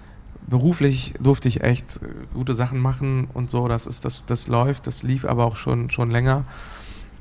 [0.47, 1.99] beruflich durfte ich echt
[2.33, 5.89] gute Sachen machen und so, das ist, das, das läuft, das lief aber auch schon,
[5.89, 6.45] schon länger.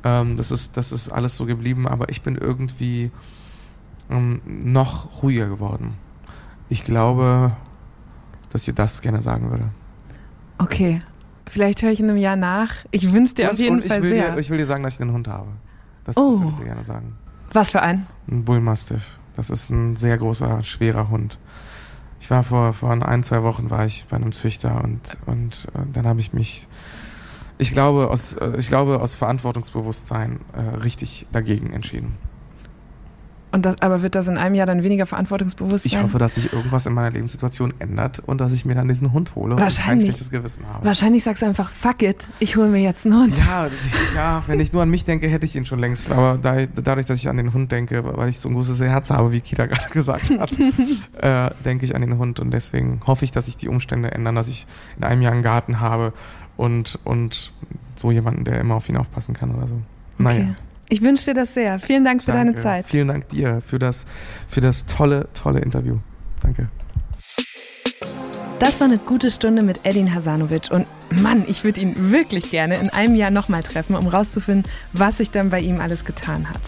[0.04, 3.10] Ähm, das, ist, das ist alles so geblieben, aber ich bin irgendwie
[4.08, 5.94] ähm, noch ruhiger geworden.
[6.68, 7.52] Ich glaube,
[8.50, 9.68] dass ich das gerne sagen würde.
[10.58, 11.00] Okay,
[11.46, 12.74] vielleicht höre ich in einem Jahr nach.
[12.90, 14.32] Ich wünsche dir und, auf jeden Fall ich will sehr.
[14.32, 15.48] Dir, ich will dir sagen, dass ich einen Hund habe.
[16.04, 16.30] Das, Oh.
[16.32, 17.16] das würde ich dir gerne sagen.
[17.52, 18.06] Was für ein?
[18.30, 19.18] Ein Bullmastiff.
[19.36, 21.38] Das ist ein sehr großer, schwerer Hund.
[22.20, 25.78] Ich war vor, vor ein, zwei Wochen war ich bei einem Züchter und, und äh,
[25.92, 26.68] dann habe ich mich,
[27.56, 32.14] ich glaube, aus, äh, ich glaube, aus Verantwortungsbewusstsein äh, richtig dagegen entschieden.
[33.52, 36.04] Und das, aber wird das in einem Jahr dann weniger verantwortungsbewusst Ich sein?
[36.04, 39.34] hoffe, dass sich irgendwas in meiner Lebenssituation ändert und dass ich mir dann diesen Hund
[39.34, 40.06] hole und kein Wahrscheinlich.
[40.10, 40.86] schlechtes Gewissen habe.
[40.86, 43.34] Wahrscheinlich sagst du einfach, fuck it, ich hole mir jetzt einen Hund.
[43.38, 46.12] Ja, ich- ja, wenn ich nur an mich denke, hätte ich ihn schon längst.
[46.12, 49.10] Aber da, dadurch, dass ich an den Hund denke, weil ich so ein großes Herz
[49.10, 50.52] habe, wie Kida gerade gesagt hat,
[51.20, 52.38] äh, denke ich an den Hund.
[52.40, 54.66] Und deswegen hoffe ich, dass sich die Umstände ändern, dass ich
[54.96, 56.12] in einem Jahr einen Garten habe
[56.56, 57.50] und, und
[57.96, 59.74] so jemanden, der immer auf ihn aufpassen kann oder so.
[60.18, 60.42] Naja.
[60.42, 60.54] Okay.
[60.90, 61.78] Ich wünsche dir das sehr.
[61.78, 62.62] Vielen Dank für deine Danke.
[62.62, 62.86] Zeit.
[62.86, 64.06] Vielen Dank dir für das,
[64.48, 65.98] für das tolle, tolle Interview.
[66.42, 66.68] Danke.
[68.58, 70.86] Das war eine gute Stunde mit Edin Hasanovic und
[71.22, 75.30] Mann, ich würde ihn wirklich gerne in einem Jahr nochmal treffen, um rauszufinden, was sich
[75.30, 76.60] dann bei ihm alles getan hat.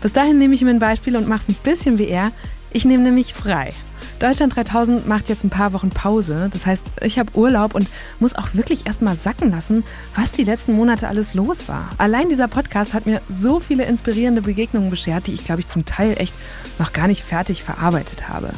[0.00, 2.32] Bis dahin nehme ich mir ein Beispiel und mache es ein bisschen wie er.
[2.70, 3.70] Ich nehme nämlich frei.
[4.18, 6.48] Deutschland 3000 macht jetzt ein paar Wochen Pause.
[6.52, 7.88] Das heißt, ich habe Urlaub und
[8.20, 9.84] muss auch wirklich erstmal sacken lassen,
[10.14, 11.90] was die letzten Monate alles los war.
[11.98, 15.84] Allein dieser Podcast hat mir so viele inspirierende Begegnungen beschert, die ich, glaube ich, zum
[15.84, 16.34] Teil echt
[16.78, 18.50] noch gar nicht fertig verarbeitet habe.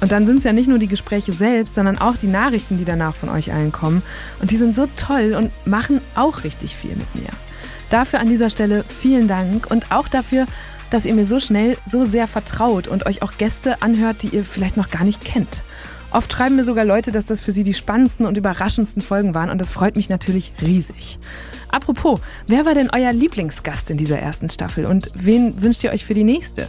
[0.00, 2.84] Und dann sind es ja nicht nur die Gespräche selbst, sondern auch die Nachrichten, die
[2.84, 4.02] danach von euch allen kommen.
[4.40, 7.30] Und die sind so toll und machen auch richtig viel mit mir.
[7.88, 10.46] Dafür an dieser Stelle vielen Dank und auch dafür,
[10.92, 14.44] dass ihr mir so schnell so sehr vertraut und euch auch Gäste anhört, die ihr
[14.44, 15.62] vielleicht noch gar nicht kennt.
[16.10, 19.48] Oft schreiben mir sogar Leute, dass das für sie die spannendsten und überraschendsten Folgen waren
[19.48, 21.18] und das freut mich natürlich riesig.
[21.70, 26.04] Apropos, wer war denn euer Lieblingsgast in dieser ersten Staffel und wen wünscht ihr euch
[26.04, 26.68] für die nächste?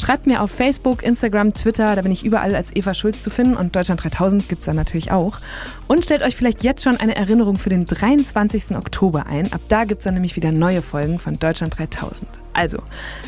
[0.00, 3.58] Schreibt mir auf Facebook, Instagram, Twitter, da bin ich überall als Eva Schulz zu finden
[3.58, 5.38] und Deutschland 3000 gibt's da natürlich auch.
[5.86, 8.70] Und stellt euch vielleicht jetzt schon eine Erinnerung für den 23.
[8.74, 9.52] Oktober ein.
[9.52, 12.26] Ab da gibt's dann nämlich wieder neue Folgen von Deutschland 3000.
[12.58, 12.78] Also,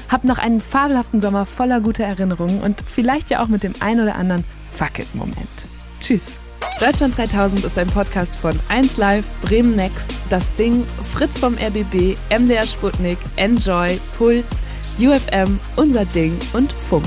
[0.08, 4.00] habt noch einen fabelhaften Sommer voller guter Erinnerungen und vielleicht ja auch mit dem ein
[4.00, 4.42] oder anderen
[4.72, 5.36] Fuck-it-Moment.
[6.00, 6.32] Tschüss.
[6.80, 12.66] Deutschland 3000 ist ein Podcast von 1Live, Bremen Next, Das Ding, Fritz vom RBB, MDR
[12.66, 14.62] Sputnik, Enjoy, Puls,
[14.98, 17.06] UFM, Unser Ding und Funk.